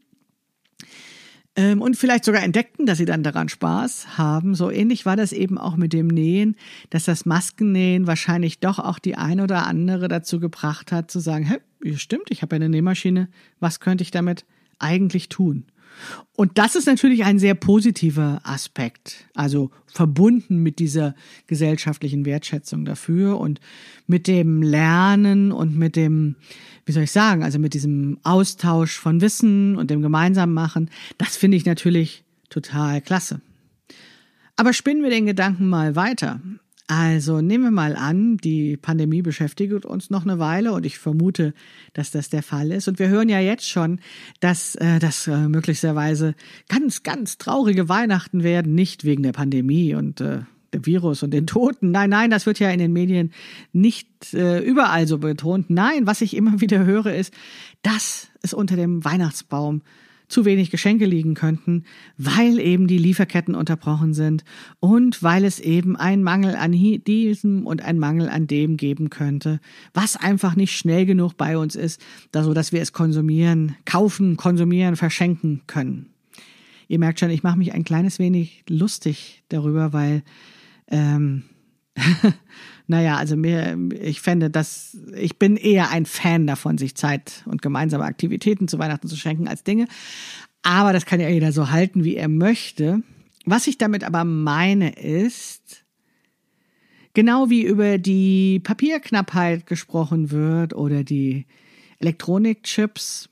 Ähm, 1.55 1.81
und 1.81 1.97
vielleicht 1.97 2.23
sogar 2.23 2.43
entdeckten, 2.43 2.85
dass 2.85 2.99
sie 2.99 3.05
dann 3.05 3.23
daran 3.23 3.49
Spaß 3.49 4.17
haben. 4.17 4.55
So 4.55 4.71
ähnlich 4.71 5.05
war 5.05 5.15
das 5.15 5.33
eben 5.33 5.57
auch 5.57 5.75
mit 5.75 5.93
dem 5.93 6.07
Nähen, 6.07 6.55
dass 6.89 7.05
das 7.05 7.25
Maskennähen 7.25 8.07
wahrscheinlich 8.07 8.59
doch 8.59 8.79
auch 8.79 8.99
die 8.99 9.15
ein 9.15 9.41
oder 9.41 9.67
andere 9.67 10.07
dazu 10.07 10.39
gebracht 10.39 10.91
hat, 10.91 11.11
zu 11.11 11.19
sagen, 11.19 11.45
hey, 11.45 11.97
stimmt, 11.97 12.29
ich 12.29 12.41
habe 12.41 12.55
ja 12.55 12.57
eine 12.57 12.69
Nähmaschine, 12.69 13.27
was 13.59 13.79
könnte 13.79 14.03
ich 14.03 14.11
damit 14.11 14.45
eigentlich 14.77 15.27
tun? 15.27 15.65
Und 16.35 16.57
das 16.57 16.75
ist 16.75 16.85
natürlich 16.85 17.25
ein 17.25 17.39
sehr 17.39 17.55
positiver 17.55 18.41
Aspekt, 18.43 19.27
also 19.33 19.71
verbunden 19.87 20.57
mit 20.57 20.79
dieser 20.79 21.15
gesellschaftlichen 21.47 22.25
Wertschätzung 22.25 22.85
dafür 22.85 23.39
und 23.39 23.59
mit 24.07 24.27
dem 24.27 24.61
Lernen 24.61 25.51
und 25.51 25.75
mit 25.75 25.95
dem, 25.95 26.35
wie 26.85 26.91
soll 26.91 27.03
ich 27.03 27.11
sagen, 27.11 27.43
also 27.43 27.59
mit 27.59 27.73
diesem 27.73 28.19
Austausch 28.23 28.97
von 28.97 29.21
Wissen 29.21 29.75
und 29.75 29.91
dem 29.91 30.01
gemeinsamen 30.01 30.53
Machen. 30.53 30.89
Das 31.17 31.35
finde 31.35 31.57
ich 31.57 31.65
natürlich 31.65 32.23
total 32.49 33.01
klasse. 33.01 33.41
Aber 34.55 34.73
spinnen 34.73 35.03
wir 35.03 35.09
den 35.09 35.25
Gedanken 35.25 35.67
mal 35.67 35.95
weiter. 35.95 36.41
Also 36.91 37.39
nehmen 37.39 37.65
wir 37.65 37.71
mal 37.71 37.95
an, 37.95 38.37
die 38.37 38.75
Pandemie 38.75 39.21
beschäftigt 39.21 39.85
uns 39.85 40.09
noch 40.09 40.23
eine 40.23 40.39
Weile 40.39 40.73
und 40.73 40.87
ich 40.87 40.97
vermute, 40.97 41.53
dass 41.93 42.09
das 42.09 42.29
der 42.29 42.41
Fall 42.41 42.71
ist. 42.71 42.87
Und 42.87 42.97
wir 42.97 43.09
hören 43.09 43.29
ja 43.29 43.39
jetzt 43.39 43.69
schon, 43.69 43.99
dass 44.39 44.73
äh, 44.73 44.97
das 44.97 45.27
äh, 45.27 45.47
möglicherweise 45.47 46.33
ganz, 46.67 47.03
ganz 47.03 47.37
traurige 47.37 47.89
Weihnachten 47.89 48.41
werden, 48.41 48.73
nicht 48.73 49.03
wegen 49.03 49.21
der 49.21 49.33
Pandemie 49.33 49.93
und 49.93 50.19
äh, 50.19 50.39
der 50.73 50.85
Virus 50.87 51.21
und 51.21 51.29
den 51.29 51.45
Toten. 51.45 51.91
Nein, 51.91 52.09
nein, 52.09 52.31
das 52.31 52.47
wird 52.47 52.57
ja 52.57 52.71
in 52.71 52.79
den 52.79 52.91
Medien 52.91 53.33
nicht 53.71 54.33
äh, 54.33 54.57
überall 54.59 55.05
so 55.05 55.19
betont. 55.19 55.69
Nein, 55.69 56.07
was 56.07 56.21
ich 56.21 56.35
immer 56.35 56.59
wieder 56.59 56.85
höre, 56.85 57.13
ist, 57.13 57.35
dass 57.83 58.29
es 58.41 58.55
unter 58.55 58.75
dem 58.75 59.05
Weihnachtsbaum 59.05 59.83
zu 60.29 60.45
wenig 60.45 60.71
Geschenke 60.71 61.05
liegen 61.05 61.33
könnten, 61.33 61.83
weil 62.17 62.59
eben 62.59 62.87
die 62.87 62.97
Lieferketten 62.97 63.55
unterbrochen 63.55 64.13
sind 64.13 64.45
und 64.79 65.21
weil 65.21 65.43
es 65.43 65.59
eben 65.59 65.97
ein 65.97 66.23
Mangel 66.23 66.55
an 66.55 66.71
diesem 66.71 67.65
und 67.65 67.83
ein 67.83 67.99
Mangel 67.99 68.29
an 68.29 68.47
dem 68.47 68.77
geben 68.77 69.09
könnte, 69.09 69.59
was 69.93 70.15
einfach 70.15 70.55
nicht 70.55 70.77
schnell 70.77 71.05
genug 71.05 71.35
bei 71.35 71.57
uns 71.57 71.75
ist, 71.75 72.01
so 72.33 72.53
dass 72.53 72.71
wir 72.71 72.81
es 72.81 72.93
konsumieren, 72.93 73.75
kaufen, 73.85 74.37
konsumieren, 74.37 74.95
verschenken 74.95 75.63
können. 75.67 76.13
Ihr 76.87 76.99
merkt 76.99 77.19
schon, 77.19 77.29
ich 77.29 77.43
mache 77.43 77.57
mich 77.57 77.73
ein 77.73 77.83
kleines 77.83 78.19
wenig 78.19 78.63
lustig 78.67 79.43
darüber, 79.49 79.93
weil 79.93 80.23
ähm, 80.87 81.43
naja, 82.89 83.17
also 83.17 83.37
mir, 83.37 83.77
ich 84.01 84.19
fände 84.19 84.49
das, 84.49 84.97
ich 85.15 85.37
bin 85.37 85.57
eher 85.57 85.91
ein 85.91 86.07
Fan 86.07 86.47
davon, 86.47 86.79
sich 86.79 86.95
Zeit 86.95 87.43
und 87.45 87.61
gemeinsame 87.61 88.03
Aktivitäten 88.03 88.67
zu 88.67 88.79
Weihnachten 88.79 89.07
zu 89.07 89.15
schenken 89.15 89.47
als 89.47 89.63
Dinge. 89.63 89.87
Aber 90.63 90.91
das 90.91 91.05
kann 91.05 91.19
ja 91.19 91.29
jeder 91.29 91.51
so 91.51 91.69
halten, 91.69 92.03
wie 92.03 92.15
er 92.15 92.27
möchte. 92.27 93.03
Was 93.45 93.67
ich 93.67 93.77
damit 93.77 94.03
aber 94.03 94.23
meine 94.23 94.93
ist, 94.93 95.85
genau 97.13 97.51
wie 97.51 97.61
über 97.61 97.99
die 97.99 98.59
Papierknappheit 98.59 99.67
gesprochen 99.67 100.31
wird 100.31 100.73
oder 100.73 101.03
die 101.03 101.45
Elektronikchips, 101.99 103.29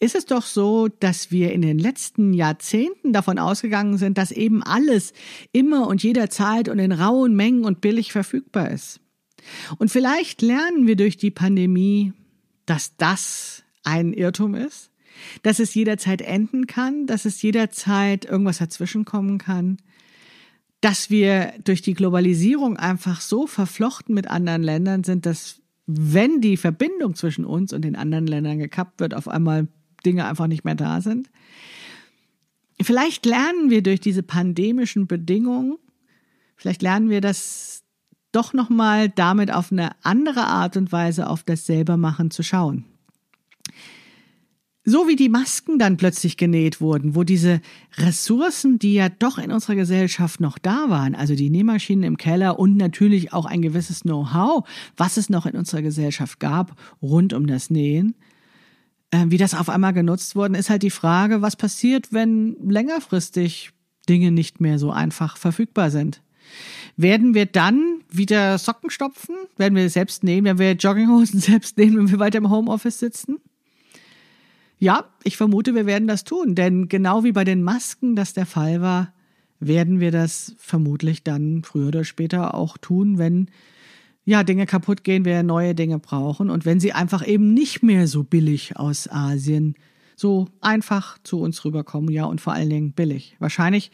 ist 0.00 0.14
es 0.14 0.26
doch 0.26 0.42
so, 0.42 0.88
dass 0.88 1.30
wir 1.30 1.52
in 1.52 1.62
den 1.62 1.78
letzten 1.78 2.34
Jahrzehnten 2.34 3.12
davon 3.12 3.38
ausgegangen 3.38 3.96
sind, 3.96 4.18
dass 4.18 4.32
eben 4.32 4.62
alles 4.62 5.12
immer 5.52 5.86
und 5.86 6.02
jederzeit 6.02 6.68
und 6.68 6.78
in 6.78 6.92
rauen 6.92 7.34
Mengen 7.34 7.64
und 7.64 7.80
billig 7.80 8.12
verfügbar 8.12 8.70
ist. 8.70 9.00
Und 9.78 9.90
vielleicht 9.90 10.42
lernen 10.42 10.86
wir 10.86 10.96
durch 10.96 11.16
die 11.16 11.30
Pandemie, 11.30 12.12
dass 12.66 12.96
das 12.96 13.62
ein 13.82 14.12
Irrtum 14.12 14.54
ist, 14.54 14.90
dass 15.42 15.58
es 15.58 15.74
jederzeit 15.74 16.22
enden 16.22 16.66
kann, 16.66 17.06
dass 17.06 17.24
es 17.24 17.40
jederzeit 17.42 18.24
irgendwas 18.24 18.58
dazwischenkommen 18.58 19.38
kann, 19.38 19.76
dass 20.80 21.08
wir 21.08 21.54
durch 21.64 21.82
die 21.82 21.94
Globalisierung 21.94 22.76
einfach 22.76 23.20
so 23.20 23.46
verflochten 23.46 24.14
mit 24.14 24.28
anderen 24.28 24.62
Ländern 24.62 25.04
sind, 25.04 25.24
dass 25.24 25.62
wenn 25.86 26.40
die 26.40 26.56
Verbindung 26.56 27.14
zwischen 27.14 27.44
uns 27.44 27.72
und 27.72 27.82
den 27.82 27.96
anderen 27.96 28.26
Ländern 28.26 28.58
gekappt 28.58 29.00
wird, 29.00 29.14
auf 29.14 29.28
einmal 29.28 29.68
Dinge 30.04 30.26
einfach 30.26 30.46
nicht 30.46 30.64
mehr 30.64 30.74
da 30.74 31.00
sind. 31.00 31.30
Vielleicht 32.80 33.24
lernen 33.24 33.70
wir 33.70 33.82
durch 33.82 34.00
diese 34.00 34.22
pandemischen 34.22 35.06
Bedingungen, 35.06 35.76
vielleicht 36.56 36.82
lernen 36.82 37.08
wir, 37.08 37.20
dass 37.20 37.82
doch 38.32 38.52
nochmal 38.52 39.08
damit 39.08 39.52
auf 39.52 39.70
eine 39.70 39.92
andere 40.02 40.44
Art 40.46 40.76
und 40.76 40.90
Weise 40.90 41.28
auf 41.28 41.44
das 41.44 41.66
Selbermachen 41.66 42.30
zu 42.30 42.42
schauen. 42.42 42.84
So 44.86 45.08
wie 45.08 45.16
die 45.16 45.30
Masken 45.30 45.78
dann 45.78 45.96
plötzlich 45.96 46.36
genäht 46.36 46.80
wurden, 46.80 47.14
wo 47.14 47.22
diese 47.22 47.62
Ressourcen, 47.96 48.78
die 48.78 48.92
ja 48.92 49.08
doch 49.08 49.38
in 49.38 49.50
unserer 49.50 49.76
Gesellschaft 49.76 50.40
noch 50.40 50.58
da 50.58 50.90
waren, 50.90 51.14
also 51.14 51.34
die 51.34 51.48
Nähmaschinen 51.48 52.04
im 52.04 52.18
Keller 52.18 52.58
und 52.58 52.76
natürlich 52.76 53.32
auch 53.32 53.46
ein 53.46 53.62
gewisses 53.62 54.00
Know-how, 54.00 54.68
was 54.96 55.16
es 55.16 55.30
noch 55.30 55.46
in 55.46 55.56
unserer 55.56 55.80
Gesellschaft 55.80 56.38
gab 56.38 56.78
rund 57.00 57.32
um 57.32 57.46
das 57.46 57.70
Nähen, 57.70 58.10
äh, 58.10 58.33
wie 59.28 59.36
das 59.36 59.54
auf 59.54 59.68
einmal 59.68 59.92
genutzt 59.92 60.36
worden 60.36 60.54
ist 60.54 60.70
halt 60.70 60.82
die 60.82 60.90
Frage, 60.90 61.42
was 61.42 61.56
passiert, 61.56 62.12
wenn 62.12 62.56
längerfristig 62.68 63.70
Dinge 64.08 64.30
nicht 64.30 64.60
mehr 64.60 64.78
so 64.78 64.90
einfach 64.90 65.36
verfügbar 65.36 65.90
sind. 65.90 66.22
Werden 66.96 67.34
wir 67.34 67.46
dann 67.46 68.00
wieder 68.10 68.58
Socken 68.58 68.90
stopfen? 68.90 69.34
Werden 69.56 69.74
wir 69.74 69.88
selbst 69.90 70.22
nähen? 70.22 70.44
Werden 70.44 70.58
wir 70.58 70.72
Jogginghosen 70.72 71.40
selbst 71.40 71.76
nähen, 71.78 71.96
wenn 71.96 72.10
wir 72.10 72.18
weiter 72.18 72.38
im 72.38 72.50
Homeoffice 72.50 72.98
sitzen? 72.98 73.38
Ja, 74.78 75.04
ich 75.22 75.36
vermute, 75.36 75.74
wir 75.74 75.86
werden 75.86 76.08
das 76.08 76.24
tun, 76.24 76.54
denn 76.54 76.88
genau 76.88 77.24
wie 77.24 77.32
bei 77.32 77.44
den 77.44 77.62
Masken 77.62 78.16
das 78.16 78.34
der 78.34 78.44
Fall 78.44 78.80
war, 78.80 79.12
werden 79.60 80.00
wir 80.00 80.10
das 80.10 80.54
vermutlich 80.58 81.22
dann 81.22 81.62
früher 81.62 81.88
oder 81.88 82.04
später 82.04 82.54
auch 82.54 82.76
tun, 82.76 83.18
wenn 83.18 83.48
ja 84.24 84.42
Dinge 84.42 84.66
kaputt 84.66 85.04
gehen, 85.04 85.24
wir 85.24 85.42
neue 85.42 85.74
Dinge 85.74 85.98
brauchen. 85.98 86.50
Und 86.50 86.64
wenn 86.64 86.80
sie 86.80 86.92
einfach 86.92 87.26
eben 87.26 87.52
nicht 87.54 87.82
mehr 87.82 88.06
so 88.06 88.24
billig 88.24 88.76
aus 88.76 89.08
Asien 89.10 89.74
so 90.16 90.48
einfach 90.60 91.18
zu 91.24 91.40
uns 91.40 91.64
rüberkommen, 91.64 92.10
ja 92.10 92.24
und 92.24 92.40
vor 92.40 92.52
allen 92.52 92.70
Dingen 92.70 92.92
billig. 92.92 93.36
Wahrscheinlich 93.38 93.90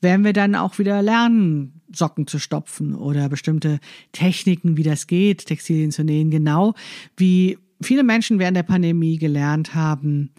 werden 0.00 0.24
wir 0.24 0.32
dann 0.32 0.54
auch 0.54 0.78
wieder 0.78 1.02
lernen, 1.02 1.82
Socken 1.94 2.26
zu 2.26 2.38
stopfen 2.38 2.94
oder 2.94 3.28
bestimmte 3.28 3.80
Techniken, 4.12 4.76
wie 4.76 4.82
das 4.82 5.06
geht, 5.06 5.46
Textilien 5.46 5.90
zu 5.90 6.04
nähen, 6.04 6.30
genau 6.30 6.74
wie 7.16 7.58
viele 7.82 8.04
Menschen 8.04 8.38
während 8.38 8.56
der 8.56 8.62
Pandemie 8.62 9.18
gelernt 9.18 9.74
haben, 9.74 10.30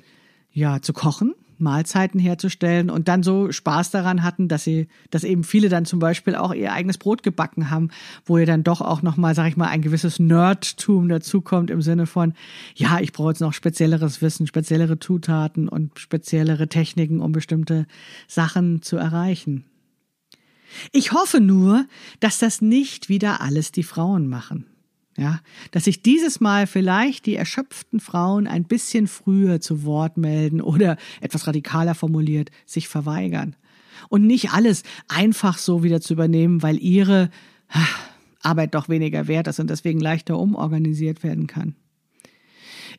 ja, 0.52 0.82
zu 0.82 0.94
kochen, 0.94 1.34
Mahlzeiten 1.62 2.20
herzustellen 2.20 2.90
und 2.90 3.08
dann 3.08 3.24
so 3.24 3.52
Spaß 3.52 3.92
daran 3.92 4.24
hatten, 4.24 4.48
dass 4.48 4.64
sie, 4.64 4.88
dass 5.10 5.24
eben 5.24 5.44
viele 5.44 5.70
dann 5.70 5.86
zum 5.86 6.00
Beispiel 6.00 6.36
auch 6.36 6.54
ihr 6.54 6.74
eigenes 6.74 6.98
Brot 6.98 7.24
gebacken 7.24 7.70
haben, 7.70 7.90
wo 8.26 8.38
ihr 8.38 8.46
dann 8.46 8.64
doch 8.64 8.82
auch 8.82 9.02
nochmal, 9.02 9.36
sag 9.36 9.48
ich 9.48 9.58
mal, 9.58 9.68
ein 9.68 9.82
gewisses 9.82 10.20
Nerdtum 10.20 11.08
dazukommt 11.10 11.70
im 11.70 11.82
Sinne 11.82 12.06
von, 12.06 12.34
ja, 12.76 13.00
ich 13.00 13.14
brauche 13.14 13.30
jetzt 13.30 13.42
noch 13.42 13.54
spezielleres 13.54 14.22
Wissen, 14.22 14.48
speziellere 14.48 15.00
Zutaten 15.00 15.70
und 15.70 16.00
speziellere 16.00 16.68
Techniken, 16.68 17.22
um 17.22 17.32
bestimmte 17.32 17.86
Sachen 18.28 18.82
zu 18.82 18.98
erreichen. 18.98 19.66
Ich 20.92 21.12
hoffe 21.12 21.40
nur, 21.40 21.86
dass 22.20 22.40
das 22.40 22.62
nicht 22.62 23.10
wieder 23.10 23.42
alles 23.42 23.72
die 23.72 23.84
Frauen 23.84 24.28
machen. 24.28 24.71
Ja, 25.22 25.40
dass 25.70 25.84
sich 25.84 26.02
dieses 26.02 26.40
Mal 26.40 26.66
vielleicht 26.66 27.28
die 27.28 27.36
erschöpften 27.36 28.00
Frauen 28.00 28.48
ein 28.48 28.64
bisschen 28.64 29.06
früher 29.06 29.62
zu 29.62 29.84
Wort 29.84 30.18
melden 30.18 30.62
oder 30.62 30.98
etwas 31.20 31.46
radikaler 31.46 31.94
formuliert, 31.94 32.50
sich 32.66 32.88
verweigern. 32.88 33.56
Und 34.10 34.26
nicht 34.26 34.52
alles 34.52 34.82
einfach 35.10 35.60
so 35.60 35.84
wieder 35.84 36.02
zu 36.02 36.14
übernehmen, 36.14 36.64
weil 36.64 36.82
ihre 36.82 37.30
Arbeit 38.42 38.74
doch 38.74 38.90
weniger 38.90 39.28
wert 39.28 39.48
ist 39.48 39.60
und 39.60 39.70
deswegen 39.70 40.00
leichter 40.00 40.40
umorganisiert 40.40 41.22
werden 41.22 41.46
kann. 41.46 41.76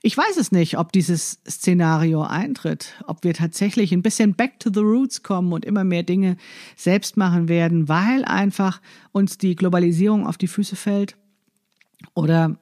Ich 0.00 0.16
weiß 0.16 0.36
es 0.36 0.52
nicht, 0.52 0.78
ob 0.78 0.92
dieses 0.92 1.40
Szenario 1.44 2.22
eintritt, 2.22 2.94
ob 3.08 3.24
wir 3.24 3.34
tatsächlich 3.34 3.90
ein 3.90 4.02
bisschen 4.02 4.34
back 4.34 4.60
to 4.60 4.70
the 4.72 4.78
roots 4.78 5.24
kommen 5.24 5.52
und 5.52 5.64
immer 5.64 5.82
mehr 5.82 6.04
Dinge 6.04 6.36
selbst 6.76 7.16
machen 7.16 7.48
werden, 7.48 7.88
weil 7.88 8.24
einfach 8.24 8.80
uns 9.10 9.38
die 9.38 9.56
Globalisierung 9.56 10.24
auf 10.24 10.38
die 10.38 10.46
Füße 10.46 10.76
fällt 10.76 11.16
oder 12.14 12.56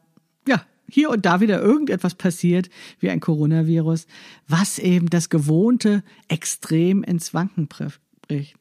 ja, 0.46 0.64
hier 0.88 1.10
und 1.10 1.24
da 1.24 1.40
wieder 1.40 1.60
irgendetwas 1.60 2.14
passiert, 2.14 2.70
wie 2.98 3.10
ein 3.10 3.20
Coronavirus, 3.20 4.06
was 4.48 4.78
eben 4.78 5.08
das 5.08 5.28
Gewohnte 5.28 6.02
extrem 6.28 7.02
ins 7.02 7.34
Wanken 7.34 7.68
bricht. 7.68 8.56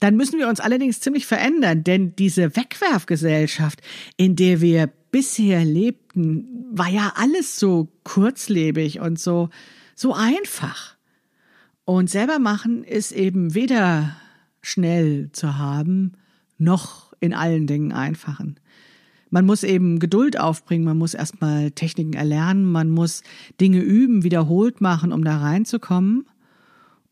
Dann 0.00 0.16
müssen 0.16 0.38
wir 0.38 0.48
uns 0.48 0.60
allerdings 0.60 1.00
ziemlich 1.00 1.26
verändern, 1.26 1.84
denn 1.84 2.14
diese 2.16 2.56
Wegwerfgesellschaft, 2.56 3.80
in 4.16 4.36
der 4.36 4.60
wir 4.60 4.92
bisher 5.10 5.64
lebten, 5.64 6.68
war 6.72 6.88
ja 6.88 7.12
alles 7.16 7.58
so 7.58 7.88
kurzlebig 8.04 9.00
und 9.00 9.18
so, 9.18 9.50
so 9.94 10.14
einfach. 10.14 10.96
Und 11.84 12.10
selber 12.10 12.38
machen 12.38 12.84
ist 12.84 13.12
eben 13.12 13.54
weder 13.54 14.16
schnell 14.60 15.30
zu 15.32 15.58
haben, 15.58 16.12
noch 16.58 17.12
in 17.20 17.34
allen 17.34 17.66
Dingen 17.66 17.92
einfachen 17.92 18.58
man 19.32 19.46
muss 19.46 19.64
eben 19.64 19.98
Geduld 19.98 20.38
aufbringen, 20.38 20.84
man 20.84 20.98
muss 20.98 21.14
erstmal 21.14 21.70
Techniken 21.70 22.12
erlernen, 22.12 22.70
man 22.70 22.90
muss 22.90 23.22
Dinge 23.60 23.80
üben, 23.80 24.24
wiederholt 24.24 24.82
machen, 24.82 25.10
um 25.10 25.24
da 25.24 25.38
reinzukommen 25.38 26.26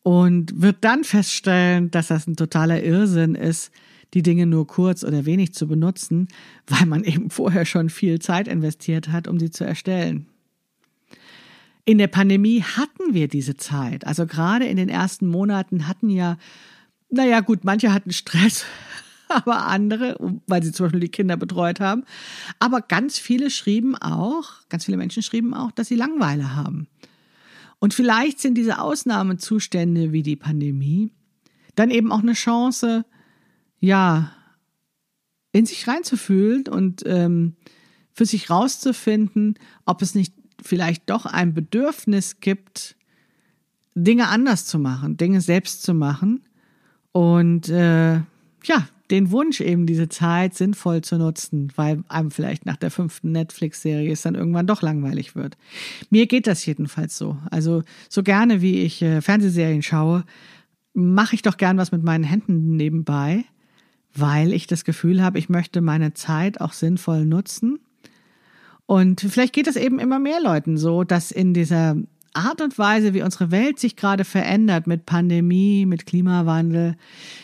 und 0.02 0.60
wird 0.60 0.76
dann 0.82 1.02
feststellen, 1.02 1.90
dass 1.90 2.08
das 2.08 2.26
ein 2.26 2.36
totaler 2.36 2.84
Irrsinn 2.84 3.34
ist, 3.34 3.72
die 4.12 4.22
Dinge 4.22 4.44
nur 4.44 4.66
kurz 4.66 5.02
oder 5.02 5.24
wenig 5.24 5.54
zu 5.54 5.66
benutzen, 5.66 6.28
weil 6.66 6.84
man 6.84 7.04
eben 7.04 7.30
vorher 7.30 7.64
schon 7.64 7.88
viel 7.88 8.18
Zeit 8.18 8.48
investiert 8.48 9.08
hat, 9.08 9.26
um 9.26 9.40
sie 9.40 9.50
zu 9.50 9.64
erstellen. 9.64 10.26
In 11.86 11.96
der 11.96 12.08
Pandemie 12.08 12.62
hatten 12.62 13.14
wir 13.14 13.28
diese 13.28 13.56
Zeit. 13.56 14.06
Also 14.06 14.26
gerade 14.26 14.66
in 14.66 14.76
den 14.76 14.90
ersten 14.90 15.26
Monaten 15.26 15.88
hatten 15.88 16.10
ja, 16.10 16.36
naja 17.08 17.40
gut, 17.40 17.64
manche 17.64 17.94
hatten 17.94 18.12
Stress, 18.12 18.66
aber 19.34 19.66
andere, 19.66 20.16
weil 20.46 20.62
sie 20.62 20.72
zum 20.72 20.86
Beispiel 20.86 21.00
die 21.00 21.08
Kinder 21.08 21.36
betreut 21.36 21.80
haben. 21.80 22.04
Aber 22.58 22.80
ganz 22.80 23.18
viele 23.18 23.50
schrieben 23.50 23.96
auch, 23.96 24.50
ganz 24.68 24.84
viele 24.84 24.96
Menschen 24.96 25.22
schrieben 25.22 25.54
auch, 25.54 25.70
dass 25.70 25.88
sie 25.88 25.96
Langweile 25.96 26.54
haben. 26.54 26.88
Und 27.78 27.94
vielleicht 27.94 28.40
sind 28.40 28.54
diese 28.56 28.80
Ausnahmezustände 28.80 30.12
wie 30.12 30.22
die 30.22 30.36
Pandemie 30.36 31.12
dann 31.76 31.90
eben 31.90 32.12
auch 32.12 32.20
eine 32.20 32.34
Chance, 32.34 33.06
ja, 33.78 34.32
in 35.52 35.66
sich 35.66 35.88
reinzufühlen 35.88 36.68
und 36.68 37.02
ähm, 37.06 37.56
für 38.12 38.26
sich 38.26 38.50
rauszufinden, 38.50 39.58
ob 39.86 40.02
es 40.02 40.14
nicht 40.14 40.34
vielleicht 40.62 41.08
doch 41.08 41.24
ein 41.26 41.54
Bedürfnis 41.54 42.40
gibt, 42.40 42.96
Dinge 43.94 44.28
anders 44.28 44.66
zu 44.66 44.78
machen, 44.78 45.16
Dinge 45.16 45.40
selbst 45.40 45.82
zu 45.82 45.94
machen 45.94 46.44
und 47.12 47.68
äh, 47.70 48.16
ja, 48.64 48.88
den 49.10 49.30
Wunsch, 49.30 49.60
eben 49.60 49.86
diese 49.86 50.08
Zeit 50.08 50.54
sinnvoll 50.54 51.02
zu 51.02 51.18
nutzen, 51.18 51.72
weil 51.76 52.02
einem 52.08 52.30
vielleicht 52.30 52.66
nach 52.66 52.76
der 52.76 52.90
fünften 52.90 53.32
Netflix-Serie 53.32 54.12
es 54.12 54.22
dann 54.22 54.34
irgendwann 54.34 54.66
doch 54.66 54.82
langweilig 54.82 55.34
wird. 55.34 55.56
Mir 56.10 56.26
geht 56.26 56.46
das 56.46 56.64
jedenfalls 56.64 57.18
so. 57.18 57.36
Also 57.50 57.82
so 58.08 58.22
gerne 58.22 58.62
wie 58.62 58.82
ich 58.82 59.02
äh, 59.02 59.20
Fernsehserien 59.20 59.82
schaue, 59.82 60.24
mache 60.94 61.34
ich 61.34 61.42
doch 61.42 61.56
gern 61.56 61.78
was 61.78 61.92
mit 61.92 62.02
meinen 62.02 62.24
Händen 62.24 62.76
nebenbei, 62.76 63.44
weil 64.14 64.52
ich 64.52 64.66
das 64.66 64.84
Gefühl 64.84 65.22
habe, 65.22 65.38
ich 65.38 65.48
möchte 65.48 65.80
meine 65.80 66.14
Zeit 66.14 66.60
auch 66.60 66.72
sinnvoll 66.72 67.24
nutzen. 67.24 67.78
Und 68.86 69.20
vielleicht 69.20 69.52
geht 69.52 69.68
es 69.68 69.76
eben 69.76 70.00
immer 70.00 70.18
mehr 70.18 70.40
Leuten 70.42 70.76
so, 70.76 71.04
dass 71.04 71.30
in 71.30 71.54
dieser 71.54 71.96
Art 72.32 72.60
und 72.60 72.78
Weise, 72.78 73.12
wie 73.14 73.22
unsere 73.22 73.50
Welt 73.50 73.78
sich 73.78 73.96
gerade 73.96 74.24
verändert 74.24 74.86
mit 74.86 75.06
Pandemie, 75.06 75.84
mit 75.86 76.06
Klimawandel, 76.06 76.96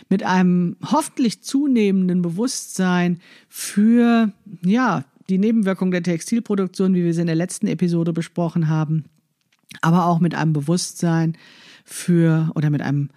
mit 0.08 0.22
einem 0.22 0.76
hoffentlich 0.84 1.42
zunehmenden 1.42 2.22
Bewusstsein 2.22 3.20
für, 3.48 4.32
ja, 4.62 5.04
die 5.28 5.38
Nebenwirkung 5.38 5.90
der 5.90 6.04
Textilproduktion, 6.04 6.94
wie 6.94 7.04
wir 7.04 7.12
sie 7.12 7.22
in 7.22 7.26
der 7.26 7.36
letzten 7.36 7.66
Episode 7.66 8.12
besprochen 8.12 8.68
haben, 8.68 9.04
aber 9.80 10.06
auch 10.06 10.20
mit 10.20 10.34
einem 10.34 10.52
Bewusstsein 10.52 11.36
für 11.84 12.50
oder 12.54 12.70
mit 12.70 12.82
einem 12.82 13.10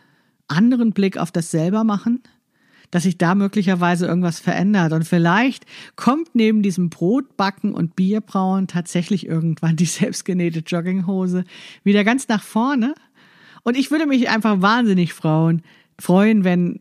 anderen 0.47 0.91
Blick 0.91 1.17
auf 1.17 1.31
das 1.31 1.51
Selbermachen, 1.51 2.23
dass 2.91 3.03
sich 3.03 3.17
da 3.17 3.35
möglicherweise 3.35 4.07
irgendwas 4.07 4.39
verändert. 4.39 4.93
Und 4.93 5.07
vielleicht 5.07 5.65
kommt 5.95 6.29
neben 6.33 6.61
diesem 6.61 6.89
Brotbacken 6.89 7.73
und 7.73 7.95
Bierbrauen 7.95 8.67
tatsächlich 8.67 9.27
irgendwann 9.27 9.75
die 9.75 9.85
selbstgenähte 9.85 10.59
Jogginghose 10.59 11.43
wieder 11.83 12.03
ganz 12.03 12.27
nach 12.27 12.43
vorne. 12.43 12.93
Und 13.63 13.77
ich 13.77 13.91
würde 13.91 14.05
mich 14.05 14.29
einfach 14.29 14.61
wahnsinnig 14.61 15.13
freuen, 15.13 15.61
freuen, 15.99 16.43
wenn 16.43 16.79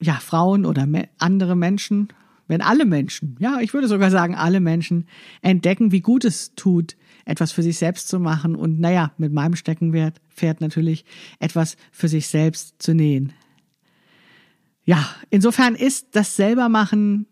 ja 0.00 0.14
Frauen 0.14 0.66
oder 0.66 0.86
andere 1.18 1.56
Menschen, 1.56 2.08
wenn 2.48 2.62
alle 2.62 2.84
Menschen, 2.84 3.36
ja, 3.40 3.58
ich 3.60 3.74
würde 3.74 3.88
sogar 3.88 4.10
sagen 4.10 4.34
alle 4.34 4.60
Menschen 4.60 5.06
entdecken, 5.42 5.92
wie 5.92 6.00
gut 6.00 6.24
es 6.24 6.54
tut, 6.54 6.96
etwas 7.24 7.52
für 7.52 7.62
sich 7.62 7.76
selbst 7.76 8.08
zu 8.08 8.20
machen 8.20 8.54
und 8.54 8.78
naja, 8.78 9.12
mit 9.18 9.32
meinem 9.32 9.56
Steckenwert 9.56 10.20
fährt 10.28 10.60
natürlich 10.60 11.04
etwas 11.40 11.76
für 11.90 12.08
sich 12.08 12.28
selbst 12.28 12.80
zu 12.80 12.94
nähen. 12.94 13.32
Ja, 14.86 15.04
insofern 15.30 15.74
ist 15.74 16.08
das 16.12 16.36
Selbermachen 16.36 17.26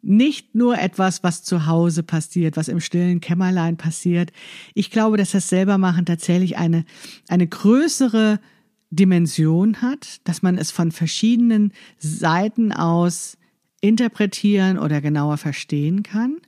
nicht 0.00 0.54
nur 0.54 0.78
etwas, 0.78 1.22
was 1.22 1.42
zu 1.42 1.66
Hause 1.66 2.02
passiert, 2.02 2.56
was 2.56 2.68
im 2.68 2.80
stillen 2.80 3.20
Kämmerlein 3.20 3.76
passiert. 3.76 4.32
Ich 4.74 4.90
glaube, 4.90 5.18
dass 5.18 5.32
das 5.32 5.50
Selbermachen 5.50 6.06
tatsächlich 6.06 6.56
eine, 6.56 6.84
eine 7.28 7.46
größere 7.46 8.40
Dimension 8.90 9.82
hat, 9.82 10.26
dass 10.26 10.40
man 10.40 10.56
es 10.56 10.70
von 10.70 10.92
verschiedenen 10.92 11.72
Seiten 11.98 12.72
aus 12.72 13.36
interpretieren 13.82 14.78
oder 14.78 15.02
genauer 15.02 15.36
verstehen 15.36 16.02
kann. 16.02 16.38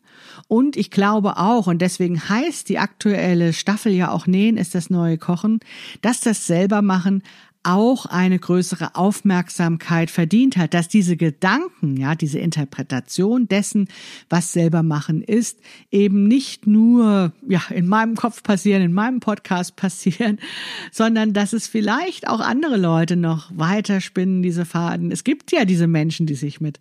Und 0.49 0.77
ich 0.77 0.91
glaube 0.91 1.37
auch, 1.37 1.67
und 1.67 1.83
deswegen 1.83 2.29
heißt 2.29 2.69
die 2.69 2.79
aktuelle 2.79 3.53
Staffel 3.53 3.93
ja 3.93 4.11
auch 4.11 4.27
Nähen 4.27 4.57
ist 4.57 4.75
das 4.75 4.91
neue 4.91 5.19
Kochen, 5.19 5.61
dass 6.03 6.21
das 6.21 6.47
selber 6.47 6.83
machen 6.83 7.23
auch 7.63 8.07
eine 8.07 8.39
größere 8.39 8.95
Aufmerksamkeit 8.95 10.11
verdient 10.11 10.57
hat, 10.57 10.73
dass 10.73 10.89
diese 10.89 11.17
Gedanken, 11.17 11.97
ja, 11.97 12.15
diese 12.15 12.39
Interpretation 12.39 13.49
dessen, 13.49 13.89
was 14.31 14.53
selber 14.53 14.83
machen 14.83 15.23
ist, 15.23 15.59
eben 15.91 16.27
nicht 16.27 16.67
nur, 16.67 17.33
ja, 17.47 17.63
in 17.71 17.87
meinem 17.87 18.17
Kopf 18.17 18.43
passieren, 18.43 18.83
in 18.83 18.93
meinem 18.93 19.21
Podcast 19.21 19.77
passieren, 19.77 20.39
sondern 20.93 21.35
dass 21.35 21.53
es 21.53 21.67
vielleicht 21.67 22.29
auch 22.29 22.41
andere 22.41 22.79
Leute 22.79 23.17
noch 23.17 23.51
weiter 23.55 24.01
spinnen, 24.01 24.43
diese 24.43 24.65
Faden. 24.65 25.13
Es 25.13 25.23
gibt 25.23 25.53
ja 25.53 25.67
diese 25.67 25.87
Menschen, 25.87 26.27
die 26.27 26.37
sich 26.37 26.61
mit 26.61 26.81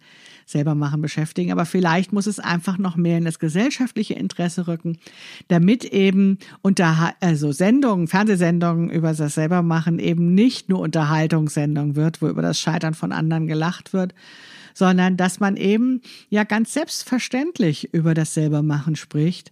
selber 0.50 0.76
machen 0.76 1.02
beschäftigen. 1.02 1.52
Aber 1.52 1.66
vielleicht 1.66 2.12
muss 2.12 2.28
es 2.28 2.40
einfach 2.40 2.78
noch 2.78 2.96
mehr 2.96 3.18
in 3.18 3.26
das 3.26 3.40
gesellschaftliche 3.40 4.16
Interesse 4.16 4.68
rücken, 4.68 4.98
damit 5.48 5.86
eben 5.86 6.40
unter, 6.62 7.14
also 7.20 7.52
Sendungen, 7.52 8.08
Fernsehsendungen 8.08 8.90
über 8.90 9.14
das 9.14 9.36
selber 9.36 9.62
machen 9.62 10.00
eben 10.00 10.34
nicht 10.34 10.70
nur 10.70 10.80
Unterhaltungssendung 10.80 11.96
wird, 11.96 12.22
wo 12.22 12.28
über 12.28 12.42
das 12.42 12.60
Scheitern 12.60 12.94
von 12.94 13.12
anderen 13.12 13.48
gelacht 13.48 13.94
wird, 13.94 14.14
sondern 14.74 15.18
dass 15.18 15.40
man 15.40 15.58
eben 15.58 16.02
ja 16.30 16.44
ganz 16.44 16.74
selbstverständlich 16.74 17.94
über 17.94 18.14
das 18.14 18.34
Selbermachen 18.34 18.96
spricht 18.96 19.52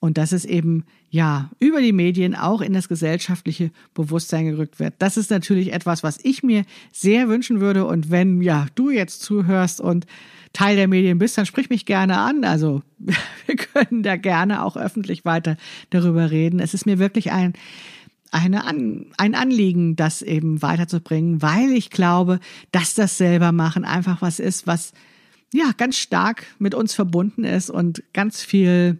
und 0.00 0.18
dass 0.18 0.32
es 0.32 0.44
eben 0.44 0.84
ja 1.10 1.50
über 1.58 1.80
die 1.80 1.92
Medien 1.92 2.34
auch 2.34 2.60
in 2.60 2.72
das 2.72 2.88
gesellschaftliche 2.88 3.70
Bewusstsein 3.94 4.46
gerückt 4.46 4.78
wird. 4.78 4.94
Das 4.98 5.16
ist 5.16 5.30
natürlich 5.30 5.72
etwas, 5.72 6.02
was 6.02 6.18
ich 6.22 6.42
mir 6.42 6.64
sehr 6.92 7.28
wünschen 7.28 7.60
würde 7.60 7.84
und 7.86 8.10
wenn 8.10 8.40
ja 8.42 8.66
du 8.74 8.90
jetzt 8.90 9.22
zuhörst 9.22 9.80
und 9.80 10.06
Teil 10.52 10.76
der 10.76 10.88
Medien 10.88 11.18
bist, 11.18 11.36
dann 11.36 11.46
sprich 11.46 11.68
mich 11.68 11.84
gerne 11.84 12.18
an. 12.18 12.44
Also 12.44 12.82
wir 13.46 13.56
können 13.56 14.02
da 14.02 14.16
gerne 14.16 14.64
auch 14.64 14.76
öffentlich 14.76 15.24
weiter 15.24 15.56
darüber 15.90 16.30
reden. 16.30 16.60
Es 16.60 16.74
ist 16.74 16.86
mir 16.86 16.98
wirklich 16.98 17.32
ein 17.32 17.54
eine 18.30 18.64
An 18.64 19.06
ein 19.16 19.34
Anliegen, 19.34 19.96
das 19.96 20.20
eben 20.20 20.60
weiterzubringen, 20.60 21.40
weil 21.40 21.72
ich 21.72 21.88
glaube, 21.88 22.40
dass 22.72 22.94
das 22.94 23.16
selber 23.16 23.52
machen 23.52 23.86
einfach 23.86 24.20
was 24.20 24.38
ist, 24.38 24.66
was 24.66 24.92
ja 25.54 25.70
ganz 25.76 25.96
stark 25.96 26.44
mit 26.58 26.74
uns 26.74 26.94
verbunden 26.94 27.44
ist 27.44 27.70
und 27.70 28.02
ganz 28.12 28.42
viel 28.42 28.98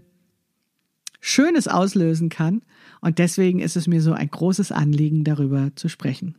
Schönes 1.21 1.69
auslösen 1.69 2.29
kann. 2.29 2.63
Und 3.01 3.19
deswegen 3.19 3.61
ist 3.61 3.77
es 3.77 3.87
mir 3.87 4.01
so 4.01 4.13
ein 4.13 4.31
großes 4.31 4.73
Anliegen, 4.73 5.25
darüber 5.25 5.71
zu 5.75 5.89
sprechen. 5.89 6.37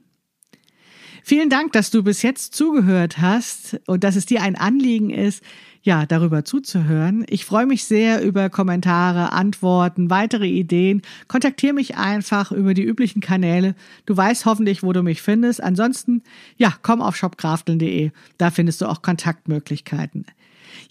Vielen 1.23 1.49
Dank, 1.49 1.73
dass 1.73 1.91
du 1.91 2.03
bis 2.03 2.21
jetzt 2.21 2.55
zugehört 2.55 3.19
hast 3.19 3.79
und 3.87 4.03
dass 4.03 4.15
es 4.15 4.25
dir 4.25 4.41
ein 4.41 4.55
Anliegen 4.55 5.09
ist, 5.09 5.43
ja, 5.81 6.05
darüber 6.05 6.43
zuzuhören. 6.43 7.25
Ich 7.29 7.45
freue 7.45 7.65
mich 7.65 7.83
sehr 7.85 8.23
über 8.23 8.49
Kommentare, 8.49 9.31
Antworten, 9.31 10.09
weitere 10.09 10.47
Ideen. 10.47 11.01
Kontaktiere 11.27 11.73
mich 11.73 11.97
einfach 11.97 12.51
über 12.51 12.73
die 12.73 12.83
üblichen 12.83 13.21
Kanäle. 13.21 13.75
Du 14.05 14.15
weißt 14.15 14.45
hoffentlich, 14.45 14.83
wo 14.83 14.91
du 14.91 15.03
mich 15.03 15.21
findest. 15.21 15.61
Ansonsten, 15.63 16.23
ja, 16.57 16.73
komm 16.81 17.01
auf 17.01 17.15
shopkrafteln.de. 17.15 18.11
Da 18.37 18.51
findest 18.51 18.81
du 18.81 18.87
auch 18.87 19.01
Kontaktmöglichkeiten. 19.01 20.25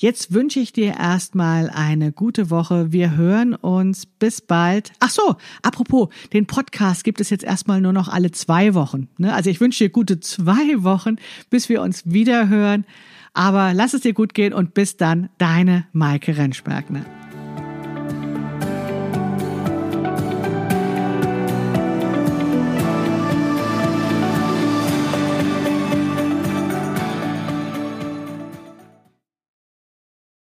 Jetzt 0.00 0.32
wünsche 0.32 0.60
ich 0.60 0.72
dir 0.72 0.94
erstmal 0.94 1.70
eine 1.70 2.12
gute 2.12 2.50
Woche. 2.50 2.92
Wir 2.92 3.16
hören 3.16 3.56
uns 3.56 4.06
bis 4.06 4.40
bald. 4.40 4.92
Ach 5.00 5.10
so, 5.10 5.34
apropos, 5.60 6.08
den 6.32 6.46
Podcast 6.46 7.02
gibt 7.02 7.20
es 7.20 7.30
jetzt 7.30 7.42
erstmal 7.42 7.80
nur 7.80 7.92
noch 7.92 8.06
alle 8.06 8.30
zwei 8.30 8.74
Wochen. 8.74 9.08
Ne? 9.18 9.34
Also 9.34 9.50
ich 9.50 9.60
wünsche 9.60 9.82
dir 9.82 9.90
gute 9.90 10.20
zwei 10.20 10.84
Wochen, 10.84 11.16
bis 11.50 11.68
wir 11.68 11.82
uns 11.82 12.04
wieder 12.06 12.48
hören. 12.48 12.86
Aber 13.34 13.74
lass 13.74 13.92
es 13.92 14.02
dir 14.02 14.14
gut 14.14 14.34
gehen 14.34 14.52
und 14.52 14.72
bis 14.72 14.96
dann, 14.96 15.30
deine 15.36 15.88
Maike 15.92 16.36
Rentschbergner. 16.36 17.17